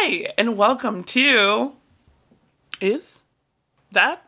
Hi, 0.00 0.32
and 0.38 0.56
welcome 0.56 1.02
to. 1.04 1.72
Is 2.80 3.24
that 3.90 4.22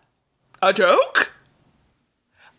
a 0.61 0.73
joke? 0.73 1.33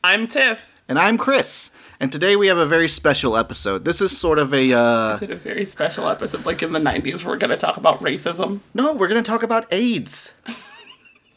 I'm 0.01 0.27
Tiff. 0.27 0.79
And 0.87 0.97
I'm 0.97 1.17
Chris. 1.17 1.71
And 1.99 2.09
today 2.09 2.37
we 2.37 2.47
have 2.47 2.57
a 2.57 2.65
very 2.65 2.87
special 2.87 3.35
episode. 3.35 3.83
This 3.83 3.99
is 3.99 4.17
sort 4.17 4.39
of 4.39 4.53
a 4.53 4.71
uh 4.71 5.15
Is 5.15 5.23
it 5.23 5.29
a 5.29 5.35
very 5.35 5.65
special 5.65 6.07
episode? 6.07 6.45
Like 6.45 6.63
in 6.63 6.71
the 6.71 6.79
90s, 6.79 7.25
we're 7.25 7.35
going 7.35 7.49
to 7.51 7.57
talk 7.57 7.75
about 7.75 7.99
racism. 7.99 8.61
No, 8.73 8.93
we're 8.93 9.09
gonna 9.09 9.21
talk 9.21 9.43
about 9.43 9.71
AIDS. 9.73 10.33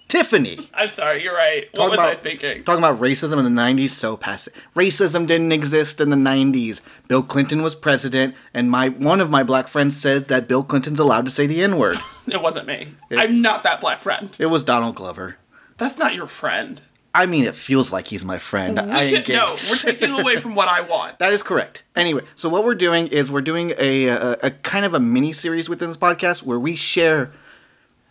Tiffany. 0.08 0.68
I'm 0.74 0.90
sorry, 0.90 1.22
you're 1.24 1.34
right. 1.34 1.68
What 1.74 1.90
was 1.90 1.98
about, 1.98 2.10
I 2.10 2.14
thinking? 2.16 2.62
Talking 2.62 2.84
about 2.84 3.00
racism 3.00 3.38
in 3.38 3.44
the 3.54 3.60
90s, 3.60 3.90
so 3.90 4.16
passive. 4.16 4.52
Racism 4.76 5.26
didn't 5.26 5.50
exist 5.52 6.00
in 6.00 6.10
the 6.10 6.16
90s. 6.16 6.80
Bill 7.08 7.22
Clinton 7.22 7.62
was 7.62 7.74
president, 7.74 8.34
and 8.52 8.70
my 8.70 8.90
one 8.90 9.20
of 9.20 9.30
my 9.30 9.42
black 9.42 9.66
friends 9.66 9.96
says 9.96 10.26
that 10.28 10.46
Bill 10.46 10.62
Clinton's 10.62 11.00
allowed 11.00 11.24
to 11.24 11.30
say 11.30 11.46
the 11.46 11.62
N 11.62 11.76
word. 11.78 11.98
It 12.26 12.40
wasn't 12.40 12.66
me. 12.66 12.88
I'm 13.10 13.42
not 13.42 13.64
that 13.64 13.82
black 13.82 13.98
friend. 14.00 14.34
it 14.38 14.46
was 14.46 14.64
Donald 14.64 14.94
Glover. 14.94 15.36
That's 15.76 15.98
not 15.98 16.14
your 16.14 16.26
friend. 16.26 16.80
I 17.14 17.26
mean, 17.26 17.44
it 17.44 17.54
feels 17.54 17.92
like 17.92 18.08
he's 18.08 18.24
my 18.24 18.38
friend. 18.38 18.76
Should, 18.78 19.28
no, 19.28 19.56
we're 19.70 19.76
taking 19.76 20.10
away 20.18 20.36
from 20.36 20.54
what 20.54 20.66
I 20.66 20.80
want. 20.80 21.18
That 21.18 21.32
is 21.34 21.42
correct. 21.42 21.84
Anyway, 21.94 22.22
so 22.34 22.48
what 22.48 22.64
we're 22.64 22.74
doing 22.74 23.06
is 23.08 23.30
we're 23.30 23.42
doing 23.42 23.74
a, 23.78 24.06
a, 24.08 24.32
a 24.44 24.50
kind 24.50 24.84
of 24.86 24.94
a 24.94 25.00
mini 25.00 25.32
series 25.34 25.68
within 25.68 25.88
this 25.88 25.98
podcast 25.98 26.42
where 26.42 26.58
we 26.58 26.74
share 26.76 27.30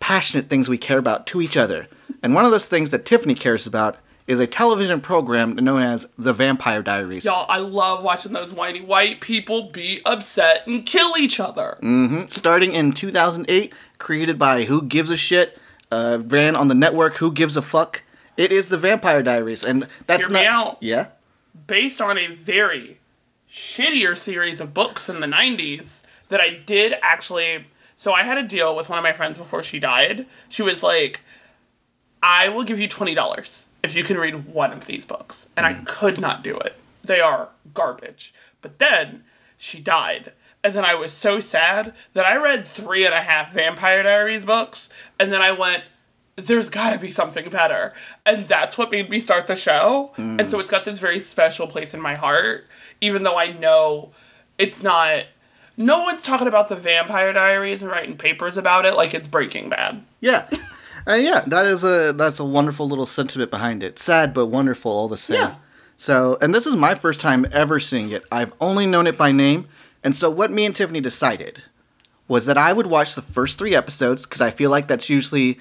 passionate 0.04 0.50
things 0.50 0.68
we 0.68 0.78
care 0.78 0.98
about 0.98 1.26
to 1.26 1.40
each 1.40 1.56
other. 1.56 1.88
And 2.22 2.36
one 2.36 2.44
of 2.44 2.52
those 2.52 2.68
things 2.68 2.90
that 2.90 3.06
Tiffany 3.06 3.36
cares 3.36 3.66
about 3.66 3.96
is 4.28 4.38
a 4.38 4.46
television 4.46 5.00
program 5.00 5.56
known 5.56 5.82
as 5.82 6.06
The 6.18 6.34
Vampire 6.34 6.82
Diaries. 6.82 7.24
Y'all, 7.24 7.46
I 7.48 7.60
love 7.60 8.04
watching 8.04 8.34
those 8.34 8.54
whiny 8.54 8.82
white 8.82 9.22
people 9.22 9.70
be 9.70 10.02
upset 10.06 10.68
and 10.68 10.86
kill 10.86 11.16
each 11.18 11.40
other. 11.40 11.78
Starting 12.30 12.74
in 12.74 12.92
2008, 12.92 13.74
created 13.98 14.38
by 14.38 14.66
Who 14.66 14.82
Gives 14.82 15.10
a 15.10 15.16
Shit, 15.16 15.58
uh, 15.90 16.20
ran 16.22 16.58
on 16.58 16.68
the 16.68 16.76
network 16.76 17.16
Who 17.18 17.32
Gives 17.32 17.56
a 17.56 17.62
Fuck. 17.62 18.04
It 18.36 18.52
is 18.52 18.68
The 18.68 18.78
Vampire 18.78 19.24
Diaries, 19.24 19.64
and 19.64 19.88
that's 20.06 20.26
Hear 20.26 20.34
not 20.34 20.40
me 20.42 20.46
out. 20.46 20.78
yeah. 20.82 21.08
based 21.66 22.02
on 22.02 22.18
a 22.18 22.28
very 22.28 23.00
shittier 23.50 24.18
series 24.18 24.60
of 24.60 24.74
books 24.74 25.08
in 25.08 25.22
the 25.22 25.28
90s 25.28 26.04
that 26.28 26.42
I 26.42 26.50
did 26.50 26.96
actually. 27.02 27.68
So 27.96 28.14
I 28.14 28.24
had 28.24 28.38
a 28.38 28.44
deal 28.44 28.76
with 28.76 28.90
one 28.90 28.98
of 28.98 29.04
my 29.04 29.14
friends 29.14 29.38
before 29.38 29.64
she 29.64 29.80
died. 29.80 30.26
She 30.50 30.62
was 30.62 30.84
like, 30.84 31.22
I 32.22 32.50
will 32.50 32.64
give 32.64 32.80
you 32.80 32.88
$20 32.88 33.66
if 33.84 33.96
you 33.96 34.04
can 34.04 34.18
read 34.18 34.48
one 34.48 34.72
of 34.72 34.86
these 34.86 35.06
books. 35.06 35.50
And 35.56 35.66
I 35.66 35.74
mm. 35.74 35.86
could 35.86 36.20
not 36.20 36.44
do 36.44 36.58
it. 36.58 36.78
They 37.04 37.20
are 37.20 37.50
garbage. 37.74 38.34
But 38.62 38.80
then 38.80 39.24
she 39.58 39.80
died. 39.82 40.32
And 40.64 40.74
then 40.74 40.86
I 40.86 40.96
was 40.96 41.12
so 41.12 41.42
sad 41.42 41.94
that 42.14 42.26
I 42.26 42.38
read 42.38 42.66
three 42.66 43.06
and 43.06 43.14
a 43.14 43.22
half 43.22 43.52
Vampire 43.54 44.04
Diaries 44.04 44.46
books. 44.46 44.90
And 45.20 45.34
then 45.34 45.42
I 45.42 45.52
went, 45.52 45.84
there's 46.38 46.70
got 46.70 46.94
to 46.94 47.00
be 47.00 47.12
something 47.12 47.50
better. 47.50 47.94
And 48.26 48.48
that's 48.48 48.78
what 48.78 48.90
made 48.90 49.10
me 49.10 49.20
start 49.20 49.48
the 49.48 49.58
show. 49.58 50.14
And 50.18 50.50
so 50.50 50.58
mm. 50.58 50.62
it's 50.62 50.72
got 50.72 50.86
this 50.86 51.00
very 51.00 51.20
special 51.20 51.68
place 51.68 51.94
in 51.94 52.02
my 52.02 52.16
heart, 52.16 52.66
even 53.02 53.24
though 53.24 53.38
I 53.38 53.52
know 53.52 54.12
it's 54.58 54.82
not. 54.82 55.26
No 55.76 56.02
one's 56.02 56.22
talking 56.22 56.48
about 56.48 56.70
the 56.70 56.76
Vampire 56.76 57.34
Diaries 57.34 57.82
and 57.82 57.92
writing 57.92 58.18
papers 58.18 58.58
about 58.58 58.86
it 58.86 58.94
like 58.94 59.14
it's 59.14 59.28
Breaking 59.28 59.70
Bad. 59.70 60.04
Yeah. 60.20 60.48
Uh, 61.08 61.16
yeah, 61.16 61.42
that 61.48 61.66
is 61.66 61.84
a 61.84 62.14
that's 62.14 62.40
a 62.40 62.46
wonderful 62.46 62.88
little 62.88 63.06
sentiment 63.06 63.52
behind 63.52 63.84
it. 63.84 64.00
Sad 64.00 64.34
but 64.34 64.46
wonderful 64.48 64.92
all 64.92 65.08
the 65.08 65.18
same. 65.18 65.38
Yeah. 65.38 65.56
So, 65.98 66.38
and 66.42 66.54
this 66.56 66.66
is 66.66 66.76
my 66.76 66.96
first 66.96 67.20
time 67.20 67.46
ever 67.52 67.80
seeing 67.80 68.12
it. 68.12 68.24
I've 68.32 68.54
only 68.62 68.86
known 68.86 69.08
it 69.08 69.18
by 69.18 69.32
name, 69.32 69.68
and 70.04 70.16
so 70.16 70.30
what 70.30 70.52
me 70.52 70.66
and 70.66 70.76
Tiffany 70.76 71.02
decided 71.02 71.62
was 72.28 72.46
that 72.46 72.58
I 72.58 72.72
would 72.74 72.88
watch 72.88 73.16
the 73.16 73.22
first 73.22 73.60
3 73.60 73.76
episodes 73.76 74.24
because 74.24 74.42
I 74.42 74.50
feel 74.50 74.72
like 74.72 74.88
that's 74.88 75.10
usually 75.10 75.60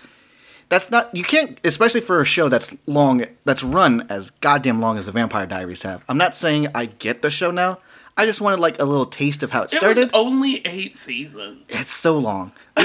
that's 0.68 0.90
not 0.90 1.14
you 1.14 1.24
can't 1.24 1.58
especially 1.64 2.00
for 2.00 2.20
a 2.20 2.24
show 2.24 2.48
that's 2.48 2.74
long 2.86 3.26
that's 3.44 3.62
run 3.64 4.06
as 4.08 4.30
goddamn 4.40 4.80
long 4.80 4.96
as 4.96 5.06
the 5.06 5.12
Vampire 5.12 5.46
Diaries 5.46 5.82
have. 5.82 6.04
I'm 6.08 6.18
not 6.18 6.34
saying 6.34 6.68
I 6.74 6.86
get 6.86 7.22
the 7.22 7.30
show 7.30 7.50
now. 7.50 7.78
I 8.16 8.26
just 8.26 8.40
wanted 8.40 8.60
like 8.60 8.80
a 8.80 8.84
little 8.84 9.06
taste 9.06 9.42
of 9.42 9.50
how 9.52 9.62
it 9.62 9.72
It 9.72 9.76
started. 9.76 10.04
was 10.04 10.10
only 10.14 10.64
eight 10.66 10.96
seasons. 10.98 11.64
It's 11.68 11.92
so 11.92 12.18
long. 12.18 12.52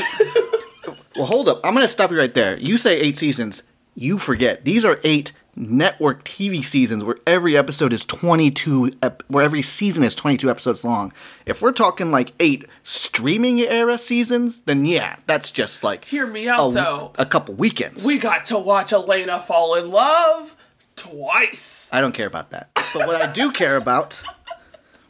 well, 1.15 1.25
hold 1.25 1.49
up. 1.49 1.59
I'm 1.63 1.73
going 1.73 1.85
to 1.85 1.91
stop 1.91 2.11
you 2.11 2.17
right 2.17 2.33
there. 2.33 2.57
You 2.57 2.77
say 2.77 2.99
eight 2.99 3.17
seasons. 3.17 3.63
You 3.95 4.17
forget. 4.17 4.63
These 4.63 4.85
are 4.85 4.99
eight 5.03 5.31
network 5.55 6.23
TV 6.23 6.63
seasons 6.63 7.03
where 7.03 7.17
every 7.25 7.57
episode 7.57 7.91
is 7.91 8.05
22, 8.05 8.91
ep- 9.01 9.23
where 9.27 9.43
every 9.43 9.63
season 9.63 10.03
is 10.03 10.13
22 10.13 10.49
episodes 10.51 10.83
long. 10.83 11.11
If 11.47 11.61
we're 11.63 11.71
talking 11.71 12.11
like 12.11 12.31
eight 12.39 12.65
streaming 12.83 13.59
era 13.61 13.97
seasons, 13.97 14.61
then 14.61 14.85
yeah, 14.85 15.15
that's 15.25 15.51
just 15.51 15.83
like 15.83 16.05
Hear 16.05 16.27
me 16.27 16.47
out, 16.47 16.69
a, 16.69 16.73
though. 16.73 17.11
a 17.17 17.25
couple 17.25 17.55
weekends. 17.55 18.05
We 18.05 18.19
got 18.19 18.45
to 18.47 18.59
watch 18.59 18.93
Elena 18.93 19.39
fall 19.41 19.73
in 19.75 19.89
love 19.89 20.55
twice. 20.95 21.89
I 21.91 22.01
don't 22.01 22.13
care 22.13 22.27
about 22.27 22.51
that. 22.51 22.69
But 22.93 23.07
what 23.07 23.19
I 23.21 23.31
do 23.31 23.51
care 23.51 23.77
about, 23.77 24.21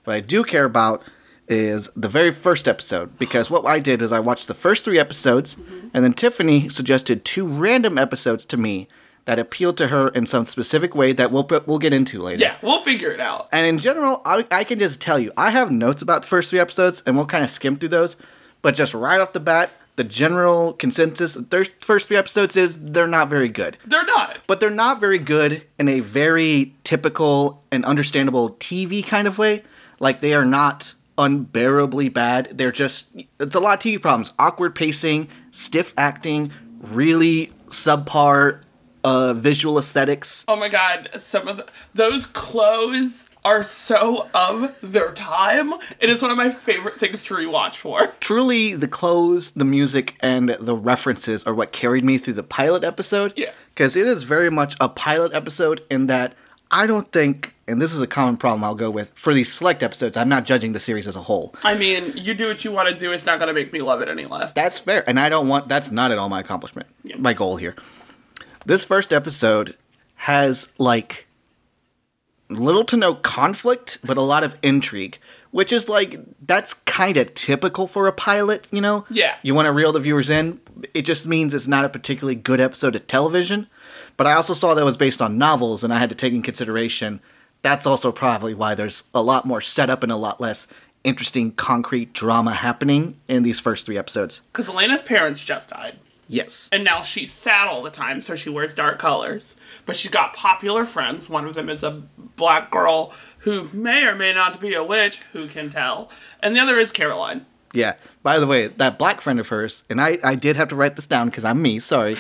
what 0.07 0.15
I 0.15 0.21
do 0.21 0.43
care 0.45 0.63
about 0.63 1.03
is 1.49 1.89
the 1.95 2.07
very 2.07 2.31
first 2.31 2.65
episode 2.65 3.17
because 3.19 3.49
what 3.49 3.65
I 3.65 3.79
did 3.79 4.01
is 4.01 4.13
I 4.13 4.19
watched 4.21 4.47
the 4.47 4.53
first 4.53 4.85
three 4.85 4.97
episodes 4.97 5.57
and 5.93 6.03
then 6.03 6.13
Tiffany 6.13 6.69
suggested 6.69 7.25
two 7.25 7.45
random 7.45 7.97
episodes 7.97 8.45
to 8.45 8.57
me 8.57 8.87
that 9.25 9.37
appealed 9.37 9.75
to 9.77 9.87
her 9.89 10.07
in 10.09 10.25
some 10.25 10.45
specific 10.45 10.95
way 10.95 11.11
that 11.11 11.29
we'll 11.29 11.45
we'll 11.65 11.77
get 11.79 11.93
into 11.93 12.21
later. 12.21 12.41
Yeah, 12.41 12.55
we'll 12.61 12.79
figure 12.81 13.11
it 13.11 13.19
out. 13.19 13.49
And 13.51 13.67
in 13.67 13.79
general, 13.79 14.21
I, 14.23 14.45
I 14.49 14.63
can 14.63 14.79
just 14.79 15.01
tell 15.01 15.19
you, 15.19 15.33
I 15.35 15.49
have 15.49 15.69
notes 15.69 16.01
about 16.01 16.21
the 16.21 16.29
first 16.29 16.49
three 16.49 16.59
episodes, 16.59 17.03
and 17.05 17.17
we'll 17.17 17.25
kind 17.25 17.43
of 17.43 17.49
skim 17.49 17.75
through 17.75 17.89
those. 17.89 18.15
But 18.61 18.73
just 18.75 18.93
right 18.93 19.19
off 19.19 19.33
the 19.33 19.41
bat, 19.41 19.71
the 19.97 20.05
general 20.05 20.71
consensus, 20.71 21.33
the 21.33 21.69
first 21.81 22.07
three 22.07 22.15
episodes 22.15 22.55
is 22.55 22.77
they're 22.81 23.07
not 23.07 23.27
very 23.27 23.49
good 23.49 23.75
They're 23.85 24.05
not. 24.05 24.37
but 24.47 24.61
they're 24.61 24.69
not 24.69 25.01
very 25.01 25.17
good 25.19 25.63
in 25.77 25.89
a 25.89 25.99
very 25.99 26.73
typical 26.85 27.63
and 27.69 27.83
understandable 27.83 28.51
TV 28.51 29.05
kind 29.05 29.27
of 29.27 29.37
way. 29.37 29.63
Like 29.99 30.21
they 30.21 30.33
are 30.33 30.45
not 30.45 30.93
unbearably 31.17 32.09
bad. 32.09 32.57
They're 32.57 32.71
just 32.71 33.07
it's 33.39 33.55
a 33.55 33.59
lot 33.59 33.73
of 33.73 33.79
TV 33.79 34.01
problems. 34.01 34.33
Awkward 34.37 34.75
pacing, 34.75 35.27
stiff 35.51 35.93
acting, 35.97 36.51
really 36.81 37.51
subpar 37.69 38.61
uh, 39.03 39.33
visual 39.33 39.79
aesthetics. 39.79 40.43
Oh 40.47 40.55
my 40.55 40.69
god, 40.69 41.09
some 41.17 41.47
of 41.47 41.57
the, 41.57 41.67
those 41.93 42.25
clothes 42.25 43.29
are 43.45 43.63
so 43.63 44.29
of 44.33 44.75
their 44.81 45.13
time. 45.13 45.71
It 46.01 46.09
is 46.09 46.21
one 46.21 46.31
of 46.31 46.35
my 46.37 46.49
favorite 46.49 46.99
things 46.99 47.23
to 47.23 47.35
rewatch 47.35 47.75
for. 47.75 48.07
Truly, 48.19 48.73
the 48.73 48.89
clothes, 48.89 49.51
the 49.51 49.63
music, 49.63 50.17
and 50.19 50.49
the 50.59 50.75
references 50.75 51.45
are 51.45 51.53
what 51.53 51.71
carried 51.71 52.03
me 52.03 52.17
through 52.17 52.33
the 52.33 52.43
pilot 52.43 52.83
episode. 52.83 53.31
Yeah. 53.37 53.51
Because 53.69 53.95
it 53.95 54.07
is 54.07 54.23
very 54.23 54.49
much 54.49 54.75
a 54.81 54.89
pilot 54.89 55.33
episode 55.33 55.81
in 55.89 56.07
that 56.07 56.33
I 56.69 56.87
don't 56.87 57.11
think, 57.11 57.55
and 57.67 57.81
this 57.81 57.93
is 57.93 58.01
a 58.01 58.07
common 58.07 58.37
problem 58.37 58.63
I'll 58.63 58.75
go 58.75 58.89
with, 58.89 59.11
for 59.15 59.33
these 59.33 59.51
select 59.51 59.83
episodes, 59.83 60.17
I'm 60.17 60.29
not 60.29 60.45
judging 60.45 60.73
the 60.73 60.79
series 60.79 61.07
as 61.07 61.15
a 61.15 61.21
whole. 61.21 61.55
I 61.63 61.75
mean, 61.75 62.13
you 62.15 62.33
do 62.33 62.47
what 62.47 62.63
you 62.65 62.71
want 62.71 62.89
to 62.89 62.95
do. 62.95 63.11
It's 63.11 63.25
not 63.25 63.39
going 63.39 63.47
to 63.47 63.53
make 63.53 63.71
me 63.71 63.81
love 63.81 64.01
it 64.01 64.09
any 64.09 64.25
less. 64.25 64.53
That's 64.53 64.79
fair, 64.79 65.07
and 65.07 65.19
I 65.19 65.29
don't 65.29 65.47
want. 65.47 65.69
That's 65.69 65.91
not 65.91 66.11
at 66.11 66.17
all 66.17 66.29
my 66.29 66.39
accomplishment. 66.39 66.87
My 67.17 67.33
goal 67.33 67.55
here. 67.57 67.75
This 68.65 68.83
first 68.83 69.13
episode 69.13 69.77
has 70.15 70.67
like 70.77 71.27
little 72.49 72.83
to 72.85 72.97
no 72.97 73.15
conflict, 73.15 73.99
but 74.03 74.17
a 74.17 74.21
lot 74.21 74.43
of 74.43 74.57
intrigue, 74.61 75.19
which 75.51 75.71
is 75.71 75.87
like 75.87 76.19
that's 76.45 76.73
kind 76.73 77.15
of 77.15 77.33
typical 77.33 77.87
for 77.87 78.07
a 78.07 78.11
pilot. 78.11 78.67
You 78.71 78.81
know. 78.81 79.05
Yeah. 79.09 79.35
You 79.41 79.55
want 79.55 79.67
to 79.67 79.71
reel 79.71 79.93
the 79.93 80.01
viewers 80.01 80.29
in. 80.29 80.59
It 80.93 81.03
just 81.03 81.25
means 81.25 81.53
it's 81.53 81.67
not 81.67 81.85
a 81.85 81.89
particularly 81.89 82.35
good 82.35 82.59
episode 82.59 82.95
of 82.95 83.07
television. 83.07 83.67
But 84.17 84.27
I 84.27 84.33
also 84.33 84.53
saw 84.53 84.73
that 84.73 84.81
it 84.81 84.85
was 84.85 84.97
based 84.97 85.21
on 85.21 85.37
novels, 85.37 85.83
and 85.83 85.93
I 85.93 85.99
had 85.99 86.09
to 86.09 86.15
take 86.15 86.33
in 86.33 86.41
consideration. 86.41 87.21
That's 87.61 87.85
also 87.85 88.11
probably 88.11 88.53
why 88.53 88.75
there's 88.75 89.03
a 89.13 89.21
lot 89.21 89.45
more 89.45 89.61
setup 89.61 90.03
and 90.03 90.11
a 90.11 90.15
lot 90.15 90.41
less 90.41 90.67
interesting 91.03 91.51
concrete 91.51 92.13
drama 92.13 92.53
happening 92.53 93.19
in 93.27 93.43
these 93.43 93.59
first 93.59 93.85
three 93.85 93.97
episodes. 93.97 94.41
Because 94.51 94.67
Elena's 94.67 95.01
parents 95.01 95.43
just 95.43 95.69
died. 95.69 95.97
Yes. 96.27 96.67
And 96.71 96.83
now 96.83 97.01
she's 97.01 97.31
sad 97.31 97.67
all 97.67 97.81
the 97.81 97.89
time, 97.89 98.21
so 98.21 98.35
she 98.35 98.49
wears 98.49 98.73
dark 98.73 98.99
colors. 98.99 99.55
But 99.85 99.95
she's 99.95 100.11
got 100.11 100.33
popular 100.33 100.85
friends. 100.85 101.29
One 101.29 101.45
of 101.45 101.53
them 101.53 101.69
is 101.69 101.83
a 101.83 102.01
black 102.35 102.69
girl 102.69 103.13
who 103.39 103.69
may 103.71 104.05
or 104.05 104.15
may 104.15 104.33
not 104.33 104.59
be 104.59 104.73
a 104.73 104.83
witch, 104.83 105.21
who 105.31 105.47
can 105.47 105.69
tell. 105.69 106.11
And 106.41 106.55
the 106.55 106.59
other 106.59 106.77
is 106.77 106.91
Caroline. 106.91 107.45
Yeah. 107.73 107.95
By 108.23 108.39
the 108.39 108.47
way, 108.47 108.67
that 108.67 108.97
black 108.97 109.21
friend 109.21 109.39
of 109.39 109.47
hers, 109.47 109.83
and 109.89 110.01
I, 110.01 110.17
I 110.23 110.35
did 110.35 110.55
have 110.57 110.67
to 110.69 110.75
write 110.75 110.95
this 110.95 111.07
down 111.07 111.29
because 111.29 111.45
I'm 111.45 111.61
me, 111.61 111.79
sorry, 111.79 112.17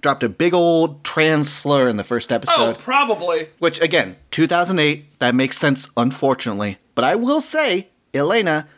dropped 0.00 0.22
a 0.22 0.28
big 0.28 0.54
old 0.54 1.02
trans 1.04 1.50
slur 1.52 1.88
in 1.88 1.96
the 1.96 2.04
first 2.04 2.30
episode. 2.32 2.76
Oh, 2.76 2.80
probably. 2.80 3.48
Which, 3.58 3.80
again, 3.80 4.16
2008, 4.30 5.18
that 5.18 5.34
makes 5.34 5.58
sense, 5.58 5.88
unfortunately. 5.96 6.78
But 6.94 7.04
I 7.04 7.14
will 7.16 7.40
say, 7.40 7.88
Elena, 8.14 8.68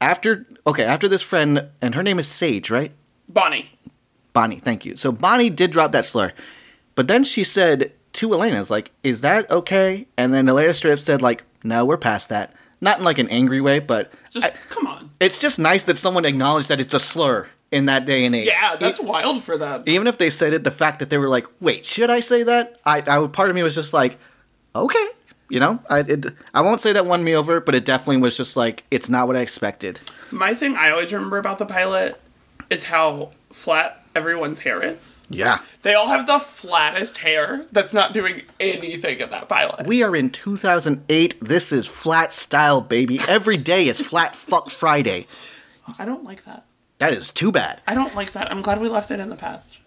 after, 0.00 0.46
okay, 0.66 0.84
after 0.84 1.08
this 1.08 1.22
friend, 1.22 1.68
and 1.82 1.94
her 1.94 2.02
name 2.02 2.18
is 2.18 2.28
Sage, 2.28 2.70
right? 2.70 2.92
Bonnie. 3.28 3.70
Bonnie, 4.32 4.58
thank 4.60 4.84
you. 4.84 4.96
So 4.96 5.10
Bonnie 5.12 5.50
did 5.50 5.70
drop 5.72 5.92
that 5.92 6.06
slur. 6.06 6.32
But 6.94 7.08
then 7.08 7.24
she 7.24 7.44
said 7.44 7.92
to 8.14 8.32
Elena's 8.32 8.70
like, 8.70 8.90
is 9.02 9.20
that 9.20 9.50
okay? 9.50 10.06
And 10.16 10.32
then 10.32 10.48
Elena 10.48 10.74
straight 10.74 10.98
said, 11.00 11.22
like, 11.22 11.42
no, 11.64 11.84
we're 11.84 11.96
past 11.98 12.28
that. 12.28 12.54
Not 12.80 12.98
in 12.98 13.04
like 13.04 13.18
an 13.18 13.28
angry 13.28 13.60
way, 13.60 13.80
but 13.80 14.12
Just 14.30 14.46
I- 14.46 14.54
come 14.70 14.86
on. 14.86 15.10
it's 15.18 15.38
just 15.38 15.58
nice 15.58 15.82
that 15.84 15.98
someone 15.98 16.24
acknowledged 16.24 16.68
that 16.68 16.80
it's 16.80 16.94
a 16.94 17.00
slur. 17.00 17.48
In 17.70 17.86
that 17.86 18.06
day 18.06 18.24
and 18.24 18.34
age. 18.34 18.46
Yeah, 18.46 18.76
that's 18.76 19.00
wild 19.00 19.42
for 19.42 19.58
them. 19.58 19.82
even 19.86 20.06
if 20.06 20.18
they 20.18 20.30
said 20.30 20.52
it, 20.52 20.64
the 20.64 20.70
fact 20.70 20.98
that 21.00 21.10
they 21.10 21.18
were 21.18 21.28
like, 21.28 21.46
"Wait, 21.60 21.84
should 21.84 22.10
I 22.10 22.20
say 22.20 22.42
that?" 22.44 22.78
I, 22.84 22.98
I 23.06 23.26
part 23.28 23.50
of 23.50 23.56
me 23.56 23.62
was 23.62 23.74
just 23.74 23.92
like, 23.92 24.18
"Okay," 24.74 25.06
you 25.50 25.60
know. 25.60 25.78
I 25.90 26.00
it, 26.00 26.26
I 26.54 26.60
won't 26.62 26.80
say 26.80 26.92
that 26.92 27.06
won 27.06 27.22
me 27.24 27.34
over, 27.34 27.60
but 27.60 27.74
it 27.74 27.84
definitely 27.84 28.18
was 28.18 28.36
just 28.36 28.56
like, 28.56 28.84
it's 28.90 29.08
not 29.08 29.26
what 29.26 29.36
I 29.36 29.40
expected. 29.40 30.00
My 30.30 30.54
thing 30.54 30.76
I 30.76 30.90
always 30.90 31.12
remember 31.12 31.38
about 31.38 31.58
the 31.58 31.66
pilot 31.66 32.20
is 32.70 32.84
how 32.84 33.30
flat 33.50 34.04
everyone's 34.14 34.60
hair 34.60 34.82
is. 34.82 35.24
Yeah, 35.30 35.58
They 35.82 35.94
all 35.94 36.08
have 36.08 36.26
the 36.26 36.38
flattest 36.38 37.18
hair 37.18 37.64
that's 37.72 37.92
not 37.94 38.12
doing 38.12 38.42
anything 38.60 39.20
in 39.20 39.30
that 39.30 39.48
pilot. 39.48 39.86
we 39.86 40.02
are 40.02 40.14
in 40.16 40.28
2008. 40.30 41.36
This 41.40 41.70
is 41.72 41.86
flat 41.86 42.32
style, 42.34 42.80
baby. 42.80 43.20
Every 43.28 43.56
day 43.56 43.88
is 43.88 44.00
flat 44.00 44.34
fuck 44.34 44.70
Friday. 44.70 45.26
I 45.98 46.04
don't 46.04 46.24
like 46.24 46.44
that. 46.44 46.64
That 46.98 47.12
is 47.12 47.30
too 47.30 47.52
bad. 47.52 47.80
I 47.86 47.94
don't 47.94 48.14
like 48.14 48.32
that. 48.32 48.50
I'm 48.50 48.62
glad 48.62 48.80
we 48.80 48.88
left 48.88 49.10
it 49.10 49.20
in 49.20 49.30
the 49.30 49.36
past. 49.36 49.78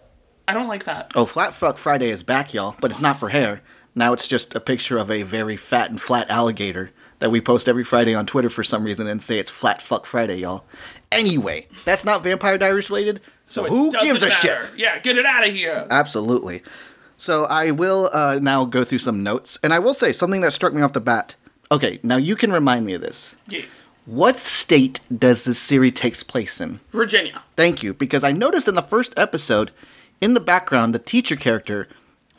I 0.48 0.54
don't 0.54 0.68
like 0.68 0.84
that. 0.84 1.12
Oh, 1.14 1.26
flat 1.26 1.54
fuck 1.54 1.78
Friday 1.78 2.10
is 2.10 2.22
back, 2.22 2.52
y'all, 2.52 2.74
but 2.80 2.90
it's 2.90 3.00
not 3.00 3.18
for 3.18 3.28
hair. 3.28 3.62
Now 3.94 4.12
it's 4.12 4.26
just 4.26 4.54
a 4.54 4.60
picture 4.60 4.96
of 4.96 5.10
a 5.10 5.22
very 5.22 5.56
fat 5.56 5.90
and 5.90 6.00
flat 6.00 6.30
alligator 6.30 6.90
that 7.18 7.30
we 7.30 7.40
post 7.40 7.68
every 7.68 7.84
Friday 7.84 8.14
on 8.14 8.26
Twitter 8.26 8.48
for 8.48 8.64
some 8.64 8.82
reason 8.82 9.06
and 9.06 9.22
say 9.22 9.38
it's 9.38 9.50
flat 9.50 9.82
fuck 9.82 10.06
Friday, 10.06 10.36
y'all. 10.38 10.64
Anyway, 11.12 11.68
that's 11.84 12.04
not 12.04 12.22
Vampire 12.22 12.56
Diaries 12.56 12.88
related, 12.90 13.20
so, 13.46 13.66
it 13.66 13.68
who 13.68 13.92
gives 13.92 14.22
a 14.22 14.30
shit? 14.30 14.58
Yeah, 14.76 14.98
get 14.98 15.18
it 15.18 15.26
out 15.26 15.46
of 15.46 15.54
here. 15.54 15.86
Absolutely. 15.90 16.62
So 17.18 17.44
I 17.44 17.70
will 17.70 18.10
uh, 18.12 18.38
now 18.40 18.64
go 18.64 18.82
through 18.82 18.98
some 18.98 19.22
notes, 19.22 19.58
and 19.62 19.72
I 19.72 19.78
will 19.78 19.94
say 19.94 20.12
something 20.12 20.40
that 20.40 20.52
struck 20.52 20.72
me 20.72 20.82
off 20.82 20.94
the 20.94 21.00
bat. 21.00 21.36
Okay, 21.70 22.00
now 22.02 22.16
you 22.16 22.34
can 22.34 22.50
remind 22.50 22.86
me 22.86 22.94
of 22.94 23.02
this. 23.02 23.36
Yes. 23.46 23.66
What 24.04 24.38
state 24.38 25.00
does 25.16 25.44
this 25.44 25.58
series 25.58 25.92
takes 25.92 26.22
place 26.22 26.60
in? 26.60 26.80
Virginia. 26.90 27.42
Thank 27.56 27.82
you, 27.82 27.94
because 27.94 28.24
I 28.24 28.32
noticed 28.32 28.66
in 28.68 28.74
the 28.74 28.82
first 28.82 29.14
episode, 29.16 29.70
in 30.20 30.34
the 30.34 30.40
background, 30.40 30.94
the 30.94 30.98
teacher 30.98 31.36
character 31.36 31.88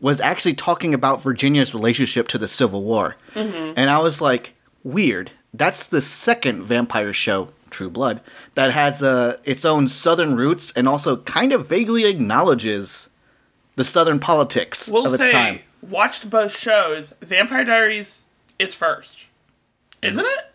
was 0.01 0.19
actually 0.19 0.55
talking 0.55 0.93
about 0.93 1.21
Virginia's 1.21 1.73
relationship 1.73 2.27
to 2.29 2.37
the 2.37 2.47
Civil 2.47 2.83
War. 2.83 3.15
And 3.35 3.89
I 3.89 3.99
was 3.99 4.19
like, 4.19 4.55
weird. 4.83 5.31
That's 5.53 5.87
the 5.87 6.01
second 6.01 6.63
vampire 6.63 7.13
show, 7.13 7.49
True 7.69 7.89
Blood, 7.89 8.19
that 8.55 8.71
has 8.71 9.01
uh, 9.01 9.37
its 9.45 9.63
own 9.63 9.87
southern 9.87 10.35
roots 10.35 10.73
and 10.75 10.89
also 10.89 11.17
kind 11.17 11.53
of 11.53 11.67
vaguely 11.67 12.05
acknowledges 12.05 13.07
the 13.75 13.85
southern 13.85 14.19
politics 14.19 14.89
We'll 14.89 15.05
of 15.05 15.13
its 15.13 15.23
say, 15.23 15.31
time. 15.31 15.59
watched 15.81 16.29
both 16.29 16.55
shows. 16.55 17.13
Vampire 17.21 17.63
Diaries 17.63 18.25
is 18.59 18.75
first. 18.75 19.25
Isn't 20.01 20.25
it? 20.25 20.52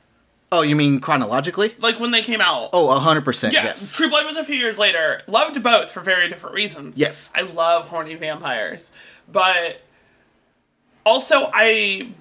Oh, 0.51 0.63
you 0.63 0.75
mean 0.75 1.01
chronologically? 1.01 1.75
Like 1.79 2.01
when 2.01 2.11
they 2.11 2.23
came 2.23 2.41
out. 2.41 2.71
Oh, 2.73 2.89
100%, 2.89 3.53
yeah, 3.53 3.65
yes. 3.65 3.93
True 3.93 4.09
Blood 4.09 4.25
was 4.25 4.37
a 4.37 4.45
few 4.45 4.57
years 4.57 4.79
later. 4.79 5.23
Loved 5.27 5.63
both 5.63 5.91
for 5.91 6.01
very 6.01 6.29
different 6.29 6.55
reasons. 6.55 6.97
Yes. 6.97 7.31
I 7.35 7.43
love 7.43 7.89
horny 7.89 8.15
vampires. 8.15 8.91
But 9.31 9.83
also, 11.05 11.51
I 11.53 12.13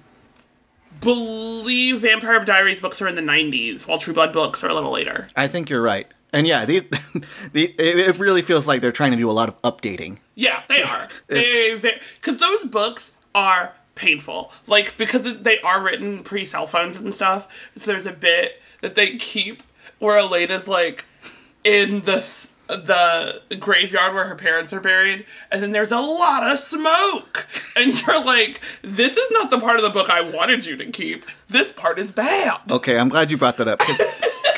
believe 1.00 2.00
Vampire 2.00 2.44
Diaries 2.44 2.80
books 2.80 3.00
are 3.00 3.08
in 3.08 3.14
the 3.14 3.22
90s, 3.22 3.86
while 3.86 3.98
True 3.98 4.14
Blood 4.14 4.32
books 4.32 4.62
are 4.62 4.68
a 4.68 4.74
little 4.74 4.92
later. 4.92 5.28
I 5.36 5.48
think 5.48 5.70
you're 5.70 5.82
right. 5.82 6.06
And 6.32 6.46
yeah, 6.46 6.64
these, 6.66 6.82
the, 7.52 7.74
it 7.78 7.98
it 7.98 8.18
really 8.18 8.42
feels 8.42 8.66
like 8.68 8.82
they're 8.82 8.92
trying 8.92 9.12
to 9.12 9.16
do 9.16 9.30
a 9.30 9.32
lot 9.32 9.48
of 9.48 9.60
updating. 9.62 10.18
Yeah, 10.34 10.62
they 10.68 10.82
are. 10.82 11.08
they 11.26 11.74
because 12.20 12.38
those 12.38 12.64
books 12.64 13.12
are 13.34 13.72
painful. 13.98 14.52
Like 14.66 14.96
because 14.96 15.24
they 15.42 15.58
are 15.60 15.82
written 15.82 16.22
pre 16.22 16.44
cell 16.44 16.66
phones 16.66 16.96
and 16.96 17.14
stuff. 17.14 17.48
So 17.76 17.92
there's 17.92 18.06
a 18.06 18.12
bit 18.12 18.62
that 18.80 18.94
they 18.94 19.16
keep 19.16 19.62
where 19.98 20.18
Elena's 20.18 20.68
like 20.68 21.04
in 21.64 22.02
the 22.02 22.24
the 22.68 23.42
graveyard 23.58 24.12
where 24.12 24.24
her 24.24 24.34
parents 24.34 24.72
are 24.72 24.80
buried, 24.80 25.24
and 25.50 25.62
then 25.62 25.72
there's 25.72 25.90
a 25.90 26.00
lot 26.00 26.48
of 26.48 26.58
smoke, 26.58 27.46
and 27.74 27.98
you're 28.06 28.22
like, 28.22 28.60
this 28.82 29.16
is 29.16 29.30
not 29.30 29.50
the 29.50 29.58
part 29.58 29.76
of 29.76 29.82
the 29.82 29.90
book 29.90 30.10
I 30.10 30.20
wanted 30.20 30.66
you 30.66 30.76
to 30.76 30.86
keep. 30.86 31.24
This 31.48 31.72
part 31.72 31.98
is 31.98 32.10
bad. 32.10 32.60
Okay, 32.70 32.98
I'm 32.98 33.08
glad 33.08 33.30
you 33.30 33.38
brought 33.38 33.56
that 33.56 33.68
up. 33.68 33.80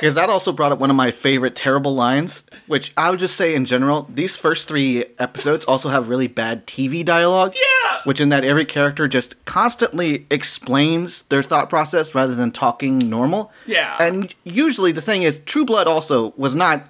Because 0.01 0.15
that 0.15 0.31
also 0.31 0.51
brought 0.51 0.73
up 0.73 0.79
one 0.79 0.89
of 0.91 0.97
my 0.97 1.11
favorite 1.11 1.55
terrible 1.55 1.95
lines, 1.95 2.43
which 2.67 2.93
I 2.97 3.11
would 3.11 3.19
just 3.19 3.37
say 3.37 3.55
in 3.55 3.67
general, 3.67 4.07
these 4.09 4.37
first 4.37 4.67
three 4.67 5.05
episodes 5.19 5.65
also 5.67 5.91
have 5.91 6.09
really 6.09 6.27
bad 6.27 6.67
TV 6.67 7.05
dialogue. 7.05 7.55
Yeah. 7.55 8.01
Which, 8.05 8.19
in 8.21 8.31
that 8.31 8.45
every 8.45 8.65
character 8.65 9.07
just 9.07 9.43
constantly 9.45 10.27
explains 10.31 11.23
their 11.23 11.43
thought 11.43 11.69
process 11.69 12.15
rather 12.15 12.35
than 12.35 12.51
talking 12.51 12.99
normal. 12.99 13.53
Yeah. 13.67 13.97
And 14.01 14.35
usually 14.43 14.91
the 14.93 15.03
thing 15.03 15.23
is, 15.23 15.41
True 15.41 15.67
Blood 15.67 15.87
also 15.87 16.33
was 16.37 16.55
not. 16.55 16.83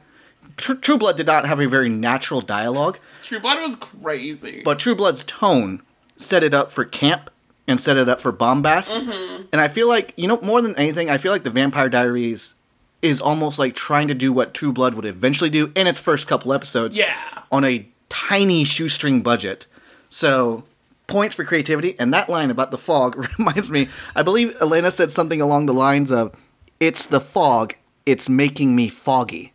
Tr- 0.57 0.75
True 0.75 0.99
Blood 0.99 1.17
did 1.17 1.27
not 1.27 1.47
have 1.47 1.59
a 1.59 1.67
very 1.67 1.89
natural 1.89 2.41
dialogue, 2.41 2.99
True 3.23 3.41
Blood 3.41 3.61
was 3.61 3.77
crazy. 3.77 4.63
but 4.65 4.79
True 4.79 4.95
Blood's 4.95 5.25
tone 5.25 5.83
set 6.17 6.43
it 6.45 6.55
up 6.55 6.71
for 6.71 6.85
camp 6.85 7.31
and 7.67 7.81
set 7.81 7.97
it 7.97 8.09
up 8.09 8.21
for 8.21 8.33
bombast. 8.33 8.95
Mm-hmm. 8.95 9.45
And 9.53 9.61
I 9.61 9.69
feel 9.69 9.89
like, 9.89 10.13
you 10.17 10.29
know, 10.29 10.41
more 10.43 10.61
than 10.61 10.77
anything, 10.77 11.11
I 11.11 11.19
feel 11.19 11.33
like 11.33 11.45
the 11.45 11.51
Vampire 11.51 11.89
Diaries 11.89 12.55
is 13.03 13.21
almost 13.21 13.59
like 13.59 13.75
trying 13.75 14.09
to 14.09 14.15
do 14.15 14.33
what 14.33 14.53
True 14.55 14.73
Blood 14.73 14.95
would 14.95 15.05
eventually 15.05 15.51
do 15.51 15.73
in 15.75 15.87
its 15.87 16.01
first 16.01 16.27
couple 16.27 16.53
episodes 16.53 16.97
Yeah. 16.97 17.15
on 17.51 17.65
a 17.65 17.89
tiny 18.09 18.65
shoestring 18.65 19.23
budget. 19.23 19.67
So, 20.11 20.65
points 21.07 21.35
for 21.35 21.45
creativity. 21.45 21.99
And 21.99 22.13
that 22.13 22.29
line 22.29 22.51
about 22.51 22.71
the 22.71 22.79
fog 22.79 23.17
reminds 23.39 23.71
me, 23.71 23.89
I 24.15 24.23
believe 24.23 24.57
Elena 24.61 24.91
said 24.91 25.13
something 25.13 25.41
along 25.41 25.67
the 25.67 25.75
lines 25.75 26.11
of, 26.11 26.35
It's 26.79 27.07
the 27.07 27.21
fog, 27.21 27.75
it's 28.07 28.29
making 28.29 28.75
me 28.77 28.89
foggy. 28.89 29.53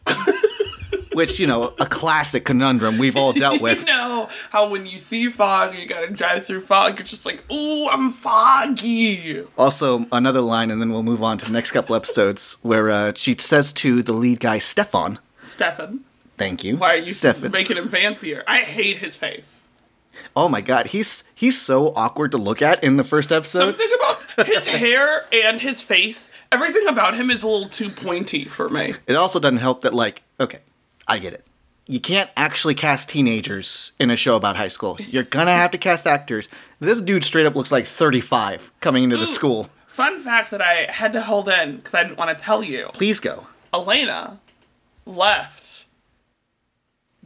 Which, 1.16 1.40
you 1.40 1.48
know, 1.48 1.74
a 1.80 1.86
classic 1.86 2.46
conundrum 2.46 2.98
we've 2.98 3.16
all 3.18 3.34
dealt 3.34 3.62
with. 3.62 3.80
You 3.86 3.86
know 3.86 4.30
how 4.50 4.68
when 4.70 4.86
you 4.86 4.98
see 5.00 5.30
fog, 5.30 5.76
you 5.78 5.86
gotta 5.86 6.08
drive 6.08 6.46
through 6.46 6.62
fog. 6.62 6.98
You're 7.00 7.06
just 7.06 7.26
like, 7.26 7.44
ooh, 7.52 7.88
I'm 7.90 8.12
foggy. 8.12 9.44
Also, 9.58 10.06
another 10.12 10.42
line, 10.42 10.72
and 10.72 10.82
then 10.82 10.92
we'll 10.92 11.04
move 11.04 11.22
on 11.24 11.38
to 11.40 11.46
the 11.46 11.52
next 11.52 11.72
couple 11.72 11.96
episodes, 11.96 12.58
where 12.62 12.90
uh, 12.90 13.14
she 13.16 13.36
says 13.38 13.72
to 13.74 14.02
the 14.04 14.14
lead 14.14 14.40
guy, 14.40 14.58
Stefan, 14.58 15.20
Stefan, 15.46 16.02
thank 16.38 16.64
you. 16.64 16.78
why 16.78 16.96
are 16.96 16.98
you 16.98 17.14
Stefan. 17.14 17.52
making 17.52 17.78
him 17.78 17.88
fancier? 17.90 18.44
I 18.48 18.60
hate 18.60 18.98
his 18.98 19.16
face. 19.16 19.68
oh 20.36 20.48
my 20.50 20.62
god, 20.62 20.88
he's 20.88 21.24
he's 21.34 21.60
so 21.62 21.94
awkward 21.96 22.32
to 22.32 22.38
look 22.38 22.62
at 22.62 22.84
in 22.84 22.98
the 22.98 23.04
first 23.04 23.32
episode. 23.32 23.76
Something 23.76 23.90
about 23.96 24.48
his 24.48 24.66
hair 24.68 25.26
and 25.32 25.62
his 25.62 25.82
face, 25.82 26.32
everything 26.52 26.88
about 26.88 27.16
him 27.16 27.30
is 27.30 27.44
a 27.44 27.48
little 27.48 27.70
too 27.70 27.90
pointy 27.90 28.46
for 28.46 28.70
me. 28.70 28.96
It 29.08 29.16
also 29.16 29.40
doesn't 29.40 29.58
help 29.58 29.82
that, 29.82 29.94
like, 29.94 30.22
okay, 30.40 30.60
I 31.08 31.20
get 31.20 31.34
it. 31.34 31.46
You 31.88 32.00
can't 32.00 32.30
actually 32.36 32.74
cast 32.74 33.10
teenagers 33.10 33.92
in 34.00 34.10
a 34.10 34.16
show 34.16 34.36
about 34.36 34.58
high 34.58 34.70
school. 34.70 34.98
You're 35.00 35.24
gonna 35.24 35.52
have 35.52 35.72
to 35.72 35.78
cast 35.78 36.08
actors. 36.08 36.50
This 36.80 37.00
dude 37.00 37.24
straight 37.24 37.46
up 37.46 37.56
looks 37.56 37.72
like 37.72 37.86
35 37.86 38.72
coming 38.82 39.04
into 39.04 39.18
the 39.18 39.26
mm. 39.26 39.34
school. 39.34 39.70
Fun 39.88 40.20
fact 40.20 40.52
that 40.52 40.62
I 40.62 40.92
had 40.92 41.14
to 41.14 41.22
hold 41.22 41.48
in 41.48 41.78
because 41.78 41.94
I 41.94 42.04
didn't 42.04 42.18
want 42.18 42.36
to 42.36 42.44
tell 42.44 42.64
you. 42.64 42.90
Please 42.94 43.20
go. 43.20 43.48
Elena 43.74 44.40
left 45.06 45.65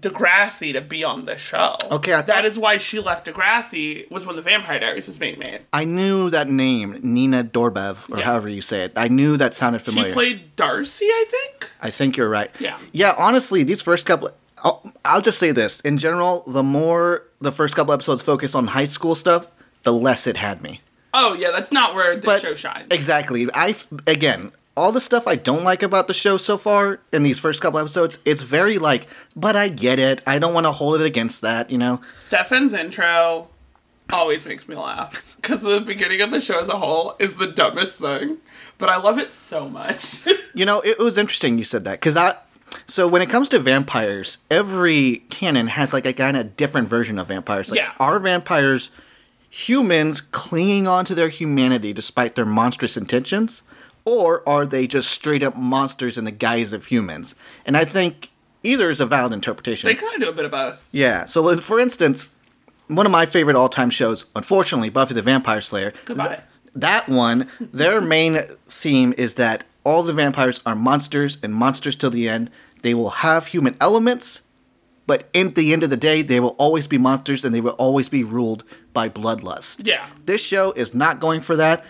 Degrassi 0.02 0.74
to 0.74 0.82
be 0.82 1.04
on 1.04 1.26
the 1.26 1.38
show. 1.38 1.76
Okay, 1.92 2.14
I 2.14 2.22
that 2.22 2.46
is 2.46 2.58
why 2.58 2.78
she 2.78 3.00
left 3.00 3.28
Degrassi. 3.28 4.10
Was 4.10 4.26
when 4.26 4.36
the 4.36 4.42
Vampire 4.42 4.80
Diaries 4.80 5.08
was 5.08 5.18
being 5.18 5.38
made. 5.40 5.62
I 5.74 5.84
knew 5.84 6.30
that 6.30 6.50
name, 6.50 7.00
Nina 7.04 7.44
Dorbev, 7.44 8.10
or 8.10 8.20
Yeah. 8.20 8.26
however 8.26 8.48
you 8.50 8.62
say 8.62 8.84
it. 8.84 8.94
I 8.96 9.08
knew 9.08 9.36
that 9.38 9.54
sounded 9.54 9.82
familiar. 9.82 10.10
She 10.10 10.14
played 10.14 10.56
Darcy, 10.56 11.06
I 11.06 11.26
think. 11.30 11.70
I 11.82 11.90
think 11.92 12.16
you're 12.18 12.30
right. 12.30 12.50
Yeah. 12.60 12.78
Yeah, 12.92 13.14
honestly, 13.18 13.64
these 13.64 13.82
first 13.82 14.06
couple. 14.06 14.30
I'll, 14.64 14.92
I'll 15.06 15.22
just 15.22 15.40
say 15.40 15.52
this. 15.52 15.80
In 15.82 15.98
general, 15.98 16.44
the 16.46 16.64
more 16.64 17.24
the 17.40 17.52
first 17.52 17.76
couple 17.76 17.94
episodes 17.94 18.22
focus 18.22 18.56
on 18.56 18.68
high 18.68 18.86
school 18.86 19.16
stuff, 19.16 19.48
the 19.84 19.94
less 19.94 20.28
it 20.28 20.38
had 20.38 20.62
me. 20.62 20.82
Oh 21.14 21.34
yeah, 21.34 21.52
that's 21.52 21.72
not 21.72 21.96
where 21.96 22.16
the 22.16 22.22
But 22.26 22.42
show 22.42 22.56
shines. 22.56 22.88
Exactly. 22.92 23.48
I 23.54 23.76
again, 24.06 24.52
all 24.80 24.92
the 24.92 25.02
stuff 25.02 25.28
I 25.28 25.36
don't 25.36 25.64
like 25.64 25.84
about 25.84 26.08
the 26.08 26.14
show 26.14 26.38
so 26.38 26.58
far 26.58 27.02
in 27.12 27.24
these 27.24 27.38
first 27.38 27.60
couple 27.62 27.80
episodes, 27.80 28.18
it's 28.26 28.42
very 28.44 28.80
like, 28.80 29.08
but 29.36 29.56
I 29.56 29.68
get 29.68 30.00
it. 30.00 30.22
I 30.26 30.40
don't 30.40 30.54
want 30.54 30.66
to 30.66 30.72
hold 30.72 31.00
it 31.02 31.06
against 31.06 31.42
that, 31.42 31.70
you 31.70 31.78
know. 31.78 32.00
Stefan's 32.18 32.74
intro 32.74 33.50
always 34.12 34.46
makes 34.46 34.68
me 34.68 34.76
laugh 34.76 35.36
because 35.36 35.62
the 35.62 35.82
beginning 35.82 36.22
of 36.22 36.32
the 36.32 36.42
show 36.42 36.60
as 36.62 36.70
a 36.70 36.78
whole 36.78 37.16
is 37.20 37.36
the 37.36 37.48
dumbest 37.48 37.98
thing, 38.00 38.38
but 38.78 38.90
I 38.90 38.98
love 38.98 39.18
it 39.20 39.32
so 39.32 39.68
much. 39.70 40.22
You 40.56 40.66
know, 40.66 40.82
it 40.82 40.98
was 40.98 41.18
interesting 41.18 41.58
you 41.60 41.64
said 41.64 41.86
that 41.86 42.02
because 42.02 42.18
I. 42.18 42.36
So 42.88 43.08
when 43.08 43.22
it 43.22 43.30
comes 43.30 43.48
to 43.50 43.60
vampires, 43.60 44.40
every 44.50 45.18
canon 45.30 45.68
has 45.68 45.94
like 45.94 46.06
a 46.08 46.12
kind 46.12 46.36
of 46.36 46.58
different 46.58 46.90
version 46.90 47.18
of 47.20 47.28
vampires. 47.28 47.70
Like, 47.70 47.80
Yeah. 47.80 47.94
Are 48.00 48.20
vampires 48.20 48.90
humans 49.50 50.22
clinging 50.22 50.88
on 50.88 51.06
to 51.06 51.16
their 51.16 51.30
humanity 51.30 51.94
despite 51.94 52.36
their 52.36 52.46
monstrous 52.46 52.98
intentions, 52.98 53.62
or 54.06 54.48
are 54.48 54.66
they 54.66 54.88
just 54.88 55.10
straight 55.12 55.44
up 55.44 55.56
monsters 55.56 56.18
in 56.18 56.26
the 56.26 56.32
guise 56.32 56.74
of 56.74 56.86
humans? 56.86 57.36
And 57.66 57.76
I 57.78 57.86
think 57.86 58.32
either 58.64 58.90
is 58.90 59.00
a 59.00 59.06
valid 59.06 59.34
interpretation. 59.34 59.88
they 59.88 59.96
kind 59.96 60.14
of 60.16 60.20
do 60.22 60.30
a 60.30 60.34
bit 60.34 60.46
of 60.46 60.52
both. 60.52 60.88
Yeah. 60.92 61.26
So, 61.26 61.48
uh, 61.50 61.62
for 61.62 61.80
instance, 61.80 62.30
one 62.88 63.06
of 63.06 63.12
my 63.12 63.26
favorite 63.26 63.56
all-time 63.56 63.90
shows, 63.90 64.26
unfortunately, 64.36 64.90
Buffy 64.90 65.14
the 65.14 65.22
Vampire 65.22 65.62
Slayer. 65.62 65.94
Goodbye. 66.06 66.28
th- 66.28 66.40
that 66.76 67.08
one, 67.10 67.48
their 67.60 68.02
main 68.02 68.42
theme 68.68 69.14
is 69.18 69.36
that 69.36 69.64
all 69.84 70.04
the 70.04 70.14
vampires 70.14 70.62
are 70.66 70.76
monsters 70.76 71.38
and 71.42 71.54
monsters 71.54 71.96
till 71.96 72.10
the 72.10 72.28
end. 72.30 72.50
They 72.82 72.94
will 72.94 73.10
have 73.10 73.48
human 73.48 73.76
elements, 73.82 74.42
but 75.08 75.28
in 75.34 75.54
the 75.54 75.74
end 75.74 75.84
of 75.84 75.90
the 75.90 75.98
day, 75.98 76.22
they 76.22 76.40
will 76.40 76.56
always 76.60 76.86
be 76.88 76.98
monsters 76.98 77.44
and 77.44 77.54
they 77.56 77.62
will 77.62 77.72
always 77.74 78.10
be 78.10 78.24
ruled 78.24 78.64
by 78.94 79.10
bloodlust. 79.10 79.86
Yeah. 79.88 80.08
This 80.26 80.42
show 80.44 80.72
is 80.74 80.94
not 80.94 81.20
going 81.20 81.42
for 81.42 81.56
that, 81.58 81.84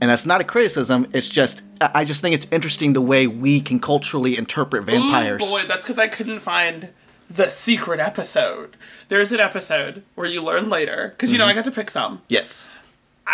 and 0.00 0.10
that's 0.10 0.26
not 0.26 0.40
a 0.40 0.44
criticism. 0.44 1.06
It's 1.12 1.28
just 1.28 1.62
I 1.80 2.04
just 2.04 2.20
think 2.20 2.34
it's 2.34 2.46
interesting 2.50 2.92
the 2.92 3.00
way 3.00 3.26
we 3.26 3.60
can 3.60 3.80
culturally 3.80 4.36
interpret 4.36 4.84
vampires. 4.84 5.42
Ooh, 5.42 5.46
boy, 5.46 5.66
that's 5.66 5.84
because 5.84 5.98
I 5.98 6.08
couldn't 6.08 6.40
find 6.40 6.90
the 7.30 7.48
secret 7.48 8.00
episode. 8.00 8.76
There's 9.08 9.32
an 9.32 9.40
episode 9.40 10.02
where 10.14 10.28
you 10.28 10.42
learn 10.42 10.68
later, 10.68 11.10
because 11.10 11.32
you 11.32 11.38
know 11.38 11.44
I 11.44 11.48
mm-hmm. 11.50 11.58
got 11.58 11.64
to 11.66 11.70
pick 11.70 11.90
some. 11.90 12.22
Yes. 12.28 12.68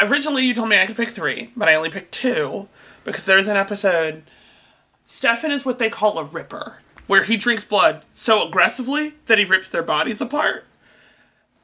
Originally, 0.01 0.45
you 0.45 0.55
told 0.55 0.69
me 0.69 0.79
I 0.79 0.87
could 0.87 0.97
pick 0.97 1.11
three, 1.11 1.51
but 1.57 1.69
I 1.69 1.75
only 1.75 1.91
picked 1.91 2.13
two 2.13 2.69
because 3.05 3.27
there's 3.27 3.49
an 3.49 3.57
episode. 3.57 4.23
Stefan 5.07 5.51
is 5.51 5.65
what 5.65 5.81
they 5.81 5.91
call 5.91 6.19
a 6.19 6.25
ripper, 6.25 6.77
where 7.09 7.25
he 7.25 7.37
drinks 7.37 7.65
blood 7.65 8.05
so 8.15 8.47
aggressively 8.47 9.15
that 9.27 9.39
he 9.39 9.45
rips 9.45 9.73
their 9.73 9.83
bodies 9.83 10.21
apart. 10.21 10.65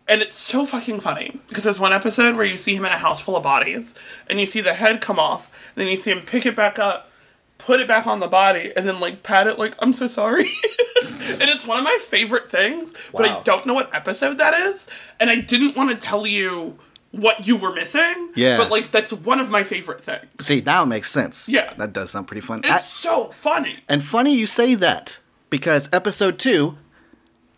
And 0.08 0.22
it's 0.22 0.36
so 0.36 0.64
fucking 0.64 1.00
funny 1.00 1.40
because 1.48 1.64
there's 1.64 1.80
one 1.80 1.92
episode 1.92 2.36
where 2.36 2.44
you 2.46 2.56
see 2.56 2.74
him 2.76 2.84
in 2.84 2.92
a 2.92 2.98
house 2.98 3.20
full 3.20 3.36
of 3.36 3.42
bodies, 3.42 3.94
and 4.28 4.38
you 4.38 4.46
see 4.46 4.60
the 4.60 4.74
head 4.74 5.00
come 5.00 5.18
off, 5.18 5.50
and 5.74 5.82
then 5.82 5.90
you 5.90 5.96
see 5.96 6.12
him 6.12 6.20
pick 6.22 6.46
it 6.46 6.54
back 6.54 6.78
up, 6.78 7.10
put 7.58 7.80
it 7.80 7.88
back 7.88 8.06
on 8.06 8.20
the 8.20 8.28
body, 8.28 8.72
and 8.76 8.86
then 8.86 9.00
like 9.00 9.22
pat 9.24 9.46
it 9.48 9.58
like 9.58 9.74
I'm 9.80 9.92
so 9.92 10.06
sorry. 10.06 10.44
and 11.04 11.42
it's 11.50 11.66
one 11.66 11.78
of 11.78 11.84
my 11.84 11.98
favorite 12.02 12.50
things, 12.50 12.92
but 13.12 13.24
I 13.28 13.42
don't 13.42 13.66
know 13.66 13.74
what 13.74 13.92
episode 13.94 14.38
that 14.38 14.54
is, 14.54 14.86
and 15.18 15.28
I 15.28 15.36
didn't 15.36 15.76
want 15.76 15.90
to 15.90 15.96
tell 15.96 16.24
you 16.26 16.78
what 17.10 17.46
you 17.46 17.56
were 17.56 17.72
missing. 17.72 18.30
Yeah. 18.36 18.58
But 18.58 18.70
like 18.70 18.92
that's 18.92 19.12
one 19.12 19.40
of 19.40 19.50
my 19.50 19.64
favorite 19.64 20.02
things. 20.04 20.26
See, 20.40 20.62
now 20.64 20.84
it 20.84 20.86
makes 20.86 21.10
sense. 21.10 21.48
Yeah. 21.48 21.74
That 21.78 21.92
does 21.92 22.10
sound 22.12 22.28
pretty 22.28 22.42
fun. 22.42 22.60
It's 22.60 22.68
I- 22.70 22.80
so 22.80 23.30
funny. 23.32 23.80
and 23.88 24.04
funny 24.04 24.34
you 24.36 24.46
say 24.46 24.76
that 24.76 25.18
because 25.50 25.88
episode 25.92 26.38
two, 26.38 26.76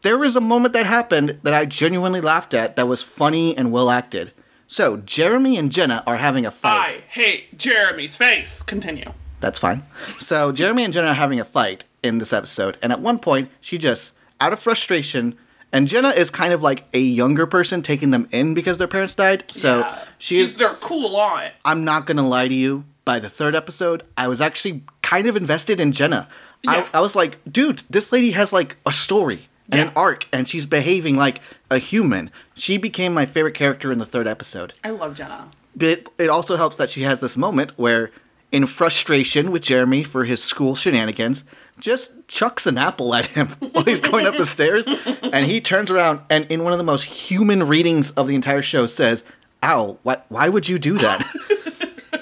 there 0.03 0.19
was 0.19 0.37
a 0.37 0.41
moment 0.41 0.73
that 0.75 0.87
happened 0.87 1.41
that 1.43 1.55
I 1.55 1.65
genuinely 1.65 2.21
laughed 2.21 2.55
at 2.55 2.77
that 2.77 2.89
was 2.89 3.03
funny 3.03 3.57
and 3.57 3.73
well 3.73 3.91
acted. 3.91 4.33
So 4.67 4.99
Jeremy 4.99 5.57
and 5.57 5.73
Jenna 5.73 6.03
are 6.07 6.17
having 6.17 6.45
a 6.47 6.51
fight. 6.51 6.91
I 6.91 7.03
hate 7.09 7.57
Jeremy's 7.59 8.17
face. 8.17 8.63
Continue. 8.63 9.13
That's 9.41 9.59
fine. 9.59 9.85
So 10.19 10.53
Jeremy 10.53 10.85
and 10.85 10.93
Jenna 10.93 11.09
are 11.09 11.15
having 11.15 11.41
a 11.41 11.45
fight 11.45 11.85
in 12.03 12.19
this 12.19 12.33
episode, 12.33 12.77
and 12.83 12.93
at 12.93 13.01
one 13.01 13.19
point, 13.19 13.51
she 13.61 13.79
just, 13.79 14.13
out 14.41 14.53
of 14.53 14.61
frustration, 14.61 15.37
and 15.73 15.89
Jenna 15.89 16.11
is 16.11 16.31
kind 16.31 16.53
of 16.53 16.63
like 16.63 16.85
a 16.93 16.99
younger 17.01 17.47
person 17.47 17.83
taking 17.83 18.11
them 18.11 18.29
in 18.31 18.55
because 18.55 18.79
their 18.79 18.89
parents 18.89 19.15
died. 19.15 19.45
So 19.51 19.81
Yeah. 19.81 19.99
she 20.19 20.37
She's 20.41 20.51
is. 20.53 20.57
their 20.59 20.75
cool 20.75 21.17
aunt. 21.17 21.55
I'm 21.65 21.85
not 21.85 22.07
gonna 22.07 22.27
lie 22.29 22.49
to 22.49 22.55
you. 22.55 22.85
By 23.05 23.19
the 23.21 23.31
third 23.31 23.57
episode, 23.57 24.03
I 24.19 24.29
was 24.29 24.41
actually 24.43 24.85
kind 25.03 25.27
of 25.27 25.35
invested 25.37 25.81
in 25.81 25.93
Jenna. 25.93 26.29
Yeah. 26.63 26.87
I, 26.93 26.99
I 26.99 27.01
was 27.01 27.17
like, 27.17 27.39
dude, 27.51 27.83
this 27.89 28.13
lady 28.13 28.33
has 28.33 28.53
like 28.53 28.77
a 28.85 28.93
story 28.93 29.48
and 29.71 29.81
an 29.81 29.93
arc, 29.95 30.27
and 30.33 30.49
she's 30.49 30.67
behaving 30.67 31.17
like 31.17 31.41
a 31.71 31.79
human. 31.79 32.31
She 32.55 32.79
became 32.79 33.13
my 33.13 33.27
favorite 33.27 33.55
character 33.55 33.93
in 33.93 33.99
the 33.99 34.07
third 34.07 34.27
episode. 34.27 34.73
I 34.83 34.91
love 34.91 35.15
Jenna. 35.15 35.51
But 35.77 36.07
it 36.19 36.29
also 36.29 36.57
helps 36.57 36.77
that 36.79 36.91
she 36.91 37.03
has 37.03 37.21
this 37.21 37.37
moment 37.37 37.73
where, 37.77 38.11
in 38.51 38.67
frustration 38.67 39.51
with 39.51 39.63
Jeremy 39.63 40.03
for 40.05 40.25
his 40.25 40.43
school 40.43 40.75
shenanigans, 40.75 41.45
just 41.79 42.13
chucks 42.29 42.67
an 42.67 42.79
apple 42.79 43.15
at 43.15 43.27
him 43.27 43.49
while 43.73 43.85
he's 43.85 44.01
going 44.01 44.27
up 44.27 44.37
the 44.37 44.47
stairs. 44.47 44.87
And 45.23 45.47
he 45.47 45.61
turns 45.61 45.91
around 45.91 46.21
and, 46.31 46.47
in 46.51 46.65
one 46.65 46.73
of 46.73 46.79
the 46.79 46.85
most 46.85 47.05
human 47.05 47.65
readings 47.65 48.11
of 48.13 48.27
the 48.27 48.35
entire 48.35 48.63
show, 48.63 48.87
says, 48.87 49.23
Ow, 49.63 49.99
why, 50.03 50.23
why 50.29 50.49
would 50.49 50.69
you 50.69 50.79
do 50.79 50.97
that? 50.99 51.27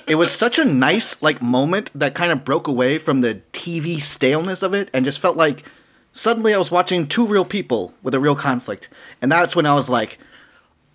it 0.06 0.16
was 0.16 0.30
such 0.32 0.58
a 0.58 0.64
nice 0.64 1.20
like 1.22 1.40
moment 1.40 1.90
that 1.94 2.14
kind 2.14 2.32
of 2.32 2.44
broke 2.44 2.66
away 2.66 2.98
from 2.98 3.20
the 3.20 3.40
TV 3.52 4.00
staleness 4.00 4.62
of 4.62 4.74
it 4.74 4.90
and 4.92 5.04
just 5.04 5.20
felt 5.20 5.36
like 5.36 5.64
suddenly 6.16 6.54
I 6.54 6.58
was 6.58 6.70
watching 6.70 7.06
two 7.06 7.26
real 7.26 7.44
people 7.44 7.94
with 8.02 8.14
a 8.14 8.20
real 8.20 8.34
conflict. 8.34 8.88
And 9.20 9.30
that's 9.30 9.54
when 9.54 9.66
I 9.66 9.74
was 9.74 9.88
like, 9.88 10.18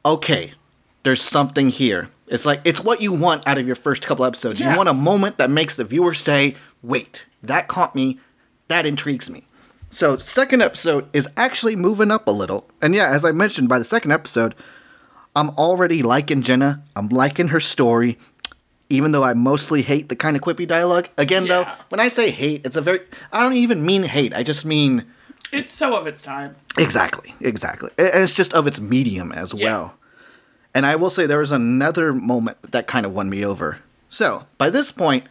okay, 0.04 0.54
there's 1.04 1.22
something 1.22 1.70
here. 1.70 2.10
It's 2.28 2.46
like 2.46 2.62
it's 2.66 2.84
what 2.84 3.02
you 3.02 3.14
want 3.14 3.48
out 3.48 3.58
of 3.58 3.68
your 3.68 3.76
first 3.76 4.06
couple 4.06 4.26
episodes. 4.26 4.60
Yeah. 4.60 4.72
You 4.72 4.78
want 4.78 4.90
a 4.90 4.94
moment 4.94 5.38
that 5.38 5.50
makes 5.50 5.76
the 5.76 5.84
viewer 5.84 6.14
say, 6.14 6.56
"Wait, 6.82 7.26
that 7.44 7.68
caught 7.68 7.94
me. 7.94 8.20
That 8.70 8.86
intrigues 8.86 9.30
me." 9.30 9.44
So, 9.90 10.16
second 10.16 10.62
episode 10.62 11.10
is 11.12 11.28
actually 11.36 11.76
moving 11.76 12.10
up 12.10 12.28
a 12.28 12.32
little. 12.32 12.70
And 12.82 12.96
yeah, 12.96 13.10
as 13.10 13.26
I 13.26 13.34
mentioned 13.34 13.68
by 13.68 13.80
the 13.80 13.84
second 13.84 14.14
episode, 14.14 14.56
I'm 15.36 15.50
already 15.52 16.02
liking 16.02 16.42
Jenna. 16.42 16.82
I'm 16.96 17.10
liking 17.10 17.50
her 17.50 17.60
story. 17.60 18.18
Even 18.92 19.12
though 19.14 19.24
I 19.24 19.34
mostly 19.34 19.82
hate 19.82 20.10
the 20.10 20.16
kind 20.16 20.36
of 20.36 20.42
quippy 20.44 20.68
dialogue. 20.68 21.08
Again, 21.18 21.48
though, 21.48 21.66
when 21.90 22.00
I 22.00 22.10
say 22.10 22.30
hate, 22.30 22.66
it's 22.66 22.76
a 22.76 22.82
very 22.82 23.02
I 23.32 23.40
don't 23.40 23.54
even 23.54 23.86
mean 23.86 24.04
hate. 24.04 24.34
I 24.34 24.44
just 24.44 24.66
mean 24.66 25.06
It's 25.52 25.72
so 25.74 25.96
of 25.96 26.08
its 26.08 26.22
time. 26.22 26.56
Exactly, 26.78 27.34
exactly. 27.42 27.90
And 27.98 28.24
it's 28.24 28.36
just 28.36 28.54
of 28.54 28.68
its 28.68 28.80
medium 28.80 29.32
as 29.32 29.54
Yeah. 29.54 29.66
well. 29.66 29.94
And 30.74 30.86
I 30.86 30.96
will 30.96 31.10
say 31.10 31.26
there 31.26 31.40
was 31.40 31.52
another 31.52 32.14
moment 32.14 32.58
that 32.72 32.88
kind 32.88 33.06
of 33.06 33.14
won 33.14 33.30
me 33.30 33.44
over. 33.46 33.80
So, 34.10 34.46
by 34.58 34.70
this 34.70 34.92
point, 34.92 35.26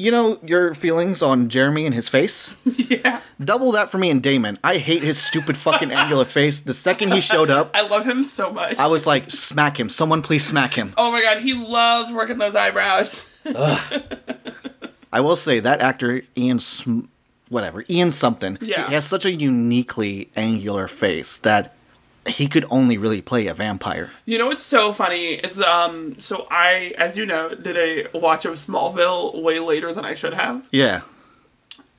you 0.00 0.10
know 0.10 0.38
your 0.42 0.74
feelings 0.74 1.20
on 1.22 1.48
Jeremy 1.50 1.84
and 1.84 1.94
his 1.94 2.08
face? 2.08 2.54
yeah. 2.64 3.20
Double 3.42 3.70
that 3.72 3.90
for 3.90 3.98
me 3.98 4.10
and 4.10 4.22
Damon. 4.22 4.58
I 4.64 4.78
hate 4.78 5.02
his 5.02 5.18
stupid 5.18 5.56
fucking 5.56 5.92
angular 5.92 6.24
face. 6.24 6.60
The 6.60 6.72
second 6.72 7.12
he 7.12 7.20
showed 7.20 7.50
up, 7.50 7.70
I 7.74 7.82
love 7.82 8.06
him 8.06 8.24
so 8.24 8.50
much. 8.50 8.78
I 8.78 8.86
was 8.86 9.06
like, 9.06 9.30
smack 9.30 9.78
him. 9.78 9.88
Someone 9.90 10.22
please 10.22 10.44
smack 10.46 10.72
him. 10.74 10.94
oh 10.96 11.12
my 11.12 11.20
god, 11.22 11.40
he 11.42 11.52
loves 11.54 12.10
working 12.10 12.38
those 12.38 12.54
eyebrows. 12.54 13.26
I 15.12 15.20
will 15.20 15.36
say 15.36 15.60
that 15.60 15.80
actor, 15.80 16.22
Ian, 16.36 16.60
Sm- 16.60 17.00
whatever, 17.48 17.84
Ian 17.90 18.10
something, 18.10 18.58
Yeah. 18.60 18.86
he 18.88 18.94
has 18.94 19.04
such 19.04 19.24
a 19.24 19.32
uniquely 19.32 20.30
angular 20.36 20.86
face 20.88 21.36
that 21.38 21.74
he 22.26 22.46
could 22.48 22.64
only 22.70 22.98
really 22.98 23.20
play 23.22 23.46
a 23.46 23.54
vampire. 23.54 24.10
You 24.26 24.38
know 24.38 24.46
what's 24.48 24.62
so 24.62 24.92
funny 24.92 25.34
is 25.34 25.60
um 25.60 26.18
so 26.20 26.46
I 26.50 26.94
as 26.98 27.16
you 27.16 27.24
know 27.26 27.54
did 27.54 27.76
a 27.76 28.18
watch 28.18 28.44
of 28.44 28.54
Smallville 28.54 29.42
way 29.42 29.58
later 29.60 29.92
than 29.92 30.04
I 30.04 30.14
should 30.14 30.34
have. 30.34 30.62
Yeah. 30.70 31.00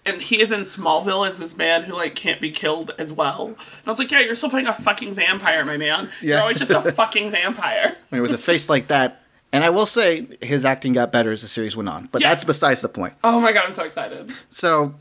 And 0.04 0.20
he 0.22 0.42
is 0.42 0.52
in 0.52 0.62
Smallville 0.62 1.28
as 1.28 1.38
this 1.38 1.56
man 1.56 1.84
who 1.84 1.94
like 1.94 2.16
can't 2.16 2.42
be 2.42 2.50
killed 2.50 2.92
as 2.98 3.14
well. 3.14 3.46
And 3.48 3.56
I 3.86 3.90
was 3.90 4.00
like, 4.00 4.10
Yeah, 4.12 4.20
you're 4.22 4.36
still 4.36 4.50
playing 4.50 4.68
a 4.68 4.74
fucking 4.74 5.14
vampire, 5.14 5.64
my 5.66 5.78
man. 5.78 6.10
Yeah. 6.22 6.28
You're 6.36 6.42
always 6.42 6.58
just 6.60 6.72
a 6.72 6.92
fucking 6.92 7.32
vampire. 7.32 7.96
I 8.12 8.16
mean, 8.16 8.22
with 8.22 8.32
a 8.32 8.38
face 8.40 8.70
like 8.70 8.88
that. 8.88 9.22
And 9.54 9.64
I 9.66 9.70
will 9.70 9.86
say, 9.86 10.28
his 10.42 10.64
acting 10.64 10.94
got 10.94 11.12
better 11.12 11.30
as 11.32 11.42
the 11.42 11.48
series 11.48 11.76
went 11.76 11.90
on. 11.90 12.08
But 12.12 12.22
Yeah. 12.22 12.30
that's 12.30 12.44
besides 12.46 12.82
the 12.82 12.88
point. 12.90 13.14
Oh 13.24 13.40
my 13.42 13.52
god, 13.52 13.66
I'm 13.66 13.74
so 13.74 13.84
excited. 13.84 14.32
So, 14.50 14.96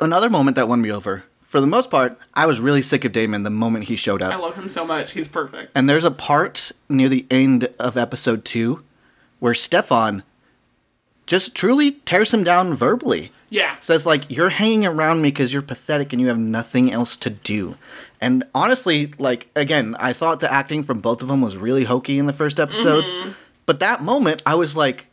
another 0.00 0.30
moment 0.30 0.54
that 0.56 0.68
won 0.68 0.80
me 0.80 0.90
over. 0.90 1.24
For 1.56 1.60
the 1.62 1.66
most 1.66 1.90
part, 1.90 2.18
I 2.34 2.44
was 2.44 2.60
really 2.60 2.82
sick 2.82 3.06
of 3.06 3.12
Damon 3.12 3.42
the 3.42 3.48
moment 3.48 3.86
he 3.86 3.96
showed 3.96 4.20
up. 4.20 4.30
I 4.30 4.36
love 4.36 4.56
him 4.56 4.68
so 4.68 4.84
much. 4.84 5.12
He's 5.12 5.26
perfect. 5.26 5.72
And 5.74 5.88
there's 5.88 6.04
a 6.04 6.10
part 6.10 6.70
near 6.86 7.08
the 7.08 7.24
end 7.30 7.70
of 7.78 7.96
episode 7.96 8.44
two 8.44 8.84
where 9.38 9.54
Stefan 9.54 10.22
just 11.24 11.54
truly 11.54 11.92
tears 11.92 12.34
him 12.34 12.44
down 12.44 12.74
verbally. 12.74 13.32
Yeah. 13.48 13.78
Says, 13.78 14.04
like, 14.04 14.30
you're 14.30 14.50
hanging 14.50 14.84
around 14.84 15.22
me 15.22 15.30
because 15.30 15.50
you're 15.50 15.62
pathetic 15.62 16.12
and 16.12 16.20
you 16.20 16.28
have 16.28 16.38
nothing 16.38 16.92
else 16.92 17.16
to 17.16 17.30
do. 17.30 17.78
And 18.20 18.44
honestly, 18.54 19.14
like, 19.16 19.48
again, 19.56 19.96
I 19.98 20.12
thought 20.12 20.40
the 20.40 20.52
acting 20.52 20.84
from 20.84 20.98
both 21.00 21.22
of 21.22 21.28
them 21.28 21.40
was 21.40 21.56
really 21.56 21.84
hokey 21.84 22.18
in 22.18 22.26
the 22.26 22.34
first 22.34 22.60
episodes. 22.60 23.14
Mm-hmm. 23.14 23.30
But 23.64 23.80
that 23.80 24.02
moment, 24.02 24.42
I 24.44 24.56
was 24.56 24.76
like, 24.76 25.08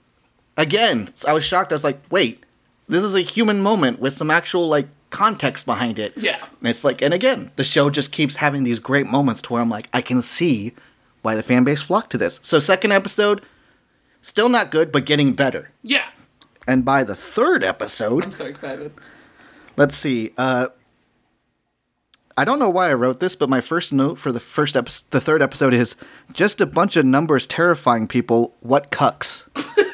again, 0.58 1.08
I 1.26 1.32
was 1.32 1.46
shocked. 1.46 1.72
I 1.72 1.76
was 1.76 1.86
like, 1.86 2.02
wait, 2.12 2.46
this 2.90 3.06
is 3.06 3.16
a 3.16 3.22
human 3.22 3.62
moment 3.62 4.02
with 4.02 4.14
some 4.14 4.30
actual, 4.30 4.68
like, 4.68 4.90
context 5.14 5.66
behind 5.66 6.00
it. 6.00 6.12
Yeah. 6.18 6.44
And 6.60 6.68
it's 6.68 6.84
like, 6.84 7.02
and 7.02 7.14
again, 7.14 7.52
the 7.56 7.64
show 7.64 7.90
just 7.90 8.12
keeps 8.12 8.36
having 8.36 8.64
these 8.64 8.80
great 8.80 9.06
moments 9.06 9.42
to 9.44 9.54
where 9.54 9.62
I'm 9.62 9.70
like, 9.70 9.88
I 9.94 10.02
can 10.02 10.22
see 10.22 10.74
why 11.22 11.36
the 11.36 11.44
fan 11.44 11.64
base 11.64 11.82
flocked 11.82 12.12
to 12.12 12.18
this. 12.18 12.40
So, 12.44 12.60
second 12.60 12.92
episode, 12.92 13.42
still 14.22 14.50
not 14.50 14.72
good, 14.72 14.92
but 14.92 15.06
getting 15.06 15.34
better. 15.34 15.72
Yeah. 15.84 16.08
And 16.68 16.84
by 16.84 17.04
the 17.06 17.16
third 17.16 17.64
episode, 17.64 18.26
I'm 18.26 18.32
so 18.32 18.46
excited. 18.46 18.92
let's 19.78 19.96
see. 19.96 20.32
Uh, 20.38 20.68
I 22.36 22.46
don't 22.46 22.60
know 22.60 22.70
why 22.70 22.90
I 22.90 22.94
wrote 22.96 23.20
this, 23.20 23.36
but 23.36 23.50
my 23.50 23.62
first 23.62 23.94
note 23.94 24.18
for 24.18 24.32
the 24.32 24.40
first 24.40 24.76
episode, 24.76 25.06
the 25.12 25.22
third 25.22 25.42
episode 25.42 25.74
is 25.74 25.96
just 26.34 26.60
a 26.60 26.66
bunch 26.66 26.98
of 26.98 27.06
numbers 27.06 27.46
terrifying 27.46 28.08
people. 28.08 28.56
What 28.62 28.90
cucks? 28.92 29.48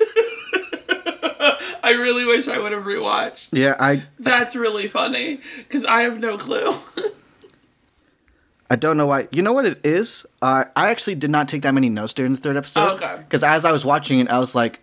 I 1.84 1.92
really 1.92 2.26
wish 2.26 2.48
I 2.48 2.60
would 2.60 2.72
have 2.72 2.84
rewatched. 2.84 3.50
Yeah, 3.52 3.76
I 3.80 4.04
That's 4.20 4.56
really 4.56 4.88
funny 4.88 5.42
because 5.58 5.86
I 5.86 6.02
have 6.02 6.20
no 6.20 6.38
clue. 6.38 6.76
I 8.70 8.76
don't 8.76 8.98
know 8.98 9.08
why. 9.08 9.28
You 9.32 9.42
know 9.42 9.54
what 9.54 9.66
it 9.66 9.80
is? 9.84 10.26
Uh, 10.42 10.66
I 10.76 10.92
actually 10.92 11.16
did 11.16 11.32
not 11.32 11.48
take 11.48 11.64
that 11.64 11.74
many 11.74 11.90
notes 11.90 12.14
during 12.14 12.34
the 12.34 12.38
third 12.38 12.56
episode. 12.56 13.02
Okay. 13.02 13.16
Because 13.18 13.44
as 13.44 13.66
I 13.66 13.72
was 13.72 13.84
watching 13.84 14.20
it, 14.20 14.30
I 14.30 14.38
was 14.38 14.54
like, 14.54 14.82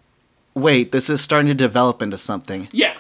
wait, 0.55 0.91
this 0.91 1.09
is 1.09 1.21
starting 1.21 1.49
to 1.49 1.55
develop 1.55 2.03
into 2.03 2.19
something. 2.19 2.69
yeah. 2.73 2.95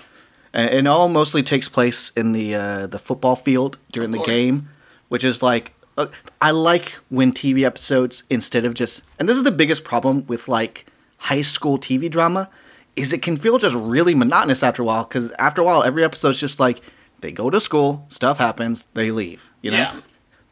And 0.52 0.72
it 0.72 0.86
all 0.86 1.10
mostly 1.10 1.42
takes 1.42 1.68
place 1.68 2.12
in 2.16 2.32
the 2.32 2.54
uh, 2.54 2.86
the 2.86 2.98
football 2.98 3.36
field 3.36 3.76
during 3.92 4.10
the 4.10 4.22
game, 4.22 4.70
which 5.08 5.22
is 5.22 5.42
like 5.42 5.74
uh, 5.98 6.06
I 6.40 6.52
like 6.52 6.92
when 7.10 7.32
TV 7.32 7.62
episodes 7.62 8.22
instead 8.30 8.64
of 8.64 8.72
just 8.72 9.02
and 9.18 9.28
this 9.28 9.36
is 9.36 9.42
the 9.42 9.50
biggest 9.50 9.84
problem 9.84 10.26
with 10.26 10.48
like 10.48 10.86
high 11.18 11.42
school 11.42 11.78
TV 11.78 12.10
drama 12.10 12.48
is 12.96 13.12
it 13.12 13.22
can 13.22 13.36
feel 13.36 13.58
just 13.58 13.74
really 13.76 14.14
monotonous 14.14 14.62
after 14.62 14.82
a 14.82 14.84
while 14.84 15.04
because 15.04 15.30
after 15.32 15.60
a 15.62 15.64
while 15.64 15.82
every 15.82 16.02
episode's 16.04 16.40
just 16.40 16.58
like 16.58 16.80
they 17.20 17.30
go 17.32 17.50
to 17.50 17.60
school, 17.60 18.06
stuff 18.08 18.38
happens, 18.38 18.86
they 18.94 19.10
leave. 19.10 19.44
You 19.62 19.70
know. 19.72 19.76
Yeah. 19.78 20.00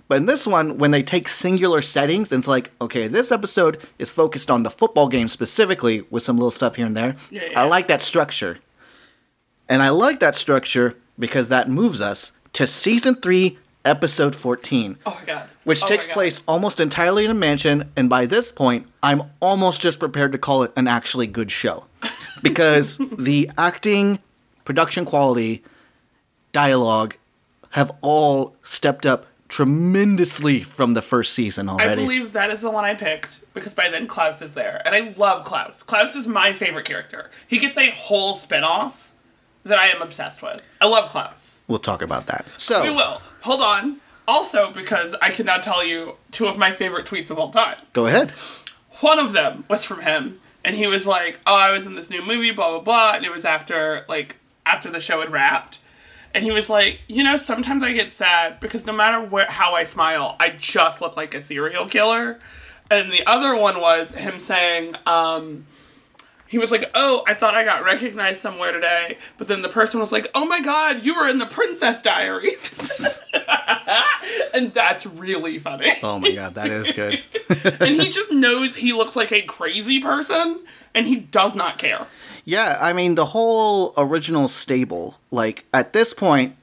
But 0.07 0.17
in 0.19 0.27
this 0.27 0.47
one, 0.47 0.77
when 0.77 0.91
they 0.91 1.03
take 1.03 1.29
singular 1.29 1.81
settings, 1.81 2.31
it's 2.31 2.47
like, 2.47 2.71
okay, 2.81 3.09
this 3.09 3.33
episode 3.33 3.81
is 3.99 4.13
focused 4.13 4.51
on 4.51 4.63
the 4.63 4.71
football 4.71 5.09
game 5.09 5.29
specifically 5.29 6.03
with 6.11 6.23
some 6.23 6.37
little 6.37 6.51
stuff 6.51 6.77
here 6.77 6.85
and 6.87 6.95
there. 6.97 7.17
Yeah, 7.31 7.45
yeah. 7.51 7.61
I 7.61 7.67
like 7.67 7.89
that 7.89 8.03
structure. 8.03 8.59
And 9.69 9.83
I 9.83 9.89
like 9.89 10.21
that 10.21 10.37
structure 10.37 10.97
because 11.19 11.49
that 11.49 11.71
moves 11.71 12.03
us 12.03 12.33
to 12.53 12.67
season 12.67 13.15
three, 13.15 13.59
episode 13.85 14.37
14, 14.37 14.99
Oh 15.07 15.11
my 15.19 15.25
god. 15.25 15.49
which 15.65 15.83
Oh 15.83 15.87
takes 15.87 16.07
God. 16.07 16.13
place 16.13 16.43
almost 16.47 16.81
entirely 16.81 17.25
in 17.25 17.31
a 17.31 17.35
mansion. 17.35 17.91
And 17.97 18.11
by 18.11 18.27
this 18.27 18.53
point, 18.53 18.87
I'm 19.03 19.23
almost 19.41 19.81
just 19.81 19.99
prepared 19.99 20.33
to 20.33 20.39
call 20.39 20.63
it 20.65 20.73
an 20.77 20.87
actually 20.87 21.27
good 21.27 21.51
show 21.51 21.85
because 22.45 22.99
the 23.19 23.51
acting, 23.59 24.21
production 24.65 25.05
quality, 25.05 25.63
dialogue 26.53 27.17
have 27.71 27.91
all 28.03 28.55
stepped 28.63 29.05
up 29.05 29.27
tremendously 29.49 30.63
from 30.63 30.95
the 30.95 31.03
first 31.03 31.33
season 31.33 31.69
already. 31.69 31.93
I 31.93 31.95
believe 31.97 32.33
that 32.33 32.51
is 32.51 32.61
the 32.61 32.71
one 32.71 32.85
I 32.85 32.95
picked 32.95 33.41
because 33.55 33.75
by 33.75 33.89
then 33.89 34.07
Klaus 34.07 34.41
is 34.43 34.53
there. 34.53 34.83
And 34.85 34.95
I 34.95 35.13
love 35.17 35.45
Klaus. 35.45 35.83
Klaus 35.83 36.15
is 36.17 36.27
my 36.27 36.53
favorite 36.53 36.87
character. 36.87 37.31
He 37.47 37.59
gets 37.59 37.77
a 37.79 37.91
whole 37.91 38.35
spin 38.35 38.65
off 38.65 39.13
that 39.65 39.79
I 39.79 39.89
am 39.89 40.03
obsessed 40.03 40.43
with. 40.43 40.61
I 40.81 40.87
love 40.87 41.11
Klaus. 41.11 41.63
we'll 41.69 41.79
talk 41.79 42.03
about 42.03 42.27
that. 42.27 42.45
So, 42.59 42.83
We 42.83 42.91
will. 42.91 43.21
Hold 43.43 43.61
on. 43.61 44.01
Also, 44.27 44.71
because 44.73 45.15
I 45.21 45.31
can 45.31 45.47
now 45.47 45.59
tell 45.59 45.85
you 45.85 46.17
two 46.31 46.47
of 46.47 46.57
my 46.57 46.71
favorite 46.71 47.07
tweets 47.07 47.31
of 47.31 47.39
all 47.39 47.51
time. 47.51 47.77
go 47.93 48.07
ahead. 48.07 48.31
One 49.01 49.19
of 49.19 49.33
them 49.33 49.65
was 49.69 49.85
from 49.85 50.01
him, 50.03 50.41
and 50.65 50.75
he 50.75 50.87
was 50.87 51.07
like, 51.07 51.39
"Oh, 51.47 51.55
I 51.55 51.71
was 51.71 51.87
in 51.87 51.95
this 51.95 52.11
new 52.11 52.23
movie, 52.23 52.51
blah 52.51 52.71
blah 52.71 52.81
blah," 52.81 53.13
and 53.15 53.25
it 53.25 53.33
was 53.33 53.45
after 53.45 54.05
like 54.09 54.37
after 54.67 54.91
the 54.91 55.01
show 55.01 55.21
had 55.21 55.31
wrapped, 55.31 55.79
and 56.35 56.45
he 56.45 56.51
was 56.51 56.71
like, 56.71 57.01
"You 57.09 57.23
know, 57.23 57.37
sometimes 57.37 57.83
I 57.83 57.93
get 57.93 58.13
sad 58.13 58.61
because 58.61 58.87
no 58.87 58.93
matter 58.93 59.21
where 59.21 59.51
how 59.51 59.75
I 59.75 59.85
smile, 59.85 60.37
I 60.41 60.51
just 60.51 61.01
look 61.01 61.17
like 61.17 61.35
a 61.35 61.43
serial 61.43 61.87
killer." 61.87 62.41
And 62.91 63.11
the 63.11 63.27
other 63.27 63.57
one 63.57 63.81
was 63.81 64.11
him 64.11 64.39
saying, 64.39 64.95
um, 65.07 65.67
he 66.55 66.59
was 66.59 66.71
like, 66.71 66.89
"Oh, 66.95 67.25
I 67.27 67.35
thought 67.35 67.57
I 67.57 67.65
got 67.65 67.83
recognized 67.83 68.41
somewhere 68.41 68.71
today," 68.71 69.19
but 69.39 69.49
then 69.49 69.63
the 69.63 69.69
person 69.69 69.99
was 69.99 70.13
like, 70.13 70.31
"Oh 70.37 70.45
my 70.45 70.61
God, 70.61 71.05
you 71.05 71.17
were 71.17 71.29
in 71.29 71.39
the 71.39 71.47
Princess 71.47 72.01
Diaries," 72.01 73.21
and 74.55 74.73
that's 74.73 75.05
really 75.05 75.59
funny. 75.59 75.91
Oh 76.01 76.21
my 76.21 76.31
god, 76.31 76.55
that 76.55 76.69
is 76.69 76.93
good. 76.93 77.21
and 77.81 78.01
he 78.01 78.09
just 78.09 78.31
knows 78.31 78.77
he 78.77 78.93
looks 78.93 79.17
like 79.17 79.33
a 79.33 79.43
crazy 79.43 79.99
person, 79.99 80.65
and 80.95 81.09
he 81.09 81.17
does 81.17 81.57
not 81.57 81.77
care. 81.77 82.07
Yeah, 82.45 82.79
I 82.81 82.93
mean 82.93 83.17
the 83.17 83.27
whole 83.27 83.93
original 83.97 84.47
stable. 84.47 85.17
Like 85.33 85.65
at 85.75 85.93
this 85.93 86.15
point, 86.15 86.55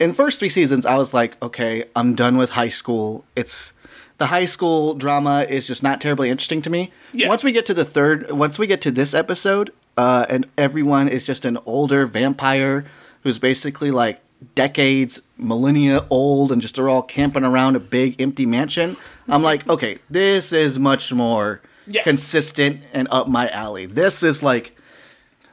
in 0.00 0.08
the 0.08 0.16
first 0.16 0.38
three 0.38 0.48
seasons, 0.48 0.86
I 0.86 0.96
was 0.96 1.12
like, 1.12 1.36
okay, 1.42 1.84
I'm 1.94 2.14
done 2.14 2.38
with 2.38 2.48
high 2.48 2.70
school. 2.70 3.26
It's 3.36 3.74
the 4.18 4.26
high 4.26 4.44
school 4.44 4.94
drama 4.94 5.42
is 5.48 5.66
just 5.66 5.82
not 5.82 6.00
terribly 6.00 6.30
interesting 6.30 6.62
to 6.62 6.70
me. 6.70 6.92
Yeah. 7.12 7.28
Once 7.28 7.42
we 7.44 7.52
get 7.52 7.66
to 7.66 7.74
the 7.74 7.84
third, 7.84 8.30
once 8.30 8.58
we 8.58 8.66
get 8.66 8.80
to 8.82 8.90
this 8.90 9.12
episode, 9.14 9.72
uh, 9.96 10.26
and 10.28 10.46
everyone 10.58 11.08
is 11.08 11.26
just 11.26 11.44
an 11.44 11.58
older 11.66 12.06
vampire 12.06 12.84
who's 13.22 13.38
basically 13.38 13.90
like 13.90 14.20
decades, 14.54 15.20
millennia 15.38 16.04
old, 16.10 16.52
and 16.52 16.60
just 16.62 16.78
are 16.78 16.88
all 16.88 17.02
camping 17.02 17.44
around 17.44 17.76
a 17.76 17.80
big 17.80 18.20
empty 18.20 18.46
mansion. 18.46 18.96
I'm 19.28 19.42
like, 19.42 19.66
okay, 19.74 19.98
this 20.10 20.52
is 20.52 20.78
much 20.78 21.12
more 21.12 21.60
Yeah. 21.86 22.02
consistent 22.02 22.82
and 22.92 23.08
up 23.10 23.28
my 23.28 23.48
alley. 23.48 23.86
This 23.86 24.22
is 24.22 24.42
like 24.42 24.76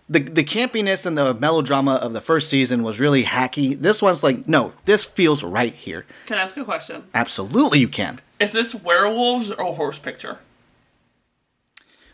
the 0.09 0.19
the 0.19 0.43
campiness 0.43 1.05
and 1.05 1.17
the 1.17 1.33
melodrama 1.33 1.93
of 1.95 2.11
the 2.13 2.21
first 2.21 2.49
season 2.49 2.83
was 2.83 2.99
really 2.99 3.23
hacky. 3.23 3.79
This 3.79 4.01
one's 4.01 4.23
like, 4.23 4.47
no, 4.47 4.73
this 4.85 5.05
feels 5.05 5.43
right 5.43 5.73
here. 5.73 6.05
Can 6.25 6.37
I 6.37 6.41
ask 6.41 6.57
a 6.57 6.65
question? 6.65 7.03
Absolutely, 7.13 7.79
you 7.79 7.87
can. 7.87 8.19
Is 8.41 8.51
this 8.53 8.73
werewolves 8.75 9.51
or 9.51 9.75
horse 9.75 9.99
picture? 9.99 10.39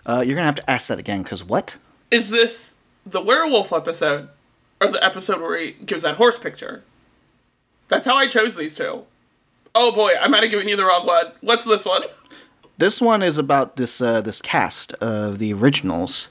Uh, 0.05 0.23
you're 0.25 0.35
gonna 0.35 0.45
have 0.45 0.55
to 0.55 0.69
ask 0.69 0.87
that 0.87 0.99
again, 0.99 1.23
because 1.23 1.43
what? 1.43 1.77
Is 2.11 2.29
this 2.29 2.75
the 3.05 3.21
werewolf 3.21 3.71
episode 3.71 4.27
or 4.81 4.87
the 4.89 5.03
episode 5.03 5.41
where 5.41 5.57
he 5.59 5.71
gives 5.71 6.03
that 6.03 6.15
horse 6.17 6.37
picture? 6.37 6.83
That's 7.87 8.05
how 8.05 8.15
I 8.15 8.27
chose 8.27 8.55
these 8.55 8.75
two. 8.75 9.05
Oh 9.73 9.91
boy, 9.93 10.11
I 10.19 10.27
might 10.27 10.43
have 10.43 10.51
given 10.51 10.67
you 10.67 10.75
the 10.75 10.85
wrong 10.85 11.07
one. 11.07 11.31
What's 11.41 11.65
this 11.65 11.85
one? 11.85 12.03
This 12.79 13.01
one 13.01 13.23
is 13.23 13.39
about 13.39 13.75
this 13.77 13.99
uh, 14.01 14.21
this 14.21 14.39
cast 14.39 14.93
of 14.95 15.39
the 15.39 15.51
originals, 15.51 16.27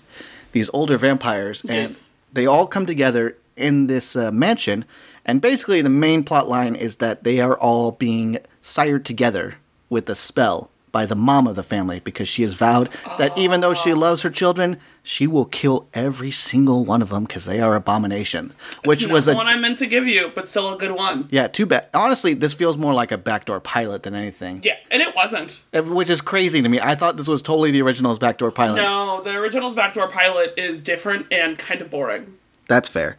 these 0.52 0.70
older 0.72 0.96
vampires, 0.96 1.62
and 1.62 1.90
Yes. 1.90 2.08
they 2.32 2.46
all 2.46 2.68
come 2.68 2.86
together 2.86 3.36
in 3.56 3.88
this 3.88 4.14
uh, 4.14 4.30
mansion. 4.30 4.84
And 5.24 5.40
basically, 5.40 5.82
the 5.82 5.88
main 5.88 6.22
plot 6.22 6.48
line 6.48 6.76
is 6.76 6.96
that 6.98 7.24
they 7.24 7.40
are 7.40 7.58
all 7.58 7.90
being 7.90 8.38
sired 8.62 9.04
together 9.04 9.56
with 9.88 10.08
a 10.10 10.14
spell 10.14 10.70
by 10.92 11.04
the 11.04 11.14
mom 11.16 11.46
of 11.46 11.56
the 11.56 11.62
family 11.62 12.00
because 12.00 12.26
she 12.26 12.40
has 12.40 12.54
vowed 12.54 12.88
that 13.18 13.36
even 13.36 13.60
though 13.60 13.74
she 13.74 13.92
loves 13.92 14.22
her 14.22 14.30
children, 14.30 14.78
she 15.02 15.26
will 15.26 15.44
kill 15.44 15.86
every 15.92 16.30
single 16.30 16.86
one 16.86 17.02
of 17.02 17.10
them 17.10 17.24
because 17.24 17.44
they 17.44 17.60
are 17.60 17.74
abomination. 17.74 18.54
Which 18.84 19.02
Not 19.06 19.12
was 19.12 19.26
the 19.26 19.32
a 19.32 19.34
one 19.34 19.46
I 19.46 19.56
meant 19.56 19.76
to 19.78 19.86
give 19.86 20.06
you, 20.06 20.32
but 20.34 20.48
still 20.48 20.72
a 20.72 20.78
good 20.78 20.92
one. 20.92 21.28
yeah, 21.30 21.48
too 21.48 21.66
bad. 21.66 21.88
Honestly, 21.92 22.32
this 22.32 22.54
feels 22.54 22.78
more 22.78 22.94
like 22.94 23.12
a 23.12 23.18
backdoor 23.18 23.60
pilot 23.60 24.04
than 24.04 24.14
anything. 24.14 24.62
Yeah, 24.64 24.76
and 24.90 25.02
it 25.02 25.14
wasn't. 25.14 25.62
Which 25.74 26.08
is 26.08 26.22
crazy 26.22 26.62
to 26.62 26.68
me. 26.68 26.80
I 26.80 26.94
thought 26.94 27.18
this 27.18 27.28
was 27.28 27.42
totally 27.42 27.72
the 27.72 27.82
original's 27.82 28.18
backdoor 28.18 28.50
pilot. 28.50 28.76
No, 28.76 29.20
the 29.22 29.34
original's 29.36 29.74
backdoor 29.74 30.08
pilot 30.08 30.54
is 30.56 30.80
different 30.80 31.26
and 31.30 31.58
kind 31.58 31.82
of 31.82 31.90
boring. 31.90 32.38
That's 32.68 32.88
fair. 32.88 33.18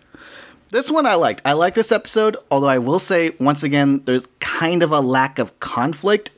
This 0.72 0.90
one 0.92 1.06
I 1.06 1.14
liked. 1.16 1.42
I 1.46 1.54
like 1.54 1.76
this 1.76 1.92
episode, 1.92 2.36
although 2.52 2.68
I 2.68 2.80
will 2.80 3.00
say, 3.00 3.32
once 3.40 3.62
again, 3.64 4.02
there's 4.06 4.26
kind 4.40 4.82
of 4.84 4.92
a 4.92 5.00
lack 5.00 5.38
of 5.40 5.58
conflict, 5.62 6.32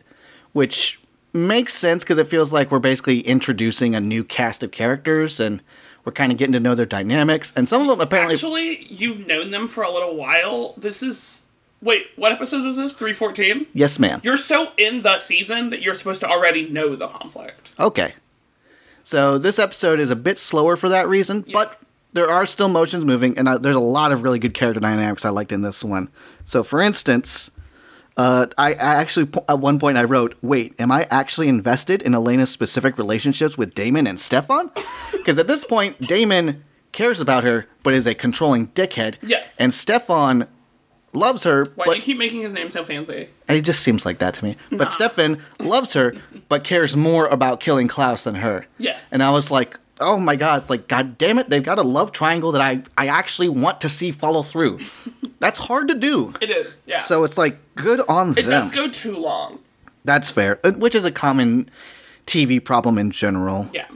which 0.54 1.00
makes 1.34 1.74
sense 1.74 2.04
because 2.04 2.18
it 2.18 2.28
feels 2.28 2.52
like 2.52 2.72
we're 2.72 2.80
basically 2.80 3.20
introducing 3.22 3.96
a 3.96 4.00
new 4.00 4.24
cast 4.24 4.64
of 4.64 4.72
characters 4.72 5.40
and 5.40 5.62
we're 6.04 6.12
kind 6.12 6.32
of 6.32 6.38
getting 6.38 6.54
to 6.54 6.60
know 6.60 6.76
their 6.76 6.86
dynamics. 6.86 7.54
And 7.56 7.68
some 7.68 7.82
of 7.82 7.88
them 7.88 8.02
apparently. 8.02 8.36
Actually, 8.36 8.86
you've 8.86 9.28
known 9.28 9.52
them 9.52 9.68
for 9.68 9.84
a 9.84 9.92
little 9.92 10.16
while. 10.16 10.74
This 10.78 11.04
is. 11.04 11.44
Wait, 11.82 12.08
what 12.18 12.32
episode 12.32 12.66
is 12.66 12.76
this? 12.76 12.92
314? 12.92 13.68
yes, 13.74 14.00
ma'am. 14.00 14.20
You're 14.22 14.38
so 14.38 14.74
in 14.78 15.02
the 15.02 15.18
season 15.20 15.70
that 15.70 15.82
you're 15.82 15.96
supposed 15.96 16.20
to 16.20 16.28
already 16.28 16.68
know 16.68 16.96
the 16.96 17.08
conflict. 17.08 17.72
Okay. 17.80 18.16
So 19.04 19.38
this 19.38 19.58
episode 19.60 20.00
is 20.00 20.10
a 20.10 20.16
bit 20.16 20.38
slower 20.38 20.76
for 20.76 20.90
that 20.90 21.08
reason, 21.08 21.46
but 21.54 21.80
there 22.12 22.30
are 22.30 22.46
still 22.46 22.68
motions 22.68 23.06
moving, 23.06 23.38
and 23.38 23.48
uh, 23.48 23.58
there's 23.58 23.78
a 23.78 23.80
lot 23.80 24.12
of 24.12 24.24
really 24.24 24.40
good 24.40 24.54
character 24.54 24.82
dynamics 24.82 25.24
I 25.24 25.30
liked 25.30 25.52
in 25.52 25.62
this 25.62 25.84
one. 25.84 26.10
So, 26.44 26.64
for 26.64 26.82
instance, 26.82 27.50
uh, 28.20 28.48
I, 28.58 28.74
I 28.74 28.96
actually 28.96 29.30
at 29.48 29.60
one 29.60 29.80
point 29.80 29.98
I 29.98 30.04
wrote, 30.04 30.36
"Wait, 30.42 30.76
am 30.78 30.92
I 30.92 31.08
actually 31.10 31.48
invested 31.48 32.02
in 32.02 32.14
Elena's 32.14 32.50
specific 32.50 32.98
relationships 32.98 33.58
with 33.58 33.74
Damon 33.74 34.06
and 34.08 34.20
Stefan?" 34.20 34.70
Because 35.12 35.38
at 35.38 35.48
this 35.48 35.64
point, 35.66 36.00
Damon 36.08 36.64
cares 36.92 37.20
about 37.22 37.44
her, 37.44 37.68
but 37.84 37.94
is 37.94 38.08
a 38.08 38.16
controlling 38.16 38.68
dickhead. 38.70 39.16
Yes. 39.22 39.56
And 39.60 39.74
Stefan 39.74 40.48
loves 41.14 41.44
her, 41.44 41.66
Why 41.76 41.86
but 41.86 41.92
do 41.92 41.98
you 41.98 42.04
keep 42.04 42.18
making 42.18 42.42
his 42.42 42.54
name 42.54 42.72
so 42.72 42.84
fancy? 42.84 43.30
it 43.48 43.62
just 43.62 43.82
seems 43.82 44.06
like 44.06 44.20
that 44.20 44.34
to 44.36 44.46
me. 44.46 44.56
But 44.72 44.92
Stefan 44.92 45.42
loves 45.60 45.94
her, 45.94 46.16
but 46.48 46.64
cares 46.64 46.96
more 46.96 47.28
about 47.28 47.60
killing 47.60 47.88
Klaus 47.88 48.24
than 48.24 48.36
her. 48.36 48.66
Yes. 48.78 49.00
And 49.12 49.22
I 49.22 49.30
was 49.32 49.52
like, 49.52 49.78
oh 50.00 50.20
my 50.20 50.36
god, 50.36 50.62
it's 50.62 50.70
like, 50.70 50.88
god 50.88 51.18
damn 51.18 51.40
it, 51.40 51.50
they've 51.50 51.64
got 51.64 51.80
a 51.80 51.84
love 51.84 52.12
triangle 52.12 52.52
that 52.54 52.62
I, 52.62 52.84
I 52.98 53.08
actually 53.08 53.50
want 53.50 53.82
to 53.82 53.90
see 53.90 54.12
follow 54.12 54.44
through. 54.44 54.80
That's 55.40 55.60
hard 55.60 55.88
to 55.88 55.96
do. 55.96 56.34
It 56.42 56.50
is, 56.50 56.84
yeah. 56.86 57.02
So 57.02 57.24
it's 57.24 57.38
like, 57.38 57.58
good 57.76 58.02
on 58.08 58.32
it 58.32 58.46
them. 58.46 58.68
It 58.68 58.72
does 58.72 58.72
go 58.72 58.90
too 58.90 59.18
long. 59.18 59.60
That's 60.06 60.30
fair, 60.30 60.60
uh, 60.64 60.72
which 60.72 60.96
is 60.96 61.06
a 61.06 61.12
common 61.12 61.70
TV 62.26 62.64
problem 62.64 62.98
in 62.98 63.12
general. 63.12 63.70
Yeah. 63.74 63.88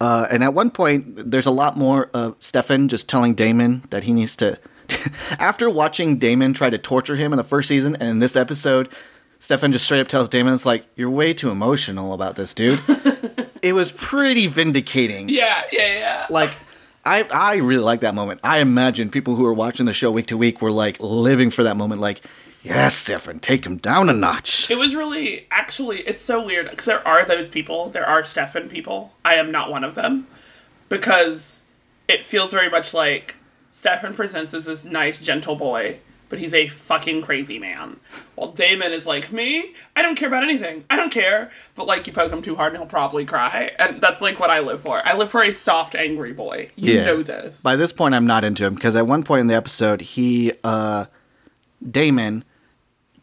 Uh, 0.00 0.26
and 0.30 0.44
at 0.44 0.54
one 0.54 0.70
point, 0.70 1.30
there's 1.30 1.46
a 1.46 1.50
lot 1.50 1.76
more 1.76 2.10
of 2.14 2.36
Stefan 2.38 2.88
just 2.88 3.08
telling 3.08 3.34
Damon 3.34 3.84
that 3.90 4.04
he 4.04 4.12
needs 4.12 4.36
to. 4.36 4.58
After 5.38 5.68
watching 5.68 6.18
Damon 6.18 6.54
try 6.54 6.70
to 6.70 6.78
torture 6.78 7.16
him 7.16 7.32
in 7.32 7.36
the 7.36 7.44
first 7.44 7.68
season, 7.68 7.96
and 7.96 8.08
in 8.08 8.18
this 8.20 8.36
episode, 8.36 8.88
Stefan 9.40 9.72
just 9.72 9.84
straight 9.84 10.00
up 10.00 10.08
tells 10.08 10.28
Damon, 10.28 10.54
"It's 10.54 10.64
like 10.64 10.86
you're 10.96 11.10
way 11.10 11.34
too 11.34 11.50
emotional 11.50 12.12
about 12.12 12.36
this, 12.36 12.54
dude." 12.54 12.80
it 13.62 13.72
was 13.72 13.92
pretty 13.92 14.46
vindicating. 14.46 15.28
Yeah, 15.28 15.62
yeah, 15.72 15.98
yeah. 15.98 16.26
Like, 16.30 16.50
I 17.04 17.22
I 17.22 17.56
really 17.56 17.82
like 17.82 18.00
that 18.00 18.14
moment. 18.14 18.40
I 18.44 18.58
imagine 18.58 19.10
people 19.10 19.34
who 19.34 19.46
are 19.46 19.54
watching 19.54 19.86
the 19.86 19.92
show 19.92 20.10
week 20.10 20.26
to 20.28 20.36
week 20.36 20.60
were 20.60 20.70
like 20.70 21.00
living 21.00 21.50
for 21.50 21.62
that 21.64 21.76
moment. 21.76 22.00
Like, 22.00 22.22
yes, 22.62 22.96
Stefan, 22.96 23.40
take 23.40 23.64
him 23.64 23.76
down 23.76 24.08
a 24.08 24.12
notch. 24.12 24.70
It 24.70 24.78
was 24.78 24.94
really, 24.94 25.46
actually, 25.50 26.00
it's 26.00 26.22
so 26.22 26.44
weird 26.44 26.70
because 26.70 26.86
there 26.86 27.06
are 27.06 27.24
those 27.24 27.48
people. 27.48 27.90
There 27.90 28.06
are 28.06 28.24
Stefan 28.24 28.68
people. 28.68 29.12
I 29.24 29.34
am 29.34 29.50
not 29.50 29.70
one 29.70 29.84
of 29.84 29.94
them 29.94 30.26
because 30.88 31.62
it 32.08 32.24
feels 32.24 32.50
very 32.50 32.70
much 32.70 32.94
like 32.94 33.36
Stefan 33.72 34.14
presents 34.14 34.54
as 34.54 34.64
this 34.64 34.84
nice, 34.84 35.18
gentle 35.18 35.56
boy, 35.56 35.98
but 36.28 36.38
he's 36.38 36.52
a 36.54 36.68
fucking 36.68 37.22
crazy 37.22 37.58
man. 37.58 37.98
While 38.34 38.52
Damon 38.52 38.92
is 38.92 39.06
like 39.06 39.32
me, 39.32 39.72
I 39.96 40.02
don't 40.02 40.14
care 40.14 40.28
about 40.28 40.42
anything. 40.42 40.84
I 40.90 40.96
don't 40.96 41.10
care. 41.12 41.50
But 41.74 41.86
like 41.86 42.06
you 42.06 42.12
poke 42.12 42.32
him 42.32 42.42
too 42.42 42.54
hard 42.54 42.72
and 42.74 42.82
he'll 42.82 42.88
probably 42.88 43.24
cry. 43.24 43.72
And 43.78 44.00
that's 44.00 44.20
like 44.20 44.38
what 44.38 44.50
I 44.50 44.60
live 44.60 44.80
for. 44.82 45.00
I 45.06 45.14
live 45.14 45.30
for 45.30 45.42
a 45.42 45.52
soft, 45.52 45.94
angry 45.94 46.32
boy. 46.32 46.70
You 46.76 46.94
Yeah. 46.94 47.04
know 47.06 47.22
this. 47.22 47.62
By 47.62 47.76
this 47.76 47.92
point, 47.92 48.14
I'm 48.14 48.26
not 48.26 48.44
into 48.44 48.64
him 48.64 48.74
because 48.74 48.94
at 48.96 49.06
one 49.06 49.22
point 49.22 49.40
in 49.42 49.46
the 49.46 49.54
episode, 49.54 50.00
he, 50.02 50.52
uh, 50.64 51.06
Damon, 51.90 52.44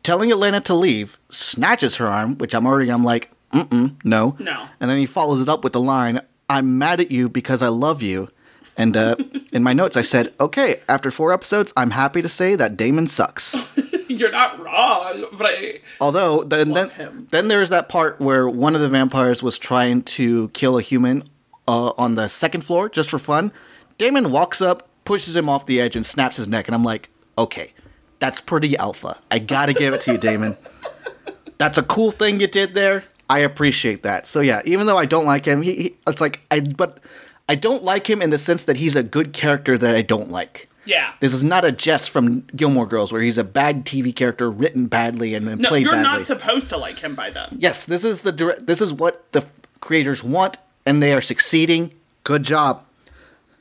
telling 0.04 0.32
Atlanta 0.32 0.62
to 0.62 0.74
leave, 0.74 1.18
snatches 1.30 1.96
her 1.96 2.08
arm, 2.08 2.38
which 2.38 2.54
I'm 2.56 2.66
already, 2.66 2.90
I'm 2.92 3.04
like, 3.04 3.32
mm-mm, 3.52 3.96
no. 4.04 4.36
No. 4.40 4.68
And 4.80 4.90
then 4.90 4.98
he 4.98 5.06
follows 5.06 5.42
it 5.42 5.50
up 5.50 5.64
with 5.64 5.74
the 5.74 5.82
line, 5.82 6.22
I'm 6.50 6.78
mad 6.78 7.00
at 7.02 7.12
you 7.12 7.28
because 7.30 7.62
I 7.62 7.68
love 7.70 8.02
you. 8.02 8.30
And 8.78 8.98
uh, 8.98 9.16
in 9.54 9.64
my 9.64 9.74
notes, 9.74 9.96
I 9.96 10.02
said, 10.02 10.34
okay, 10.40 10.82
after 10.90 11.10
four 11.12 11.32
episodes, 11.32 11.72
I'm 11.78 11.92
happy 11.92 12.22
to 12.22 12.30
say 12.30 12.56
that 12.56 12.76
Damon 12.76 13.08
sucks. 13.08 13.56
You're 14.10 14.32
not 14.32 14.60
wrong, 14.60 15.26
but 15.34 15.48
I 15.48 15.80
Although 16.00 16.44
then 16.44 16.74
then, 16.74 16.90
him. 16.90 17.28
then 17.32 17.48
there's 17.48 17.70
that 17.70 17.90
part 17.90 18.20
where 18.20 18.48
one 18.48 18.76
of 18.76 18.82
the 18.82 18.90
vampires 18.90 19.42
was 19.42 19.58
trying 19.58 20.04
to 20.04 20.50
kill 20.50 20.78
a 20.78 20.82
human 20.82 21.28
uh, 21.68 21.92
on 21.98 22.16
the 22.16 22.28
second 22.28 22.62
floor 22.62 22.90
just 22.90 23.10
for 23.10 23.20
fun. 23.20 23.52
Damon 23.98 24.32
walks 24.32 24.62
up, 24.62 24.88
pushes 25.06 25.36
him 25.36 25.50
off 25.50 25.66
the 25.66 25.82
edge, 25.82 25.96
and 25.96 26.06
snaps 26.06 26.38
his 26.38 26.48
neck. 26.48 26.68
And 26.68 26.76
I'm 26.76 26.84
like, 26.84 27.10
okay, 27.38 27.74
that's 28.20 28.42
pretty 28.42 28.78
alpha. 28.78 29.20
I 29.32 29.40
gotta 29.40 29.74
give 29.74 29.94
it 29.94 30.02
to 30.02 30.14
you, 30.14 30.18
Damon. 30.18 30.58
That's 31.58 31.78
a 31.78 31.84
cool 31.84 32.12
thing 32.12 32.42
you 32.42 32.48
did 32.48 32.74
there. 32.74 33.06
I 33.30 33.40
appreciate 33.40 34.04
that. 34.04 34.28
So 34.28 34.42
yeah, 34.42 34.62
even 34.66 34.88
though 34.88 34.98
I 34.98 35.06
don't 35.06 35.26
like 35.26 35.46
him, 35.46 35.62
he, 35.62 35.74
he 35.76 35.96
it's 36.06 36.20
like 36.20 36.42
I 36.52 36.60
but 36.60 37.00
I 37.48 37.56
don't 37.56 37.84
like 37.84 38.10
him 38.10 38.22
in 38.22 38.30
the 38.32 38.38
sense 38.38 38.64
that 38.66 38.78
he's 38.78 38.96
a 38.96 39.04
good 39.04 39.32
character 39.34 39.78
that 39.78 39.96
I 39.96 40.02
don't 40.02 40.32
like. 40.32 40.68
yeah. 40.86 41.14
This 41.20 41.34
is 41.34 41.44
not 41.44 41.64
a 41.66 41.72
Jess 41.72 42.08
from 42.08 42.42
Gilmore 42.56 42.86
Girls 42.88 43.12
where 43.12 43.22
he's 43.22 43.38
a 43.38 43.44
bad 43.44 43.86
TV 43.86 44.16
character 44.16 44.50
written 44.50 44.88
badly 44.88 45.34
and 45.36 45.48
then 45.48 45.60
No, 45.60 45.70
played 45.70 45.84
you're 45.84 45.92
badly. 45.94 46.04
not 46.20 46.26
supposed 46.28 46.70
to 46.70 46.78
like 46.78 47.00
him 47.00 47.14
by 47.16 47.30
then. 47.30 47.58
yes, 47.60 47.86
this 47.86 48.04
is 48.04 48.22
the 48.22 48.32
direct, 48.32 48.66
this 48.68 48.82
is 48.82 48.94
what 48.94 49.32
the 49.32 49.46
creators 49.82 50.24
want 50.24 50.58
and 50.86 51.02
they 51.04 51.14
are 51.14 51.22
succeeding. 51.22 51.92
Good 52.24 52.44
job. 52.44 52.84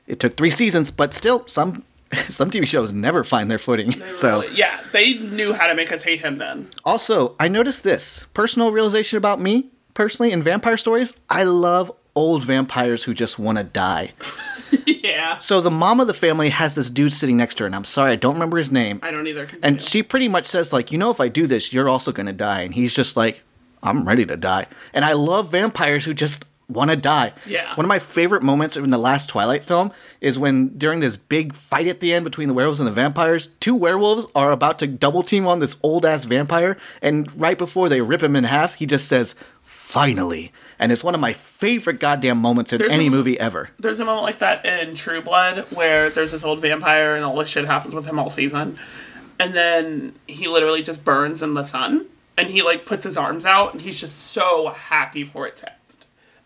It 0.06 0.20
took 0.20 0.36
3 0.36 0.50
seasons, 0.50 0.90
but 0.90 1.12
still 1.14 1.46
some 1.46 1.84
some 2.28 2.50
TV 2.50 2.66
shows 2.66 2.92
never 2.92 3.24
find 3.24 3.50
their 3.50 3.58
footing. 3.58 3.90
They 3.92 4.08
so 4.08 4.42
really- 4.42 4.56
yeah, 4.56 4.80
they 4.92 5.14
knew 5.14 5.52
how 5.52 5.66
to 5.66 5.74
make 5.74 5.90
us 5.92 6.02
hate 6.04 6.20
him 6.20 6.36
then. 6.38 6.68
Also, 6.84 7.34
I 7.40 7.48
noticed 7.48 7.82
this 7.84 8.26
personal 8.34 8.70
realization 8.70 9.16
about 9.18 9.40
me 9.40 9.68
personally 9.94 10.30
in 10.32 10.42
vampire 10.42 10.76
stories. 10.76 11.12
I 11.28 11.42
love 11.44 11.90
old 12.14 12.44
vampires 12.44 13.04
who 13.04 13.14
just 13.14 13.38
want 13.38 13.58
to 13.58 13.64
die. 13.64 14.12
yeah. 14.86 15.38
So 15.38 15.60
the 15.60 15.70
mom 15.70 16.00
of 16.00 16.06
the 16.06 16.14
family 16.14 16.50
has 16.50 16.74
this 16.74 16.90
dude 16.90 17.12
sitting 17.12 17.36
next 17.36 17.56
to 17.56 17.64
her, 17.64 17.66
and 17.66 17.74
I'm 17.74 17.84
sorry, 17.84 18.12
I 18.12 18.16
don't 18.16 18.34
remember 18.34 18.58
his 18.58 18.70
name. 18.70 19.00
I 19.02 19.10
don't 19.10 19.26
either. 19.26 19.48
And 19.62 19.82
she 19.82 20.02
pretty 20.02 20.28
much 20.28 20.46
says, 20.46 20.72
like, 20.72 20.92
you 20.92 20.98
know, 20.98 21.10
if 21.10 21.20
I 21.20 21.28
do 21.28 21.46
this, 21.46 21.72
you're 21.72 21.88
also 21.88 22.12
gonna 22.12 22.32
die. 22.32 22.62
And 22.62 22.74
he's 22.74 22.94
just 22.94 23.16
like, 23.16 23.40
I'm 23.82 24.06
ready 24.06 24.24
to 24.26 24.36
die. 24.36 24.66
And 24.92 25.04
I 25.04 25.12
love 25.12 25.50
vampires 25.50 26.04
who 26.04 26.14
just 26.14 26.44
want 26.68 26.90
to 26.90 26.96
die. 26.96 27.32
Yeah. 27.46 27.74
One 27.74 27.84
of 27.84 27.88
my 27.88 27.98
favorite 27.98 28.42
moments 28.42 28.76
in 28.76 28.90
the 28.90 28.98
last 28.98 29.28
Twilight 29.28 29.64
film 29.64 29.92
is 30.20 30.38
when 30.38 30.76
during 30.78 31.00
this 31.00 31.16
big 31.16 31.54
fight 31.54 31.86
at 31.86 32.00
the 32.00 32.14
end 32.14 32.24
between 32.24 32.48
the 32.48 32.54
werewolves 32.54 32.80
and 32.80 32.86
the 32.86 32.92
vampires, 32.92 33.50
two 33.60 33.74
werewolves 33.74 34.26
are 34.34 34.52
about 34.52 34.78
to 34.78 34.86
double 34.86 35.22
team 35.22 35.46
on 35.46 35.58
this 35.58 35.76
old 35.82 36.06
ass 36.06 36.24
vampire, 36.24 36.76
and 37.02 37.38
right 37.40 37.58
before 37.58 37.88
they 37.88 38.00
rip 38.00 38.22
him 38.22 38.36
in 38.36 38.44
half, 38.44 38.74
he 38.74 38.86
just 38.86 39.06
says, 39.06 39.34
"Finally." 39.62 40.52
And 40.78 40.90
it's 40.92 41.04
one 41.04 41.14
of 41.14 41.20
my 41.20 41.32
favorite 41.32 42.00
goddamn 42.00 42.38
moments 42.38 42.72
in 42.72 42.78
There's 42.78 42.90
any 42.90 43.06
a- 43.06 43.10
movie 43.10 43.38
ever. 43.38 43.70
there's 43.78 44.00
a 44.00 44.04
moment 44.04 44.24
like 44.24 44.38
that 44.40 44.64
in 44.66 44.94
True 44.94 45.20
Blood 45.22 45.66
where 45.70 46.10
there's 46.10 46.32
this 46.32 46.44
old 46.44 46.60
vampire 46.60 47.14
and 47.14 47.24
all 47.24 47.36
this 47.36 47.48
shit 47.48 47.64
happens 47.66 47.94
with 47.94 48.06
him 48.06 48.18
all 48.18 48.30
season. 48.30 48.78
And 49.38 49.54
then 49.54 50.14
he 50.26 50.46
literally 50.48 50.82
just 50.82 51.04
burns 51.04 51.42
in 51.42 51.54
the 51.54 51.64
sun 51.64 52.06
and 52.36 52.50
he 52.50 52.62
like 52.62 52.84
puts 52.86 53.04
his 53.04 53.16
arms 53.16 53.46
out 53.46 53.72
and 53.72 53.82
he's 53.82 53.98
just 54.00 54.18
so 54.18 54.68
happy 54.68 55.24
for 55.24 55.46
it 55.46 55.56
to 55.56 55.68
end. 55.68 55.78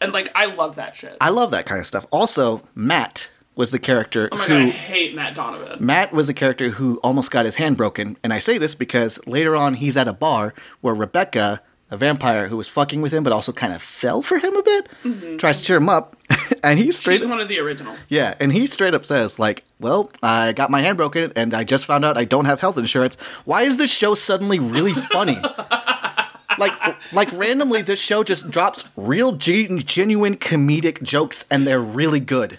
And 0.01 0.13
like 0.13 0.31
I 0.35 0.47
love 0.47 0.77
that 0.77 0.95
shit. 0.97 1.17
I 1.21 1.31
love 1.31 1.51
that 1.51 1.67
kind 1.67 1.81
of 1.81 1.87
stuff. 1.87 2.07
Also, 2.11 2.63
Matt 2.75 3.31
was 3.57 3.73
the 3.73 3.79
character 3.81 4.29
oh 4.31 4.37
my 4.37 4.45
who 4.45 4.53
god, 4.53 4.63
I 4.63 4.69
hate 4.71 5.15
Matt 5.17 5.35
Donovan. 5.35 5.85
Matt 5.85 6.13
was 6.13 6.29
the 6.29 6.35
character 6.35 6.69
who 6.71 6.99
almost 6.99 7.31
got 7.33 7.45
his 7.45 7.57
hand 7.57 7.77
broken, 7.77 8.17
and 8.23 8.33
I 8.33 8.39
say 8.39 8.57
this 8.57 8.77
because 8.77 9.19
later 9.27 9.57
on 9.57 9.75
he's 9.75 9.97
at 9.97 10.07
a 10.07 10.13
bar 10.13 10.55
where 10.81 10.95
Rebekah, 10.95 11.61
a 11.91 11.97
vampire 11.97 12.49
who 12.49 12.57
was 12.57 12.69
fucking 12.69 13.01
with 13.01 13.13
him 13.13 13.25
but 13.25 13.33
also 13.33 13.53
kind 13.53 13.73
of 13.73 13.81
fell 13.81 14.23
for 14.23 14.39
him 14.39 14.55
a 14.57 14.63
bit, 14.63 14.89
mm-hmm. 15.05 15.37
tries 15.37 15.59
to 15.59 15.65
cheer 15.65 15.77
him 15.77 15.89
up, 15.89 16.17
and 16.63 16.79
he 16.79 16.91
straight 16.93 17.21
She's 17.21 17.29
one 17.29 17.41
of 17.41 17.49
the 17.49 17.59
originals. 17.59 17.99
yeah, 18.09 18.35
and 18.41 18.53
he 18.53 18.67
straight 18.67 18.95
up 18.95 19.05
says 19.05 19.39
like, 19.39 19.65
"Well, 19.81 20.11
I 20.23 20.53
got 20.53 20.71
my 20.71 20.81
hand 20.81 20.97
broken, 20.97 21.33
and 21.37 21.55
I 21.55 21.65
just 21.65 21.87
found 21.87 22.05
out 22.05 22.17
I 22.17 22.25
don't 22.25 22.45
have 22.45 22.61
health 22.61 22.79
insurance. 22.79 23.17
Why 23.45 23.63
is 23.63 23.77
this 23.77 23.93
show 23.93 24.15
suddenly 24.15 24.59
really 24.59 24.93
funny?" 24.93 25.41
like, 26.59 26.73
like 27.13 27.33
randomly, 27.33 27.83
this 27.83 28.01
show 28.01 28.23
just 28.25 28.51
drops 28.51 28.85
real, 28.97 29.33
gen- 29.33 29.79
genuine 29.81 30.37
comedic 30.37 31.03
jokes, 31.03 31.45
and 31.51 31.67
they're 31.67 31.81
really 31.81 32.21
good. 32.21 32.59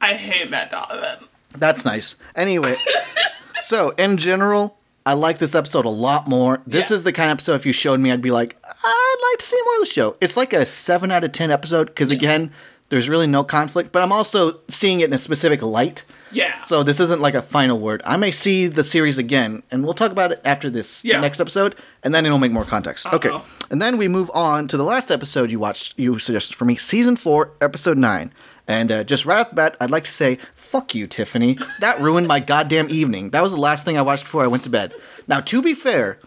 I 0.00 0.14
hate 0.14 0.50
Matt 0.50 0.70
Donovan. 0.70 1.26
That's 1.50 1.84
nice. 1.84 2.16
Anyway, 2.34 2.76
so 3.64 3.90
in 3.90 4.16
general, 4.16 4.75
I 5.06 5.12
like 5.14 5.38
this 5.38 5.54
episode 5.54 5.84
a 5.86 5.90
lot 5.90 6.26
more. 6.28 6.60
This 6.66 6.90
Yeah. 6.90 6.96
is 6.96 7.02
the 7.04 7.12
kind 7.12 7.30
of 7.30 7.34
episode 7.36 7.54
if 7.54 7.64
you 7.64 7.72
showed 7.72 8.00
me, 8.00 8.10
I'd 8.12 8.20
be 8.20 8.30
like, 8.32 8.56
I'd 8.64 9.30
like 9.32 9.38
to 9.38 9.46
see 9.46 9.58
more 9.64 9.74
of 9.76 9.80
the 9.80 9.86
show. 9.86 10.16
It's 10.20 10.36
like 10.36 10.52
a 10.52 10.66
seven 10.66 11.10
out 11.10 11.24
of 11.24 11.32
ten 11.32 11.50
episode 11.50 11.86
because 11.86 12.10
again, 12.10 12.50
there's 12.88 13.08
really 13.08 13.26
no 13.26 13.42
conflict, 13.42 13.90
but 13.90 14.02
I'm 14.02 14.12
also 14.12 14.60
seeing 14.68 15.00
it 15.00 15.04
in 15.08 15.12
a 15.12 15.18
specific 15.18 15.60
light. 15.62 16.04
Yeah. 16.30 16.62
So 16.64 16.82
this 16.84 17.00
isn't 17.00 17.20
like 17.20 17.34
a 17.34 17.42
final 17.42 17.78
word. 17.80 18.00
I 18.04 18.16
may 18.16 18.30
see 18.30 18.66
the 18.68 18.84
series 18.84 19.18
again, 19.18 19.62
and 19.72 19.84
we'll 19.84 19.94
talk 19.94 20.12
about 20.12 20.30
it 20.32 20.40
after 20.44 20.70
this 20.70 21.04
Yeah. 21.04 21.20
next 21.20 21.40
episode, 21.40 21.74
and 22.04 22.14
then 22.14 22.26
it'll 22.26 22.38
make 22.38 22.52
more 22.52 22.64
context. 22.64 23.06
Okay, 23.12 23.28
Uh-oh. 23.28 23.42
and 23.70 23.82
then 23.82 23.96
we 23.96 24.06
move 24.06 24.30
on 24.34 24.68
to 24.68 24.76
the 24.76 24.84
last 24.84 25.10
episode 25.10 25.50
you 25.50 25.58
watched. 25.58 25.94
You 25.96 26.18
suggested 26.20 26.54
for 26.56 26.64
me, 26.64 26.76
season 26.76 27.16
four, 27.16 27.50
episode 27.60 27.98
nine. 27.98 28.32
And 28.68 28.90
uh, 28.90 29.04
just 29.04 29.24
right 29.24 29.38
off 29.40 29.50
the 29.50 29.54
bat, 29.56 29.76
I'd 29.80 29.90
like 29.92 30.02
to 30.04 30.10
say, 30.10 30.38
fuck 30.66 30.94
you, 30.94 31.06
Tiffany. 31.06 31.58
That 31.80 32.00
ruined 32.00 32.26
my 32.26 32.40
goddamn 32.40 32.88
evening. 32.90 33.30
That 33.30 33.42
was 33.42 33.52
the 33.52 33.60
last 33.60 33.84
thing 33.84 33.96
I 33.96 34.02
watched 34.02 34.24
before 34.24 34.42
I 34.42 34.48
went 34.48 34.64
to 34.64 34.70
bed. 34.70 34.92
Now, 35.28 35.40
to 35.40 35.62
be 35.62 35.74
fair, 35.74 36.18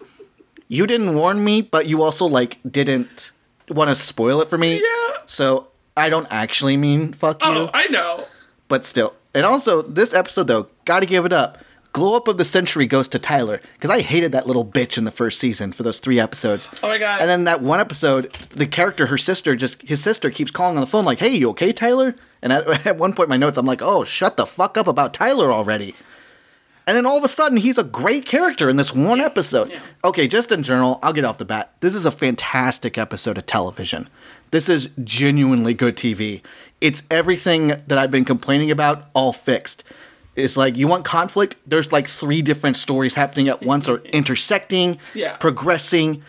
you 0.68 0.86
didn't 0.86 1.14
warn 1.14 1.44
me, 1.44 1.60
but 1.60 1.86
you 1.86 2.02
also 2.02 2.26
like 2.26 2.58
didn't 2.68 3.32
want 3.68 3.88
to 3.90 3.94
spoil 3.94 4.40
it 4.40 4.48
for 4.48 4.58
me. 4.58 4.76
Yeah. 4.76 5.16
So 5.26 5.68
I 5.96 6.08
don't 6.08 6.26
actually 6.30 6.76
mean 6.76 7.12
fuck 7.12 7.42
you 7.44 7.50
oh, 7.50 7.70
I 7.74 7.86
know. 7.88 8.24
but 8.68 8.84
still. 8.84 9.14
And 9.34 9.44
also, 9.44 9.82
this 9.82 10.14
episode 10.14 10.46
though, 10.46 10.68
gotta 10.84 11.06
give 11.06 11.24
it 11.24 11.32
up. 11.32 11.58
Glow 11.92 12.14
up 12.14 12.28
of 12.28 12.36
the 12.36 12.44
century 12.44 12.86
goes 12.86 13.08
to 13.08 13.18
Tyler 13.18 13.60
because 13.74 13.90
I 13.90 14.00
hated 14.00 14.30
that 14.30 14.46
little 14.46 14.64
bitch 14.64 14.96
in 14.96 15.02
the 15.04 15.10
first 15.10 15.40
season 15.40 15.72
for 15.72 15.82
those 15.82 15.98
three 15.98 16.20
episodes. 16.20 16.68
Oh 16.84 16.88
my 16.88 16.98
god. 16.98 17.20
And 17.20 17.28
then 17.28 17.44
that 17.44 17.62
one 17.62 17.80
episode, 17.80 18.32
the 18.50 18.66
character, 18.66 19.06
her 19.06 19.18
sister, 19.18 19.56
just 19.56 19.82
his 19.82 20.00
sister 20.02 20.30
keeps 20.30 20.52
calling 20.52 20.76
on 20.76 20.80
the 20.80 20.86
phone 20.86 21.04
like, 21.04 21.18
"Hey, 21.18 21.30
you 21.30 21.50
okay, 21.50 21.72
Tyler?" 21.72 22.14
And 22.42 22.52
at, 22.52 22.86
at 22.86 22.96
one 22.98 23.12
point 23.12 23.26
in 23.26 23.30
my 23.30 23.36
notes, 23.36 23.58
I'm 23.58 23.66
like, 23.66 23.82
"Oh, 23.82 24.04
shut 24.04 24.36
the 24.36 24.46
fuck 24.46 24.76
up 24.78 24.86
about 24.86 25.14
Tyler 25.14 25.52
already." 25.52 25.94
And 26.86 26.96
then 26.96 27.06
all 27.06 27.16
of 27.18 27.22
a 27.24 27.28
sudden, 27.28 27.58
he's 27.58 27.78
a 27.78 27.84
great 27.84 28.26
character 28.26 28.68
in 28.68 28.76
this 28.76 28.92
one 28.92 29.20
episode. 29.20 29.70
Yeah. 29.70 29.78
Okay, 30.02 30.26
just 30.26 30.50
in 30.50 30.62
general, 30.64 30.98
I'll 31.02 31.12
get 31.12 31.24
off 31.24 31.38
the 31.38 31.44
bat. 31.44 31.72
This 31.80 31.94
is 31.94 32.04
a 32.04 32.10
fantastic 32.10 32.98
episode 32.98 33.38
of 33.38 33.46
television. 33.46 34.08
This 34.50 34.68
is 34.68 34.88
genuinely 35.04 35.72
good 35.74 35.96
TV. 35.96 36.40
It's 36.80 37.04
everything 37.10 37.68
that 37.86 37.96
I've 37.98 38.10
been 38.10 38.24
complaining 38.24 38.70
about, 38.72 39.08
all 39.14 39.32
fixed. 39.32 39.84
It's 40.34 40.56
like 40.56 40.76
you 40.76 40.88
want 40.88 41.04
conflict, 41.04 41.56
there's 41.66 41.92
like 41.92 42.08
three 42.08 42.42
different 42.42 42.76
stories 42.76 43.14
happening 43.14 43.48
at 43.48 43.62
once 43.62 43.88
or 43.88 43.98
intersecting, 44.06 44.98
Yeah. 45.14 45.36
progressing. 45.36 46.24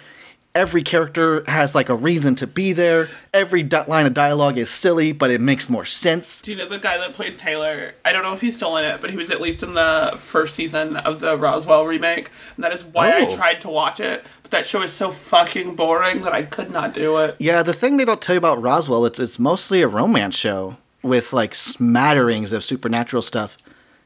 Every 0.54 0.84
character 0.84 1.46
has 1.48 1.74
like 1.74 1.88
a 1.88 1.96
reason 1.96 2.36
to 2.36 2.46
be 2.48 2.74
there. 2.74 3.08
Every 3.34 3.64
di- 3.64 3.86
line 3.88 4.06
of 4.06 4.14
dialogue 4.14 4.58
is 4.58 4.70
silly, 4.70 5.14
but 5.14 5.32
it 5.32 5.40
makes 5.40 5.70
more 5.70 5.86
sense. 5.86 6.42
Do 6.42 6.52
you 6.52 6.58
know 6.58 6.68
the 6.68 6.78
guy 6.78 6.98
that 6.98 7.14
plays 7.14 7.38
Taylor? 7.38 7.94
I 8.04 8.12
don't 8.12 8.22
know 8.24 8.34
if 8.34 8.42
he's 8.42 8.58
still 8.58 8.76
in 8.76 8.84
it, 8.84 9.00
but 9.00 9.12
he 9.12 9.16
was 9.18 9.32
at 9.32 9.40
least 9.40 9.64
in 9.64 9.76
the 9.76 10.14
first 10.18 10.56
season 10.56 10.98
of 10.98 11.22
the 11.22 11.38
Roswell 11.38 11.86
remake. 11.86 12.32
And 12.58 12.66
that 12.66 12.74
is 12.74 12.84
why 12.84 13.12
I 13.12 13.22
Oh. 13.30 13.36
tried 13.38 13.62
to 13.62 13.70
watch 13.70 14.02
it. 14.02 14.26
But 14.44 14.52
that 14.52 14.66
show 14.66 14.82
is 14.82 14.92
so 14.92 15.12
fucking 15.12 15.76
boring 15.76 16.24
that 16.24 16.34
I 16.34 16.44
could 16.44 16.70
not 16.70 16.94
do 16.94 17.16
it. 17.20 17.38
Yeah, 17.40 17.64
the 17.64 17.72
thing 17.74 17.96
they 17.96 18.04
don't 18.04 18.22
tell 18.22 18.36
you 18.36 18.40
about 18.40 18.62
Roswell, 18.62 19.06
it's 19.06 19.20
it's 19.20 19.40
mostly 19.40 19.82
a 19.82 19.88
romance 19.88 20.36
show 20.36 20.76
with 21.02 21.32
like 21.32 21.56
smatterings 21.56 22.52
of 22.52 22.66
supernatural 22.66 23.22
stuff. 23.22 23.56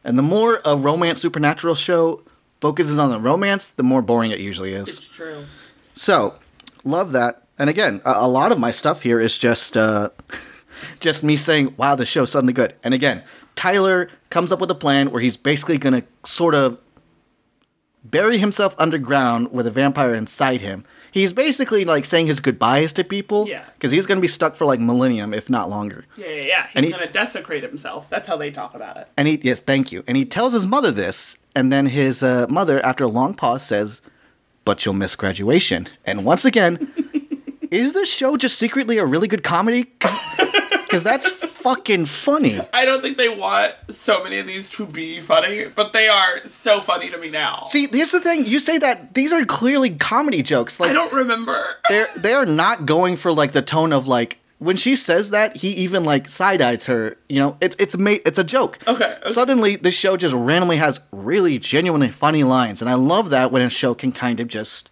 And 0.04 0.16
the 0.16 0.22
more 0.22 0.62
a 0.64 0.76
romance 0.78 1.22
supernatural 1.22 1.74
show 1.74 2.22
focuses 2.62 3.00
on 3.00 3.10
the 3.10 3.20
romance, 3.20 3.66
the 3.70 3.82
more 3.82 4.04
boring 4.04 4.30
it 4.30 4.40
usually 4.40 4.74
is. 4.74 4.88
It's 4.90 5.08
true. 5.08 5.46
So, 5.96 6.36
love 6.84 7.12
that. 7.14 7.44
And 7.58 7.70
again, 7.70 8.02
a, 8.06 8.14
a 8.18 8.28
lot 8.28 8.52
of 8.52 8.60
my 8.60 8.72
stuff 8.72 9.02
here 9.02 9.20
is 9.20 9.38
just 9.38 9.78
uh, 9.78 10.10
just 11.00 11.24
me 11.24 11.36
saying, 11.38 11.74
"Wow, 11.78 11.96
the 11.96 12.06
show's 12.06 12.32
suddenly 12.32 12.54
good." 12.54 12.76
And 12.84 12.94
again, 12.94 13.24
Tyler 13.56 14.10
comes 14.30 14.52
up 14.52 14.60
with 14.60 14.70
a 14.72 14.76
plan 14.76 15.12
where 15.12 15.22
he's 15.22 15.38
basically 15.38 15.78
going 15.78 16.02
to 16.02 16.06
sort 16.30 16.54
of 16.56 16.78
bury 18.04 18.38
himself 18.38 18.76
underground 18.78 19.52
with 19.52 19.66
a 19.66 19.72
vampire 19.72 20.14
inside 20.14 20.62
him. 20.62 20.84
He's 21.12 21.32
basically 21.32 21.86
like 21.86 22.04
saying 22.06 22.28
his 22.28 22.40
goodbyes 22.42 22.92
to 22.94 23.04
people 23.06 23.48
Yeah. 23.48 23.64
because 23.76 23.92
he's 23.92 24.06
going 24.06 24.18
to 24.18 24.22
be 24.22 24.28
stuck 24.28 24.54
for 24.56 24.66
like 24.66 24.82
millennium, 24.82 25.34
if 25.34 25.50
not 25.50 25.70
longer. 25.70 26.04
Yeah, 26.18 26.28
yeah, 26.28 26.42
yeah. 26.46 26.64
He's 26.68 26.72
And 26.76 26.86
he- 26.86 26.92
gonna 26.92 27.10
desecrate 27.12 27.64
himself. 27.64 28.10
That's 28.10 28.28
how 28.28 28.36
they 28.36 28.52
talk 28.52 28.76
about 28.76 28.98
it. 28.98 29.08
And 29.18 29.28
he 29.30 29.40
yes, 29.42 29.60
thank 29.62 29.92
you. 29.94 30.04
And 30.08 30.18
he 30.18 30.26
tells 30.26 30.52
his 30.54 30.66
mother 30.68 30.92
this, 30.92 31.38
and 31.56 31.72
then 31.72 31.86
his 31.88 32.22
uh, 32.22 32.48
mother, 32.50 32.86
after 32.86 33.06
a 33.06 33.08
long 33.08 33.34
pause, 33.34 33.66
says, 33.66 34.02
"But 34.66 34.86
you'll 34.86 34.96
miss 34.96 35.16
graduation." 35.16 35.88
And 36.06 36.26
once 36.26 36.44
again, 36.44 36.92
is 37.72 37.94
this 37.94 38.12
show 38.14 38.36
just 38.38 38.58
secretly 38.58 38.98
a 38.98 39.06
really 39.06 39.28
good 39.28 39.44
comedy? 39.44 39.86
Because 40.82 41.04
that's 41.04 41.30
fucking 41.30 42.06
funny. 42.06 42.60
I 42.74 42.86
don't 42.86 43.02
think 43.02 43.18
they 43.18 43.28
want 43.30 43.74
so 43.90 44.24
many 44.24 44.38
of 44.38 44.46
these 44.48 44.70
to 44.72 44.86
be 44.86 45.20
funny, 45.20 45.66
but 45.66 45.94
they 45.94 46.08
are 46.08 46.46
so 46.48 46.80
funny 46.80 47.10
to 47.10 47.18
me 47.18 47.30
now. 47.30 47.64
See, 47.70 47.88
here's 47.92 48.12
the 48.12 48.20
thing: 48.22 48.46
you 48.46 48.60
say 48.60 48.78
that 48.78 49.14
these 49.16 49.34
are 49.34 49.44
clearly 49.46 49.90
comedy 49.92 50.44
jokes. 50.44 50.80
Like 50.80 50.92
I 50.92 50.94
don't 50.94 51.12
remember. 51.12 51.76
they're 51.90 52.08
they 52.16 52.34
are 52.34 52.46
not 52.46 52.86
going 52.86 53.18
for 53.18 53.32
like 53.32 53.54
the 53.54 53.62
tone 53.64 53.92
of 53.94 54.08
like 54.08 54.38
when 54.60 54.76
she 54.76 54.96
says 54.96 55.30
that 55.32 55.58
he 55.58 55.70
even 55.72 56.04
like 56.04 56.30
side 56.30 56.62
eyes 56.62 56.86
her. 56.86 57.18
You 57.30 57.40
know, 57.40 57.58
it's 57.62 57.76
it's 57.80 57.98
made 57.98 58.22
it's 58.26 58.40
a 58.40 58.44
joke. 58.44 58.80
Okay, 58.88 59.18
okay. 59.24 59.34
Suddenly, 59.34 59.76
the 59.76 59.92
show 59.92 60.18
just 60.18 60.34
randomly 60.34 60.78
has 60.78 61.00
really 61.12 61.60
genuinely 61.60 62.10
funny 62.10 62.44
lines, 62.44 62.82
and 62.82 62.90
I 62.90 62.94
love 62.96 63.30
that 63.32 63.52
when 63.52 63.62
a 63.62 63.70
show 63.70 63.94
can 63.94 64.12
kind 64.12 64.40
of 64.40 64.48
just 64.48 64.90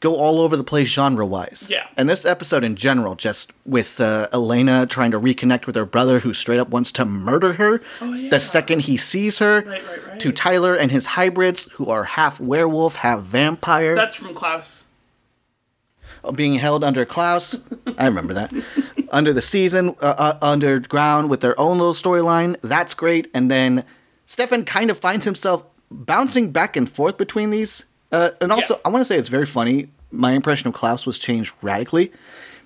go 0.00 0.16
all 0.16 0.40
over 0.40 0.56
the 0.56 0.64
place 0.64 0.88
genre 0.88 1.24
wise. 1.24 1.68
Yeah. 1.70 1.86
And 1.96 2.10
this 2.10 2.24
episode 2.24 2.64
in 2.64 2.74
general, 2.74 3.14
just 3.14 3.52
with 3.64 4.00
uh, 4.00 4.26
Elena 4.32 4.84
trying 4.84 5.12
to 5.12 5.20
reconnect 5.20 5.64
with 5.66 5.76
her 5.76 5.84
brother 5.86 6.18
who 6.18 6.34
straight 6.34 6.58
up 6.58 6.70
wants 6.70 6.90
to 6.92 7.04
murder 7.04 7.52
her 7.52 7.80
Oh, 8.00 8.12
yeah. 8.12 8.28
the 8.28 8.40
second 8.40 8.80
he 8.80 8.96
sees 8.96 9.38
her. 9.38 9.62
Right, 9.64 9.86
right, 9.86 10.06
right. 10.08 10.18
To 10.18 10.32
Tyler 10.32 10.74
and 10.74 10.90
his 10.90 11.06
hybrids 11.06 11.68
who 11.74 11.86
are 11.88 12.02
half 12.02 12.40
werewolf, 12.40 12.96
half 12.96 13.20
vampire 13.20 13.94
That's 13.94 14.16
from 14.16 14.34
Klaus. 14.34 14.86
Being 16.34 16.54
held 16.54 16.84
under 16.84 17.04
Klaus. 17.04 17.58
I 17.98 18.06
remember 18.06 18.34
that. 18.34 18.52
under 19.10 19.32
the 19.32 19.42
season, 19.42 19.94
uh, 20.00 20.14
uh, 20.18 20.38
underground 20.42 21.28
with 21.30 21.40
their 21.40 21.58
own 21.60 21.78
little 21.78 21.94
storyline. 21.94 22.56
That's 22.62 22.94
great. 22.94 23.30
And 23.34 23.50
then 23.50 23.84
Stefan 24.26 24.64
kind 24.64 24.90
of 24.90 24.98
finds 24.98 25.24
himself 25.24 25.64
bouncing 25.90 26.50
back 26.52 26.76
and 26.76 26.90
forth 26.90 27.18
between 27.18 27.50
these. 27.50 27.84
Uh, 28.10 28.30
and 28.40 28.50
also, 28.52 28.74
Yeah. 28.74 28.80
I 28.84 28.88
want 28.88 29.02
to 29.02 29.04
say 29.04 29.16
it's 29.18 29.28
very 29.28 29.46
funny. 29.46 29.88
My 30.10 30.32
impression 30.32 30.68
of 30.68 30.74
Klaus 30.74 31.06
was 31.06 31.18
changed 31.18 31.52
radically 31.62 32.12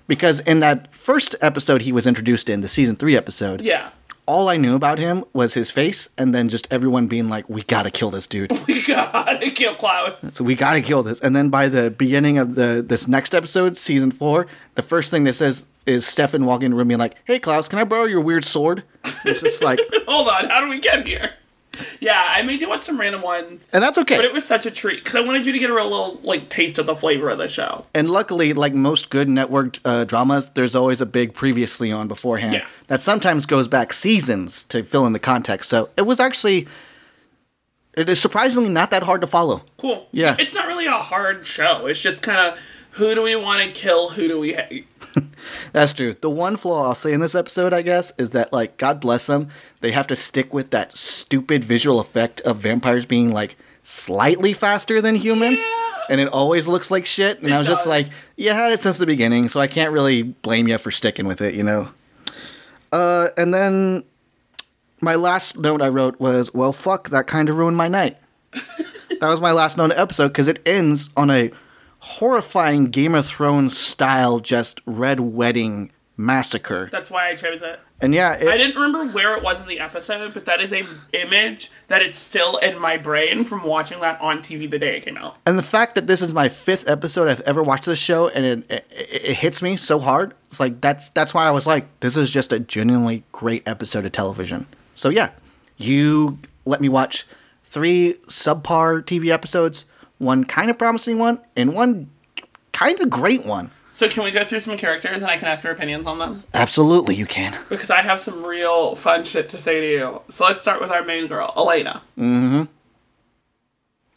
because 0.08 0.40
in 0.40 0.60
that 0.60 0.92
first 0.94 1.34
episode 1.40 1.82
he 1.82 1.92
was 1.92 2.06
introduced 2.06 2.48
in, 2.48 2.60
the 2.60 2.68
season 2.68 2.96
three 2.96 3.16
episode, 3.16 3.60
Yeah. 3.60 3.90
All 4.26 4.48
I 4.48 4.56
knew 4.56 4.74
about 4.74 4.98
him 4.98 5.24
was 5.32 5.54
his 5.54 5.70
face 5.70 6.08
and 6.18 6.34
then 6.34 6.48
just 6.48 6.66
everyone 6.70 7.06
being 7.06 7.28
like, 7.28 7.48
we 7.48 7.62
gotta 7.62 7.90
kill 7.90 8.10
this 8.10 8.26
dude. 8.26 8.52
We 8.66 8.84
gotta 8.84 9.50
kill 9.50 9.74
Klaus. 9.76 10.14
So 10.32 10.42
we 10.44 10.54
gotta 10.54 10.82
kill 10.82 11.02
this. 11.02 11.20
And 11.20 11.34
then 11.34 11.48
by 11.48 11.68
the 11.68 11.90
beginning 11.90 12.38
of 12.38 12.54
the 12.56 12.84
this 12.86 13.06
next 13.06 13.34
episode, 13.34 13.78
season 13.78 14.10
four, 14.10 14.46
the 14.74 14.82
first 14.82 15.10
thing 15.10 15.24
that 15.24 15.34
says 15.34 15.64
is 15.86 16.04
Stefan 16.06 16.44
walking 16.44 16.66
in 16.66 16.70
the 16.72 16.76
room 16.76 16.88
being 16.88 16.98
like, 16.98 17.14
"Hey 17.24 17.38
Klaus, 17.38 17.68
can 17.68 17.78
I 17.78 17.84
borrow 17.84 18.04
your 18.04 18.20
weird 18.20 18.44
sword?" 18.44 18.82
It's 19.24 19.40
just 19.40 19.62
like, 19.62 19.78
Hold 20.08 20.28
on, 20.28 20.48
how 20.48 20.60
do 20.60 20.68
we 20.68 20.80
get 20.80 21.06
here? 21.06 21.34
Yeah, 22.00 22.24
I 22.28 22.42
made 22.42 22.60
you 22.60 22.68
watch 22.68 22.82
some 22.82 22.98
random 22.98 23.22
ones, 23.22 23.66
and 23.72 23.82
that's 23.82 23.98
okay. 23.98 24.16
but 24.16 24.24
it 24.24 24.32
was 24.32 24.44
such 24.44 24.66
a 24.66 24.70
treat 24.70 24.96
because 25.04 25.14
I 25.16 25.20
wanted 25.20 25.46
you 25.46 25.52
to 25.52 25.58
get 25.58 25.70
a 25.70 25.74
real 25.74 25.84
little 25.90 26.20
like 26.22 26.48
taste 26.48 26.78
of 26.78 26.86
the 26.86 26.94
flavor 26.96 27.30
of 27.30 27.38
the 27.38 27.48
show. 27.48 27.86
and 27.94 28.10
luckily, 28.10 28.52
like 28.52 28.74
most 28.74 29.10
good 29.10 29.28
networked 29.28 29.78
uh, 29.84 30.04
dramas, 30.04 30.50
there's 30.50 30.74
always 30.74 31.00
a 31.00 31.06
big 31.06 31.34
previously 31.34 31.90
on 31.92 32.08
beforehand 32.08 32.54
Yeah. 32.54 32.66
that 32.88 33.00
sometimes 33.00 33.46
goes 33.46 33.68
back 33.68 33.92
seasons 33.92 34.64
to 34.64 34.82
fill 34.82 35.06
in 35.06 35.12
the 35.12 35.18
context. 35.18 35.70
So 35.70 35.88
it 35.96 36.02
was 36.02 36.20
actually, 36.20 36.66
it 37.94 38.08
is 38.08 38.20
surprisingly 38.20 38.68
not 38.68 38.90
that 38.90 39.02
hard 39.04 39.20
to 39.22 39.26
follow. 39.26 39.62
Cool. 39.78 40.06
Yeah. 40.12 40.36
It's 40.38 40.52
not 40.52 40.66
really 40.66 40.86
a 40.86 40.92
hard 40.92 41.46
show. 41.46 41.86
It's 41.86 42.00
just 42.00 42.22
kind 42.22 42.38
of 42.38 42.58
who 42.96 43.14
do 43.14 43.22
we 43.22 43.36
want 43.36 43.62
to 43.62 43.70
kill? 43.72 44.10
Who 44.10 44.28
do 44.28 44.38
we 44.40 44.54
hate? 44.54 44.86
That's 45.72 45.92
true. 45.92 46.14
The 46.20 46.28
one 46.30 46.56
flaw 46.56 46.88
I'll 46.88 46.94
say 46.94 47.12
in 47.12 47.20
this 47.20 47.34
episode, 47.34 47.72
I 47.72 47.82
guess, 47.82 48.12
is 48.18 48.30
that 48.30 48.52
like 48.52 48.76
God 48.76 49.00
bless 49.00 49.26
them, 49.26 49.48
they 49.80 49.92
have 49.92 50.06
to 50.08 50.16
stick 50.16 50.52
with 50.52 50.70
that 50.70 50.96
stupid 50.96 51.64
visual 51.64 52.00
effect 52.00 52.40
of 52.42 52.58
vampires 52.58 53.06
being 53.06 53.32
like 53.32 53.56
slightly 53.82 54.52
faster 54.52 55.00
than 55.00 55.14
humans, 55.14 55.60
Yeah. 55.60 56.00
and 56.10 56.20
it 56.20 56.28
always 56.28 56.66
looks 56.66 56.90
like 56.90 57.06
shit. 57.06 57.38
And 57.38 57.48
It 57.48 57.52
I 57.52 57.58
was 57.58 57.66
just 57.66 57.86
like, 57.86 58.08
yeah, 58.36 58.52
I 58.52 58.56
had 58.56 58.72
it 58.72 58.82
since 58.82 58.98
the 58.98 59.06
beginning, 59.06 59.48
so 59.48 59.60
I 59.60 59.68
can't 59.68 59.92
really 59.92 60.22
blame 60.22 60.66
you 60.68 60.76
for 60.78 60.90
sticking 60.90 61.26
with 61.26 61.40
it, 61.40 61.54
you 61.54 61.62
know. 61.62 61.88
Uh, 62.92 63.28
and 63.36 63.52
then 63.54 64.04
my 65.00 65.14
last 65.14 65.56
note 65.58 65.82
I 65.82 65.88
wrote 65.88 66.18
was, 66.20 66.52
well, 66.54 66.72
fuck, 66.72 67.10
that 67.10 67.26
kind 67.26 67.48
of 67.48 67.56
ruined 67.56 67.76
my 67.76 67.88
night. 67.88 68.16
that 68.52 69.28
was 69.28 69.40
my 69.40 69.52
last 69.52 69.76
note 69.76 69.92
episode 69.92 70.28
because 70.28 70.48
it 70.48 70.60
ends 70.66 71.10
on 71.16 71.30
a 71.30 71.50
horrifying 72.06 72.84
Game 72.86 73.16
of 73.16 73.26
Thrones 73.26 73.76
style, 73.76 74.38
just 74.38 74.80
red 74.86 75.18
wedding 75.18 75.90
massacre. 76.16 76.88
That's 76.90 77.10
why 77.10 77.28
I 77.28 77.34
chose 77.34 77.62
it. 77.62 77.80
And 78.00 78.14
yeah, 78.14 78.34
it, 78.34 78.46
I 78.46 78.56
didn't 78.56 78.76
remember 78.80 79.12
where 79.12 79.36
it 79.36 79.42
was 79.42 79.60
in 79.60 79.66
the 79.68 79.80
episode, 79.80 80.32
but 80.32 80.44
that 80.46 80.60
is 80.60 80.72
a 80.72 80.84
image 81.14 81.70
that 81.88 82.02
is 82.02 82.14
still 82.14 82.58
in 82.58 82.78
my 82.78 82.96
brain 82.96 83.42
from 83.42 83.64
watching 83.64 84.00
that 84.00 84.20
on 84.20 84.38
TV 84.38 84.70
the 84.70 84.78
day 84.78 84.96
it 84.98 85.04
came 85.04 85.16
out. 85.16 85.36
and 85.46 85.58
the 85.58 85.62
fact 85.62 85.94
that 85.96 86.06
this 86.06 86.22
is 86.22 86.32
my 86.32 86.48
fifth 86.48 86.88
episode 86.88 87.26
I've 87.26 87.40
ever 87.40 87.62
watched 87.62 87.86
this 87.86 87.98
show, 87.98 88.28
and 88.28 88.46
it, 88.46 88.70
it, 88.70 88.86
it 88.90 89.36
hits 89.38 89.60
me 89.60 89.76
so 89.76 89.98
hard. 89.98 90.32
It's 90.48 90.60
like 90.60 90.80
that's 90.80 91.08
that's 91.10 91.34
why 91.34 91.46
I 91.46 91.50
was 91.50 91.66
like, 91.66 91.86
this 92.00 92.16
is 92.16 92.30
just 92.30 92.52
a 92.52 92.60
genuinely 92.60 93.24
great 93.32 93.66
episode 93.66 94.06
of 94.06 94.12
television. 94.12 94.66
So 94.94 95.08
yeah, 95.08 95.30
you 95.76 96.38
let 96.64 96.80
me 96.80 96.88
watch 96.88 97.26
three 97.64 98.14
subpar 98.28 99.02
TV 99.02 99.30
episodes, 99.30 99.86
one 100.18 100.44
kind 100.44 100.70
of 100.70 100.78
promising 100.78 101.18
one, 101.18 101.40
and 101.56 101.74
one 101.74 102.10
kind 102.72 103.00
of 103.00 103.10
great 103.10 103.44
one. 103.44 103.70
So 103.92 104.08
can 104.10 104.24
we 104.24 104.30
go 104.30 104.44
through 104.44 104.60
some 104.60 104.76
characters 104.76 105.22
and 105.22 105.30
I 105.30 105.38
can 105.38 105.48
ask 105.48 105.64
your 105.64 105.72
opinions 105.72 106.06
on 106.06 106.18
them? 106.18 106.44
Absolutely, 106.52 107.14
you 107.14 107.24
can. 107.24 107.56
Because 107.70 107.88
I 107.88 108.02
have 108.02 108.20
some 108.20 108.44
real 108.44 108.94
fun 108.94 109.24
shit 109.24 109.48
to 109.48 109.58
say 109.58 109.80
to 109.80 109.90
you. 109.90 110.22
So 110.30 110.44
let's 110.44 110.60
start 110.60 110.82
with 110.82 110.90
our 110.90 111.02
main 111.02 111.26
girl, 111.28 111.50
Elena. 111.56 112.02
Mm-hmm. 112.18 112.64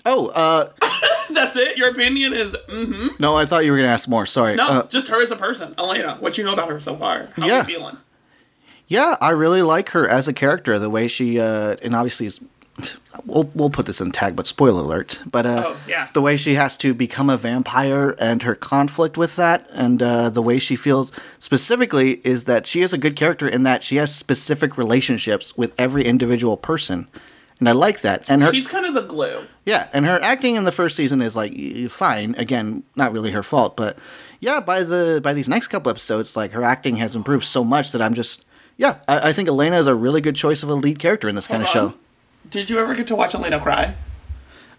Oh, 0.06 0.28
uh, 0.28 0.72
That's 1.30 1.56
it? 1.56 1.78
Your 1.78 1.92
opinion 1.92 2.34
is 2.34 2.54
mm-hmm. 2.68 3.08
no, 3.20 3.38
I 3.38 3.46
thought 3.46 3.64
you 3.64 3.72
were 3.72 3.78
gonna 3.78 3.90
ask 3.90 4.10
more. 4.10 4.26
Sorry. 4.26 4.56
No, 4.56 4.68
Uh, 4.68 4.88
just 4.88 5.08
her 5.08 5.22
as 5.22 5.32
a 5.32 5.36
person. 5.36 5.76
Elena, 5.78 6.18
what 6.20 6.38
you 6.38 6.44
know 6.44 6.54
about 6.54 6.70
her 6.70 6.80
so 6.80 6.96
far? 6.98 7.30
How 7.38 7.46
Yeah. 7.48 7.60
you 7.60 7.64
feeling? 7.64 7.98
Yeah, 8.88 9.16
I 9.22 9.30
really 9.30 9.62
like 9.62 9.90
her 9.92 10.08
as 10.10 10.28
a 10.28 10.34
character. 10.34 10.80
The 10.80 10.90
way 10.90 11.08
she, 11.08 11.40
uh, 11.40 11.76
and 11.84 11.96
obviously, 11.96 12.26
is, 12.26 12.40
we'll 13.26 13.50
we'll 13.54 13.70
put 13.70 13.86
this 13.86 14.00
in 14.02 14.12
tag, 14.12 14.36
but 14.36 14.48
spoiler 14.48 14.82
alert. 14.82 15.20
But 15.26 15.46
uh, 15.46 15.64
Oh, 15.68 15.78
yes. 15.88 16.12
the 16.14 16.22
way 16.22 16.38
she 16.38 16.56
has 16.56 16.78
to 16.78 16.94
become 16.94 17.30
a 17.30 17.38
vampire 17.38 18.16
and 18.20 18.44
her 18.44 18.56
conflict 18.56 19.18
with 19.18 19.36
that, 19.36 19.68
and 19.74 20.02
uh, 20.04 20.30
the 20.30 20.42
way 20.42 20.60
she 20.60 20.76
feels 20.76 21.12
specifically 21.38 22.22
is 22.24 22.44
that 22.46 22.68
she 22.68 22.82
is 22.82 22.94
a 22.94 22.98
good 22.98 23.16
character 23.16 23.48
in 23.48 23.64
that 23.64 23.84
she 23.84 23.96
has 23.98 24.16
specific 24.16 24.78
relationships 24.78 25.58
with 25.58 25.74
every 25.78 26.04
individual 26.06 26.56
person, 26.58 27.08
and 27.60 27.68
I 27.68 27.72
like 27.74 28.02
that. 28.02 28.24
And 28.30 28.44
her, 28.44 28.54
She's 28.54 28.68
kind 28.68 28.86
of 28.86 28.94
the 28.94 29.02
glue. 29.02 29.42
yeah, 29.66 29.88
and 29.94 30.06
her 30.06 30.20
acting 30.22 30.56
in 30.56 30.64
the 30.64 30.72
first 30.72 30.96
season 30.96 31.22
is 31.22 31.36
like 31.36 31.54
fine. 31.90 32.36
Again, 32.38 32.84
not 32.96 33.12
really 33.12 33.32
her 33.32 33.44
fault, 33.44 33.76
but 33.76 33.98
yeah, 34.40 34.60
by 34.60 34.84
the 34.84 35.20
by 35.24 35.34
these 35.34 35.50
next 35.50 35.68
couple 35.68 35.90
episodes, 35.90 36.36
like 36.38 36.52
her 36.54 36.64
acting 36.64 36.98
has 36.98 37.16
improved 37.16 37.46
so 37.46 37.64
much 37.64 37.92
that 37.92 38.02
I'm 38.02 38.14
just 38.14 38.46
yeah, 38.78 39.00
I, 39.10 39.30
I 39.30 39.34
think 39.34 39.50
Elena 39.50 39.78
is 39.80 39.88
a 39.88 39.96
really 39.96 40.22
good 40.22 40.38
choice 40.38 40.64
of 40.64 40.70
a 40.70 40.74
lead 40.76 41.00
character 41.00 41.28
in 41.28 41.36
this 41.36 41.48
kind 41.48 41.62
of 41.62 41.68
Hold 41.70 41.92
show. 41.92 41.98
Did 42.50 42.70
you 42.70 42.80
ever 42.80 42.94
get 42.96 43.08
to 43.08 43.16
watch 43.16 43.34
Elena 43.36 43.60
cry? 43.60 43.96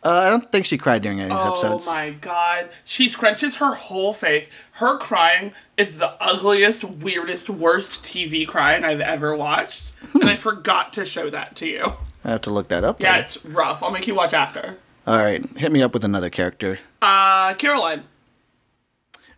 Uh, 0.03 0.09
I 0.13 0.31
don't 0.31 0.51
think 0.51 0.65
she 0.65 0.79
cried 0.79 1.03
during 1.03 1.21
any 1.21 1.31
of 1.31 1.37
these 1.37 1.47
Oh 1.47 1.53
episodes. 1.53 1.87
Oh 1.87 1.91
my 1.91 2.11
god. 2.11 2.71
She 2.87 3.07
scrunches 3.09 3.57
her 3.57 3.75
whole 3.75 4.15
face. 4.15 4.49
Her 4.73 4.97
crying 4.97 5.53
is 5.77 5.99
the 5.99 6.13
ugliest, 6.23 6.85
weirdest, 6.85 7.51
worst 7.51 8.03
TV 8.03 8.47
crying 8.49 8.83
I've 8.83 9.03
ever 9.03 9.37
watched. 9.37 9.93
and 10.15 10.25
I 10.25 10.37
forgot 10.37 10.93
to 10.95 11.05
show 11.05 11.29
that 11.29 11.55
to 11.57 11.67
you. 11.69 11.93
I 12.25 12.31
have 12.31 12.41
to 12.43 12.51
look 12.51 12.69
that 12.69 12.83
up. 12.83 12.99
Yeah, 13.01 13.13
later. 13.13 13.23
it's 13.25 13.45
rough. 13.45 13.83
I'll 13.83 13.91
make 13.91 14.07
you 14.07 14.15
watch 14.15 14.33
after. 14.33 14.79
All 15.07 15.19
right, 15.19 15.45
hit 15.59 15.71
me 15.73 15.83
up 15.83 15.93
with 15.93 16.05
another 16.05 16.31
character, 16.31 16.79
Uh, 17.03 17.55
Caroline. 17.55 18.05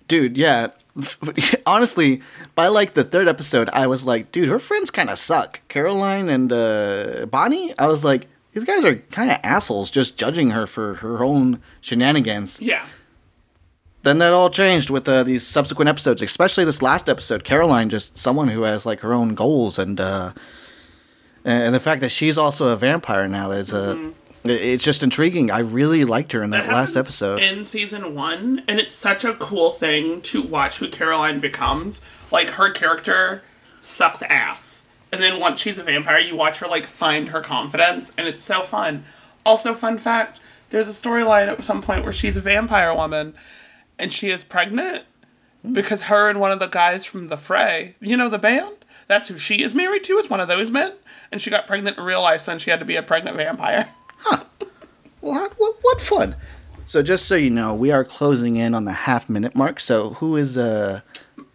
dude. 0.08 0.36
Yeah, 0.36 0.68
honestly, 1.66 2.20
by 2.54 2.68
like 2.68 2.94
the 2.94 3.04
third 3.04 3.28
episode, 3.28 3.68
I 3.72 3.86
was 3.86 4.04
like, 4.04 4.32
dude, 4.32 4.48
her 4.48 4.58
friends 4.58 4.90
kind 4.90 5.10
of 5.10 5.18
suck. 5.18 5.60
Caroline 5.68 6.28
and 6.28 6.52
uh, 6.52 7.26
Bonnie. 7.30 7.76
I 7.78 7.86
was 7.86 8.04
like, 8.04 8.26
these 8.52 8.64
guys 8.64 8.84
are 8.84 8.96
kind 9.10 9.30
of 9.30 9.38
assholes, 9.42 9.90
just 9.90 10.16
judging 10.18 10.50
her 10.50 10.66
for 10.66 10.94
her 10.96 11.24
own 11.24 11.62
shenanigans. 11.80 12.60
Yeah. 12.60 12.84
then 14.02 14.18
that 14.18 14.32
all 14.32 14.50
changed 14.50 14.90
with 14.90 15.08
uh, 15.08 15.22
these 15.22 15.46
subsequent 15.46 15.88
episodes, 15.88 16.20
especially 16.20 16.64
this 16.64 16.82
last 16.82 17.08
episode. 17.08 17.44
Caroline, 17.44 17.88
just 17.88 18.18
someone 18.18 18.48
who 18.48 18.62
has 18.62 18.84
like 18.84 19.00
her 19.00 19.12
own 19.14 19.34
goals, 19.34 19.78
and 19.78 19.98
uh, 20.00 20.32
and 21.44 21.74
the 21.74 21.80
fact 21.80 22.00
that 22.02 22.10
she's 22.10 22.36
also 22.36 22.68
a 22.68 22.76
vampire 22.76 23.26
now 23.28 23.50
is 23.52 23.72
uh, 23.72 23.96
it- 23.98 24.14
it's 24.44 24.84
just 24.84 25.02
intriguing. 25.02 25.50
I 25.50 25.60
really 25.60 26.04
liked 26.04 26.32
her 26.32 26.42
in 26.42 26.50
that, 26.50 26.68
last 26.68 26.96
episode. 26.96 27.42
In 27.42 27.64
season 27.64 28.14
one, 28.14 28.62
and 28.66 28.80
it's 28.80 28.94
such 28.94 29.24
a 29.24 29.34
cool 29.34 29.70
thing 29.70 30.20
to 30.22 30.42
watch 30.42 30.78
who 30.78 30.88
Caroline 30.88 31.40
becomes. 31.40 32.02
Like, 32.30 32.50
her 32.50 32.70
character 32.70 33.42
sucks 33.80 34.22
ass. 34.22 34.82
And 35.12 35.22
then 35.22 35.38
once 35.38 35.60
she's 35.60 35.78
a 35.78 35.82
vampire, 35.82 36.18
you 36.18 36.34
watch 36.34 36.58
her, 36.58 36.66
like, 36.66 36.86
find 36.86 37.28
her 37.28 37.40
confidence, 37.40 38.12
and 38.16 38.26
it's 38.26 38.44
so 38.44 38.62
fun. 38.62 39.04
Also, 39.44 39.74
fun 39.74 39.98
fact 39.98 40.40
there's 40.70 40.88
a 40.88 40.90
storyline 40.90 41.48
at 41.48 41.62
some 41.62 41.82
point 41.82 42.02
where 42.02 42.12
she's 42.12 42.36
a 42.36 42.40
vampire 42.40 42.94
woman, 42.94 43.34
and 43.98 44.12
she 44.12 44.30
is 44.30 44.42
pregnant 44.42 45.04
hmm. 45.62 45.72
because 45.74 46.02
her 46.02 46.28
and 46.30 46.40
one 46.40 46.50
of 46.50 46.58
the 46.58 46.66
guys 46.66 47.04
from 47.04 47.28
the 47.28 47.36
Fray, 47.36 47.94
you 48.00 48.16
know, 48.16 48.28
the 48.28 48.38
band? 48.38 48.76
That's 49.06 49.28
who 49.28 49.36
she 49.36 49.62
is 49.62 49.74
married 49.74 50.04
to, 50.04 50.16
is 50.16 50.30
one 50.30 50.40
of 50.40 50.48
those 50.48 50.70
men. 50.70 50.92
And 51.30 51.40
she 51.40 51.50
got 51.50 51.66
pregnant 51.66 51.98
in 51.98 52.04
real 52.04 52.22
life, 52.22 52.40
so 52.40 52.56
she 52.56 52.70
had 52.70 52.80
to 52.80 52.86
be 52.86 52.96
a 52.96 53.02
pregnant 53.02 53.36
vampire. 53.36 53.88
Well, 55.20 55.34
how- 55.34 55.50
what, 55.56 55.76
what 55.82 56.00
fun. 56.00 56.34
So 56.86 57.02
just 57.02 57.26
so 57.26 57.36
you 57.36 57.50
know, 57.50 57.74
we 57.74 57.90
are 57.90 58.04
closing 58.04 58.56
in 58.56 58.74
on 58.74 58.84
the 58.84 58.92
half 58.92 59.28
minute 59.30 59.54
mark. 59.54 59.80
So 59.80 60.10
who 60.14 60.36
is 60.36 60.58
uh 60.58 61.00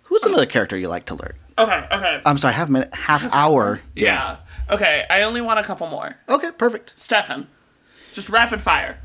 who's 0.04 0.24
another 0.24 0.46
character 0.46 0.78
you 0.78 0.88
like 0.88 1.06
to 1.08 1.16
learn? 1.16 1.34
Okay, 1.60 1.86
okay. 1.92 2.22
I'm 2.26 2.38
sorry, 2.38 2.54
half 2.54 2.70
minute, 2.70 2.94
half 2.94 3.28
hour. 3.34 3.82
yeah. 3.96 4.38
Okay, 4.70 5.06
I 5.10 5.22
only 5.24 5.42
want 5.42 5.60
a 5.60 5.64
couple 5.64 5.88
more. 5.88 6.16
Okay, 6.30 6.52
perfect. 6.52 6.94
Stefan. 6.98 7.48
Just 8.12 8.30
rapid 8.30 8.62
fire. 8.62 9.00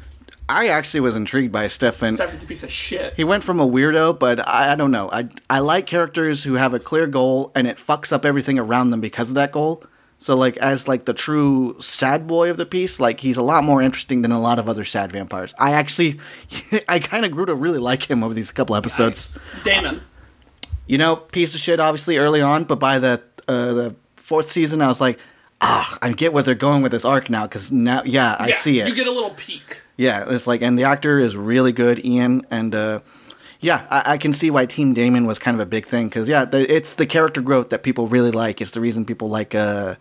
I 0.49 0.69
actually 0.69 1.01
was 1.01 1.15
intrigued 1.17 1.53
by 1.53 1.69
Stefan. 1.69 2.15
Stefan's 2.17 2.43
a 2.45 2.47
piece 2.47 2.63
of 2.63 2.71
shit. 2.73 3.15
He 3.15 3.25
went 3.25 3.45
from 3.45 3.61
a 3.61 3.67
weirdo, 3.67 4.19
but 4.19 4.47
I, 4.49 4.73
I 4.73 4.75
don't 4.75 4.91
know. 4.91 5.09
I 5.13 5.29
I 5.51 5.59
like 5.61 5.87
characters 5.87 6.45
who 6.45 6.55
have 6.55 6.75
a 6.75 6.79
clear 6.81 7.07
goal 7.07 7.53
and 7.55 7.67
it 7.67 7.77
fucks 7.79 8.13
up 8.13 8.25
everything 8.25 8.59
around 8.59 8.91
them 8.91 9.01
because 9.01 9.29
of 9.29 9.35
that 9.37 9.53
goal. 9.53 9.85
So 10.23 10.37
like 10.37 10.57
as 10.59 10.87
like 10.87 11.05
the 11.05 11.15
true 11.15 11.77
sad 11.81 12.29
boy 12.29 12.49
of 12.49 12.57
the 12.57 12.65
piece, 12.65 13.01
like 13.01 13.19
he's 13.19 13.37
a 13.37 13.43
lot 13.43 13.65
more 13.65 13.83
interesting 13.83 14.23
than 14.23 14.31
a 14.31 14.41
lot 14.41 14.61
of 14.61 14.69
other 14.69 14.85
sad 14.85 15.11
vampires. 15.11 15.53
I 15.59 15.73
actually 15.73 16.21
I 16.89 17.01
kind 17.01 17.25
of 17.25 17.33
grew 17.33 17.45
to 17.45 17.55
really 17.57 17.81
like 17.81 18.09
him 18.09 18.23
over 18.23 18.33
these 18.33 18.53
couple 18.53 18.77
episodes. 18.77 19.37
Damon. 19.65 20.01
You 20.87 20.99
know, 20.99 21.17
piece 21.17 21.57
of 21.57 21.61
shit 21.61 21.81
obviously 21.81 22.19
early 22.19 22.41
on, 22.41 22.65
but 22.65 22.79
by 22.79 23.01
the 23.01 23.21
uh, 23.49 23.75
the 23.75 23.97
fourth 24.15 24.49
season 24.49 24.81
I 24.81 24.87
was 24.87 25.01
like, 25.01 25.19
ah, 25.61 25.99
I 26.01 26.13
get 26.13 26.33
where 26.33 26.45
they're 26.45 26.55
going 26.55 26.83
with 26.83 26.93
this 26.93 27.05
arc 27.05 27.29
now 27.29 27.49
cuz 27.49 27.73
now 27.73 28.03
yeah, 28.05 28.37
I 28.39 28.49
yeah, 28.49 28.55
see 28.55 28.79
it. 28.79 28.87
You 28.87 28.95
get 28.95 29.09
a 29.09 29.13
little 29.13 29.31
peek. 29.31 29.83
Yeah, 29.97 30.25
it's 30.29 30.47
like, 30.47 30.63
and 30.63 30.79
the 30.79 30.85
actor 30.85 31.19
is 31.19 31.37
really 31.37 31.73
good, 31.73 32.05
Ian, 32.05 32.47
and 32.51 32.75
uh, 32.75 33.01
yeah, 33.63 33.87
I, 33.91 34.13
I 34.15 34.19
can 34.19 34.33
see 34.35 34.51
why 34.51 34.67
Team 34.67 34.93
Damon 34.93 35.25
was 35.27 35.39
kind 35.39 35.55
of 35.55 35.61
a 35.61 35.67
big 35.67 35.87
thing 35.87 36.09
because 36.09 36.29
yeah, 36.29 36.45
the, 36.45 36.71
it's 36.71 36.95
the 36.95 37.07
character 37.07 37.41
growth 37.41 37.71
that 37.71 37.83
people 37.83 38.07
really 38.09 38.31
like. 38.31 38.61
It's 38.61 38.73
the 38.73 38.81
reason 38.81 39.05
people 39.07 39.29
like 39.31 39.55
uh, 39.55 39.95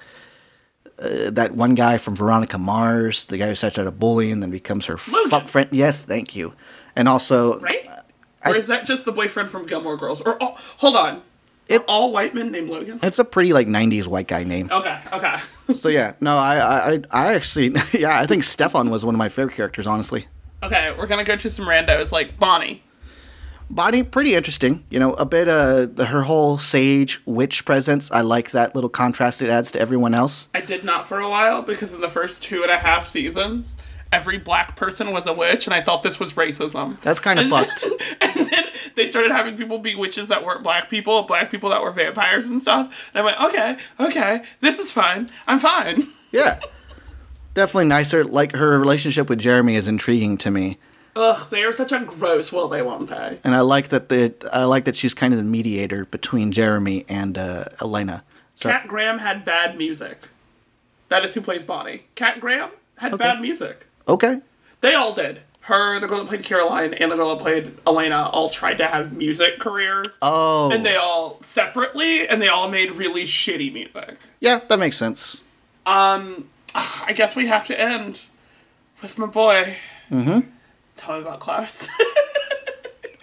uh, 1.00 1.30
that 1.32 1.56
one 1.56 1.76
guy 1.76 1.98
from 1.98 2.16
Veronica 2.16 2.58
Mars, 2.58 3.26
the 3.26 3.38
guy 3.38 3.48
who 3.48 3.56
starts 3.56 3.78
out 3.80 3.88
a 3.88 3.92
bully 3.92 4.32
and 4.32 4.42
then 4.44 4.50
becomes 4.52 4.86
her 4.88 4.98
Logan. 5.12 5.30
fuck 5.30 5.48
friend. 5.48 5.70
Yes, 5.72 6.02
thank 6.02 6.36
you, 6.36 6.54
and 6.96 7.08
also 7.08 7.60
Right? 7.60 7.88
I- 8.44 8.52
or 8.52 8.56
is 8.56 8.68
that 8.68 8.86
just 8.86 9.06
the 9.06 9.12
boyfriend 9.12 9.50
from 9.52 9.66
Gilmore 9.68 9.96
Girls? 9.98 10.20
Or 10.22 10.36
oh, 10.42 10.58
hold 10.78 10.96
on. 10.96 11.22
It- 11.68 11.84
all 11.88 12.12
white 12.12 12.34
men 12.36 12.52
named 12.52 12.70
Logan? 12.70 13.00
it's 13.04 13.20
a 13.20 13.24
pretty 13.24 13.54
like 13.54 13.68
'90s 13.68 14.08
white 14.08 14.28
guy 14.28 14.44
name. 14.44 14.70
Okay, 14.72 15.00
okay. 15.14 15.40
So 15.76 15.88
yeah, 15.88 16.14
no, 16.20 16.38
I, 16.38 16.58
I, 16.58 16.92
I- 16.94 17.02
I 17.12 17.34
actually, 17.36 17.74
yeah, 17.94 18.20
I 18.20 18.26
think 18.28 18.44
Stefan 18.44 18.90
was 18.90 19.06
one 19.06 19.16
of 19.16 19.20
my 19.20 19.30
favorite 19.30 19.56
characters, 19.56 19.88
honestly. 19.88 20.26
okay, 20.64 20.94
we're 20.98 21.08
gonna 21.08 21.24
go 21.24 21.36
to 21.36 21.50
some 21.50 21.66
randos 21.66 22.12
like 22.12 22.38
Bonnie. 22.40 22.84
Bonnie, 23.72 24.04
pretty 24.04 24.36
interesting. 24.36 24.84
You 24.90 25.00
know, 25.00 25.14
a 25.14 25.26
bit 25.26 25.48
uh 25.48 25.88
her 26.06 26.24
whole 26.24 26.58
sage 26.58 27.22
witch 27.26 27.64
presence. 27.64 28.12
I 28.12 28.22
like 28.22 28.52
that 28.52 28.76
little 28.76 28.90
contrast 28.90 29.42
it 29.42 29.50
adds 29.50 29.72
to 29.72 29.80
everyone 29.80 30.14
else. 30.14 30.50
I 30.54 30.62
did 30.62 30.84
not 30.84 31.08
for 31.08 31.20
a 31.20 31.30
while 31.30 31.62
because 31.62 31.94
in 31.94 32.02
the 32.02 32.10
first 32.10 32.44
two 32.44 32.64
and 32.64 32.72
a 32.72 32.78
half 32.78 33.08
seasons, 33.08 33.76
every 34.12 34.38
black 34.38 34.76
person 34.76 35.12
was 35.12 35.26
a 35.26 35.34
witch, 35.34 35.68
and 35.68 35.74
I 35.74 35.82
thought 35.82 36.04
this 36.04 36.20
was 36.20 36.34
racism. 36.34 37.00
That's 37.02 37.20
kind 37.20 37.40
of 37.40 37.48
fucked. 37.48 37.86
and 38.22 38.48
then 38.48 38.66
they 38.96 39.08
started 39.08 39.32
having 39.32 39.56
people 39.56 39.80
be 39.80 39.96
witches 39.96 40.28
that 40.28 40.44
weren't 40.44 40.64
black 40.64 40.90
people, 40.90 41.24
black 41.24 41.50
people 41.50 41.70
that 41.70 41.82
were 41.82 41.92
vampires 41.92 42.48
and 42.48 42.62
stuff. 42.62 43.10
And 43.14 43.22
I 43.22 43.26
went, 43.26 43.42
okay, 43.42 43.78
okay, 44.00 44.44
this 44.60 44.80
is 44.80 44.92
fine. 44.92 45.30
I'm 45.48 45.60
fine. 45.60 46.08
Yeah, 46.32 46.60
definitely 47.54 47.86
nicer. 47.86 48.24
Like 48.26 48.52
her 48.54 48.78
relationship 48.78 49.30
with 49.30 49.40
Jeremy 49.40 49.76
is 49.76 49.88
intriguing 49.88 50.38
to 50.40 50.52
me, 50.52 50.78
Ugh, 51.16 51.50
they 51.50 51.64
are 51.64 51.74
such 51.74 51.92
a 51.92 52.00
gross 52.00 52.52
will 52.52 52.68
they 52.70 52.82
won't 52.82 53.10
they. 53.10 53.40
and 53.44 53.54
I 53.54 53.60
like 53.62 53.90
that 53.90 54.10
the 54.10 54.34
I 54.54 54.64
like 54.64 54.86
that 54.86 54.96
she's 54.96 55.14
kind 55.14 55.34
of 55.34 55.38
the 55.40 55.46
mediator 55.46 56.06
between 56.06 56.52
Jeremy 56.52 57.06
and 57.10 57.38
uh, 57.38 57.66
Elena. 57.82 58.24
So 58.56 58.70
Kat 58.70 58.88
Graham 58.88 59.20
had 59.20 59.44
bad 59.44 59.78
music. 59.78 60.30
That 61.10 61.26
is 61.26 61.34
who 61.34 61.42
plays 61.42 61.64
Bonnie. 61.66 62.04
Kat 62.16 62.40
Graham 62.40 62.70
had 62.98 63.14
Okay. 63.14 63.24
bad 63.24 63.42
music. 63.42 63.88
okay, 64.08 64.40
They 64.82 64.94
all 64.94 65.14
did. 65.14 65.42
Her, 65.66 66.00
the 66.00 66.08
girl 66.08 66.20
that 66.20 66.28
played 66.28 66.44
Caroline, 66.44 66.94
and 66.96 67.12
the 67.12 67.16
girl 67.16 67.36
that 67.36 67.42
played 67.44 67.78
Elena 67.86 68.30
all 68.32 68.50
tried 68.50 68.78
to 68.80 68.88
have 68.88 69.14
music 69.14 69.60
careers. 69.60 70.08
oh, 70.22 70.72
And 70.72 70.84
they 70.86 70.96
all 70.96 71.40
separately, 71.44 72.28
and 72.28 72.42
they 72.42 72.48
all 72.48 72.68
made 72.70 72.92
really 72.94 73.24
shitty 73.26 73.72
music. 73.72 74.18
yeah, 74.40 74.62
that 74.70 74.80
makes 74.80 74.98
sense. 74.98 75.42
Um, 75.86 76.50
I 76.74 77.14
guess 77.16 77.36
we 77.36 77.46
have 77.48 77.66
to 77.68 77.80
end 77.80 78.22
with 79.02 79.18
my 79.20 79.28
boy. 79.28 79.76
Mm-hmm. 80.10 80.50
Tell 81.02 81.16
me 81.16 81.22
about 81.22 81.40
Klaus. 81.40 81.88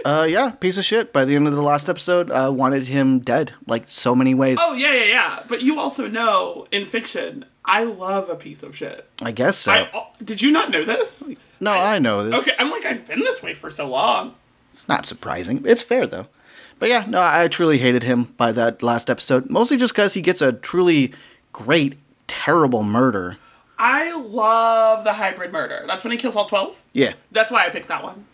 Uh, 0.05 0.23
yeah, 0.23 0.51
piece 0.53 0.79
of 0.79 0.85
shit. 0.87 1.12
By 1.12 1.25
the 1.27 1.35
end 1.35 1.49
of 1.49 1.55
the 1.55 1.61
last 1.61 1.88
episode, 1.88 2.31
I 2.31 2.49
wanted 2.49 2.87
him 2.87 3.19
dead, 3.19 3.53
like 3.67 3.83
so 3.87 4.14
many 4.14 4.33
ways. 4.33 4.57
oh 4.59 4.73
yeah, 4.73 4.93
yeah, 4.95 5.05
yeah. 5.05 5.43
But 5.49 5.61
you 5.61 5.79
also 5.79 6.09
know 6.09 6.67
in 6.71 6.87
fiction, 6.87 7.45
I 7.64 7.83
love 7.85 8.31
a 8.31 8.37
piece 8.37 8.62
of 8.62 8.75
shit. 8.77 9.07
I 9.21 9.33
guess 9.33 9.59
so. 9.59 9.73
I, 9.73 10.07
did 10.25 10.41
you 10.41 10.51
not 10.51 10.71
know 10.71 10.85
this? 10.85 11.29
no, 11.61 11.73
I 11.73 11.99
know 11.99 12.25
this. 12.25 12.41
Okay, 12.41 12.53
I'm 12.59 12.71
like 12.71 12.87
I've 12.87 13.07
been 13.07 13.21
this 13.21 13.43
way 13.43 13.53
for 13.55 13.71
so 13.71 13.87
long. 13.88 14.35
It's 14.73 14.88
not 14.88 15.05
surprising. 15.05 15.62
It's 15.67 15.83
fair 15.83 16.07
though. 16.07 16.29
But 16.79 16.88
yeah, 16.88 17.05
no, 17.07 17.21
I 17.21 17.49
truly 17.49 17.79
hated 17.79 18.05
him 18.05 18.25
by 18.38 18.53
that 18.53 18.83
last 18.83 19.11
episode. 19.11 19.51
Mostly 19.51 19.77
just 19.77 19.93
because 19.93 20.14
he 20.14 20.23
gets 20.23 20.41
a 20.41 20.53
truly 20.53 21.12
great, 21.53 21.99
terrible 22.29 22.85
murder. 22.85 23.37
I 23.79 24.12
love 24.14 25.05
the 25.05 25.12
hybrid 25.14 25.53
murder. 25.53 25.85
That's 25.87 26.03
when 26.03 26.11
he 26.11 26.19
kills 26.19 26.37
all 26.37 26.47
twelve. 26.47 26.83
Yeah. 26.93 27.14
That's 27.31 27.51
why 27.51 27.64
I 27.64 27.71
picked 27.71 27.88
that 27.88 28.03
one. 28.03 28.27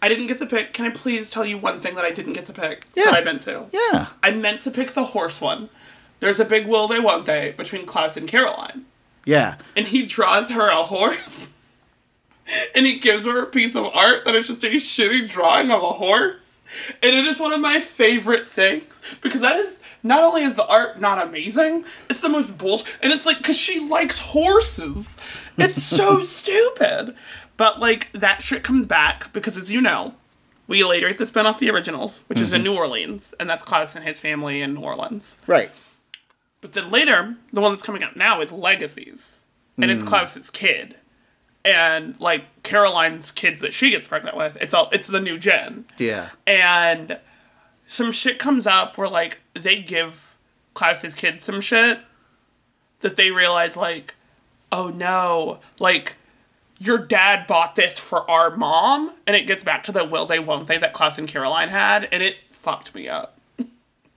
I 0.00 0.08
didn't 0.08 0.26
get 0.26 0.38
to 0.38 0.46
pick. 0.46 0.72
Can 0.72 0.86
I 0.86 0.90
please 0.90 1.30
tell 1.30 1.44
you 1.44 1.58
one 1.58 1.80
thing 1.80 1.94
that 1.94 2.04
I 2.04 2.10
didn't 2.10 2.34
get 2.34 2.46
to 2.46 2.52
pick? 2.52 2.86
Yeah. 2.94 3.04
That 3.04 3.14
I 3.14 3.24
meant 3.24 3.40
to. 3.42 3.66
Yeah. 3.72 4.08
I 4.22 4.30
meant 4.30 4.60
to 4.62 4.70
pick 4.70 4.94
the 4.94 5.04
horse 5.06 5.40
one. 5.40 5.70
There's 6.20 6.38
a 6.38 6.44
big 6.44 6.66
will 6.66 6.88
they 6.88 7.00
won't 7.00 7.26
they 7.26 7.54
between 7.56 7.86
Klaus 7.86 8.16
and 8.16 8.28
Caroline. 8.28 8.84
Yeah. 9.24 9.56
And 9.76 9.88
he 9.88 10.04
draws 10.06 10.50
her 10.50 10.68
a 10.68 10.84
horse. 10.84 11.48
and 12.74 12.86
he 12.86 12.98
gives 12.98 13.24
her 13.24 13.42
a 13.42 13.46
piece 13.46 13.74
of 13.74 13.86
art 13.94 14.24
that 14.24 14.34
is 14.34 14.46
just 14.46 14.64
a 14.64 14.68
shitty 14.68 15.28
drawing 15.28 15.70
of 15.70 15.82
a 15.82 15.92
horse. 15.92 16.60
And 17.02 17.14
it 17.14 17.26
is 17.26 17.40
one 17.40 17.52
of 17.52 17.60
my 17.60 17.80
favorite 17.80 18.48
things. 18.48 19.00
Because 19.20 19.40
that 19.40 19.56
is 19.56 19.78
not 20.04 20.22
only 20.22 20.42
is 20.42 20.54
the 20.54 20.66
art 20.66 21.00
not 21.00 21.20
amazing, 21.20 21.84
it's 22.08 22.20
the 22.20 22.28
most 22.28 22.56
bullshit. 22.56 22.96
And 23.02 23.12
it's 23.12 23.26
like, 23.26 23.38
because 23.38 23.58
she 23.58 23.80
likes 23.80 24.20
horses. 24.20 25.16
It's 25.58 25.82
so 25.82 26.20
stupid. 26.22 27.16
But 27.56 27.80
like, 27.80 28.12
that 28.12 28.42
shit 28.42 28.62
comes 28.62 28.86
back 28.86 29.32
because, 29.32 29.56
as 29.56 29.72
you 29.72 29.80
know, 29.80 30.14
we 30.68 30.84
later 30.84 31.08
get 31.08 31.18
to 31.18 31.26
spin 31.26 31.46
off 31.46 31.58
the 31.58 31.70
originals, 31.70 32.24
which 32.28 32.40
is 32.40 32.52
in 32.52 32.62
mm-hmm. 32.62 32.72
New 32.72 32.76
Orleans. 32.76 33.34
And 33.40 33.50
that's 33.50 33.64
Klaus 33.64 33.96
and 33.96 34.04
his 34.04 34.20
family 34.20 34.60
in 34.60 34.74
New 34.74 34.80
Orleans. 34.82 35.38
Right. 35.46 35.70
But 36.60 36.72
then 36.72 36.90
later, 36.90 37.36
the 37.52 37.60
one 37.60 37.72
that's 37.72 37.82
coming 37.82 38.02
out 38.02 38.16
now 38.16 38.40
is 38.40 38.50
Legacies, 38.50 39.44
and 39.76 39.90
it's 39.90 40.02
mm. 40.02 40.06
Klaus's 40.06 40.48
kid, 40.48 40.96
and 41.62 42.18
like 42.18 42.62
Caroline's 42.62 43.30
kids 43.30 43.60
that 43.60 43.74
she 43.74 43.90
gets 43.90 44.08
pregnant 44.08 44.34
with. 44.34 44.56
It's 44.58 44.72
all 44.72 44.88
it's 44.90 45.06
the 45.06 45.20
new 45.20 45.36
gen, 45.36 45.84
Yeah. 45.98 46.30
and 46.46 47.18
some 47.86 48.12
shit 48.12 48.38
comes 48.38 48.66
up 48.66 48.96
where 48.98 49.08
like 49.08 49.38
they 49.54 49.76
give 49.80 50.34
Klaus's 50.74 51.14
kids 51.14 51.44
some 51.44 51.60
shit 51.60 52.00
that 53.00 53.16
they 53.16 53.30
realize 53.30 53.76
like, 53.76 54.14
oh 54.72 54.88
no, 54.88 55.58
like 55.78 56.16
your 56.80 56.98
dad 56.98 57.46
bought 57.46 57.76
this 57.76 57.98
for 57.98 58.28
our 58.30 58.56
mom, 58.56 59.12
and 59.26 59.36
it 59.36 59.46
gets 59.46 59.62
back 59.62 59.84
to 59.84 59.92
the 59.92 60.04
will 60.04 60.26
they 60.26 60.38
won't 60.38 60.66
they 60.66 60.78
that 60.78 60.92
Klaus 60.92 61.18
and 61.18 61.28
Caroline 61.28 61.68
had, 61.68 62.08
and 62.10 62.22
it 62.22 62.36
fucked 62.50 62.94
me 62.94 63.08
up. 63.08 63.38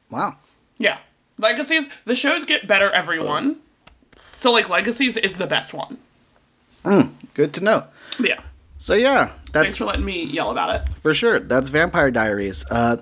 Wow. 0.10 0.38
Yeah. 0.78 1.00
Legacies, 1.38 1.90
the 2.06 2.16
shows 2.16 2.46
get 2.46 2.66
better 2.66 2.90
every 2.92 3.20
one. 3.20 3.58
So, 4.36 4.54
like, 4.54 4.70
Legacies 4.70 5.18
is 5.18 5.36
the 5.36 5.46
best 5.48 5.74
one. 5.74 5.98
Good 7.34 7.54
to 7.56 7.62
know. 7.62 7.84
Yeah. 8.18 8.40
So 8.78 8.94
yeah, 8.94 9.32
that's 9.52 9.52
Thanks 9.52 9.78
for 9.78 9.84
letting 9.86 10.06
me 10.06 10.24
yell 10.24 10.52
about 10.52 10.76
it. 10.76 10.88
for 11.00 11.14
sure. 11.14 11.40
That's 11.40 11.68
Vampire 11.70 12.10
Diaries. 12.10 12.64
Uh, 12.72 12.98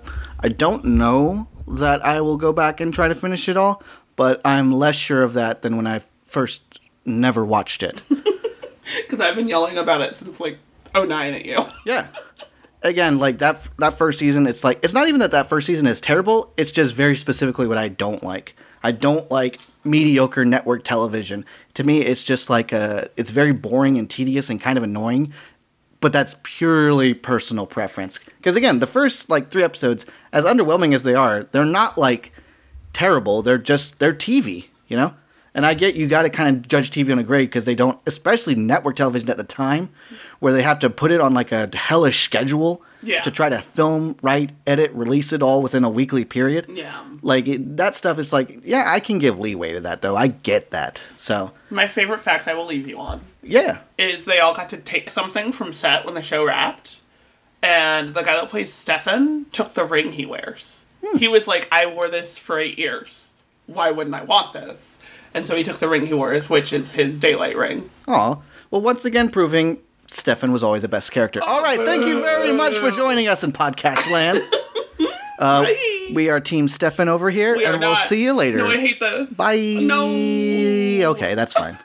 I 0.46 0.50
don't 0.50 0.86
know 0.86 1.48
that 1.68 2.06
I 2.06 2.22
will 2.22 2.38
go 2.38 2.54
back 2.54 2.80
and 2.80 2.94
try 2.94 3.08
to 3.08 3.16
finish 3.16 3.50
it 3.50 3.58
all, 3.58 3.82
but 4.16 4.42
I'm 4.46 4.72
less 4.72 4.96
sure 4.96 5.24
of 5.24 5.34
that 5.34 5.64
than 5.64 5.76
when 5.76 5.88
I 5.88 6.04
first 6.28 6.62
never 7.04 7.44
watched 7.44 7.82
it. 7.82 8.04
Because 9.02 9.20
I've 9.20 9.34
been 9.36 9.48
yelling 9.48 9.80
about 9.80 10.02
it 10.02 10.16
since, 10.16 10.40
like, 10.40 10.60
09 10.94 11.34
at 11.34 11.44
you. 11.44 11.66
Yeah. 11.88 12.06
Again, 12.84 13.18
like 13.18 13.40
that 13.40 13.68
that 13.80 13.98
first 13.98 14.20
season, 14.20 14.46
it's 14.46 14.64
like 14.64 14.78
it's 14.84 14.94
not 14.94 15.08
even 15.08 15.20
that 15.22 15.32
that 15.32 15.50
first 15.50 15.66
season 15.66 15.88
is 15.88 16.00
terrible. 16.00 16.54
It's 16.56 16.72
just 16.72 16.94
very 16.94 17.16
specifically 17.16 17.66
what 17.66 17.80
I 17.80 17.88
don't 17.90 18.22
like. 18.22 18.56
I 18.84 18.92
don't 18.92 19.30
like 19.32 19.62
mediocre 19.84 20.46
network 20.46 20.84
television. 20.84 21.46
To 21.74 21.84
me, 21.84 22.02
it's 22.04 22.24
just 22.24 22.48
like 22.48 22.72
a 22.72 23.10
it's 23.18 23.32
very 23.32 23.54
boring 23.54 23.98
and 23.98 24.08
tedious 24.08 24.52
and 24.52 24.62
kind 24.62 24.78
of 24.78 24.84
annoying. 24.84 25.34
But 26.06 26.14
that's 26.14 26.36
purely 26.44 27.16
personal 27.16 27.66
preference. 27.66 28.20
Because 28.38 28.56
again, 28.56 28.78
the 28.78 28.86
first 28.86 29.28
like 29.28 29.50
three 29.50 29.64
episodes, 29.64 30.06
as 30.32 30.46
underwhelming 30.46 30.94
as 30.94 31.02
they 31.02 31.16
are, 31.16 31.46
they're 31.46 31.66
not 31.66 31.98
like 31.98 32.32
terrible. 32.94 33.42
They're 33.42 33.58
just 33.58 33.98
they're 33.98 34.14
TV, 34.14 34.68
you 34.88 34.98
know. 34.98 35.16
And 35.56 35.66
I 35.66 35.74
get 35.74 35.96
you 35.96 36.06
got 36.06 36.22
to 36.24 36.30
kind 36.30 36.56
of 36.56 36.68
judge 36.68 36.92
TV 36.92 37.12
on 37.12 37.18
a 37.18 37.24
grade 37.24 37.50
because 37.50 37.66
they 37.66 37.74
don't, 37.74 37.98
especially 38.06 38.54
network 38.54 38.98
television 38.98 39.32
at 39.32 39.38
the 39.38 39.44
time, 39.44 39.90
where 40.40 40.54
they 40.54 40.62
have 40.62 40.78
to 40.80 40.92
put 40.92 41.10
it 41.10 41.22
on 41.22 41.34
like 41.34 41.52
a 41.52 41.70
hellish 41.76 42.22
schedule 42.22 42.84
Yeah. 43.02 43.22
to 43.22 43.32
try 43.32 43.50
to 43.50 43.60
film, 43.64 44.16
write, 44.22 44.52
edit, 44.68 44.92
release 44.94 45.34
it 45.34 45.42
all 45.42 45.64
within 45.64 45.84
a 45.84 45.90
weekly 45.90 46.24
period. 46.26 46.68
Yeah. 46.70 47.02
Like 47.24 47.48
it, 47.48 47.78
that 47.78 47.96
stuff 47.96 48.20
is 48.20 48.32
like, 48.32 48.60
yeah, 48.64 48.84
I 48.86 49.00
can 49.00 49.18
give 49.18 49.40
leeway 49.40 49.74
to 49.74 49.80
that 49.82 50.02
though. 50.04 50.16
I 50.16 50.28
get 50.28 50.70
that. 50.70 51.02
So 51.16 51.52
My 51.72 51.88
favorite 51.88 52.20
fact 52.20 52.48
I 52.48 52.54
will 52.54 52.68
leave 52.68 52.88
you 52.88 53.00
on 53.00 53.22
Yeah. 53.46 53.80
is 53.98 54.26
they 54.26 54.40
all 54.40 54.54
got 54.56 54.70
to 54.72 54.78
take 54.78 55.10
something 55.10 55.52
from 55.52 55.72
set 55.72 56.04
when 56.06 56.16
the 56.16 56.22
show 56.22 56.46
wrapped. 56.46 57.02
And 57.62 58.14
the 58.14 58.22
guy 58.22 58.36
that 58.36 58.50
plays 58.50 58.72
Stefan 58.74 59.46
took 59.52 59.74
the 59.74 59.86
ring 59.86 60.12
he 60.12 60.26
wears. 60.26 60.86
Hmm. 61.04 61.18
He 61.18 61.28
was 61.28 61.48
like, 61.48 61.68
I 61.72 61.86
wore 61.88 62.10
this 62.10 62.38
for 62.38 62.60
eight 62.60 62.78
years. 62.78 63.34
Why 63.68 63.90
wouldn't 63.92 64.16
I 64.16 64.24
want 64.24 64.54
this? 64.54 65.00
And 65.34 65.48
so 65.48 65.56
he 65.56 65.64
took 65.64 65.80
the 65.80 65.90
ring 65.90 66.06
he 66.06 66.14
wears, 66.14 66.50
which 66.50 66.72
is 66.74 66.92
his 66.92 67.20
daylight 67.20 67.58
ring. 67.58 67.90
Aw. 68.08 68.38
Well, 68.72 68.82
once 68.82 69.04
again, 69.06 69.30
proving 69.30 69.80
Stefan 70.08 70.52
was 70.52 70.64
always 70.64 70.82
the 70.84 70.88
best 70.88 71.12
character. 71.12 71.40
Oh, 71.44 71.48
all 71.58 71.62
right. 71.64 71.80
Thank 71.84 72.06
you 72.06 72.22
very 72.22 72.52
much 72.54 72.76
for 72.78 72.92
joining 72.92 73.28
us 73.28 73.44
in 73.44 73.52
Podcast 73.52 74.10
Land. 74.12 74.42
Uh, 75.38 75.64
Bye. 75.64 76.12
We 76.14 76.30
are 76.30 76.40
Team 76.40 76.70
Stefan 76.70 77.10
over 77.10 77.30
here, 77.30 77.58
We 77.58 77.66
and 77.66 77.78
we'll 77.82 77.90
not- 77.92 78.06
see 78.08 78.24
you 78.24 78.32
later. 78.32 78.60
No, 78.60 78.68
I 78.68 78.78
hate 78.78 79.02
this. 79.02 79.34
Bye. 79.34 79.58
No. 79.82 80.06
Okay, 81.12 81.36
that's 81.36 81.52
fine. 81.52 81.78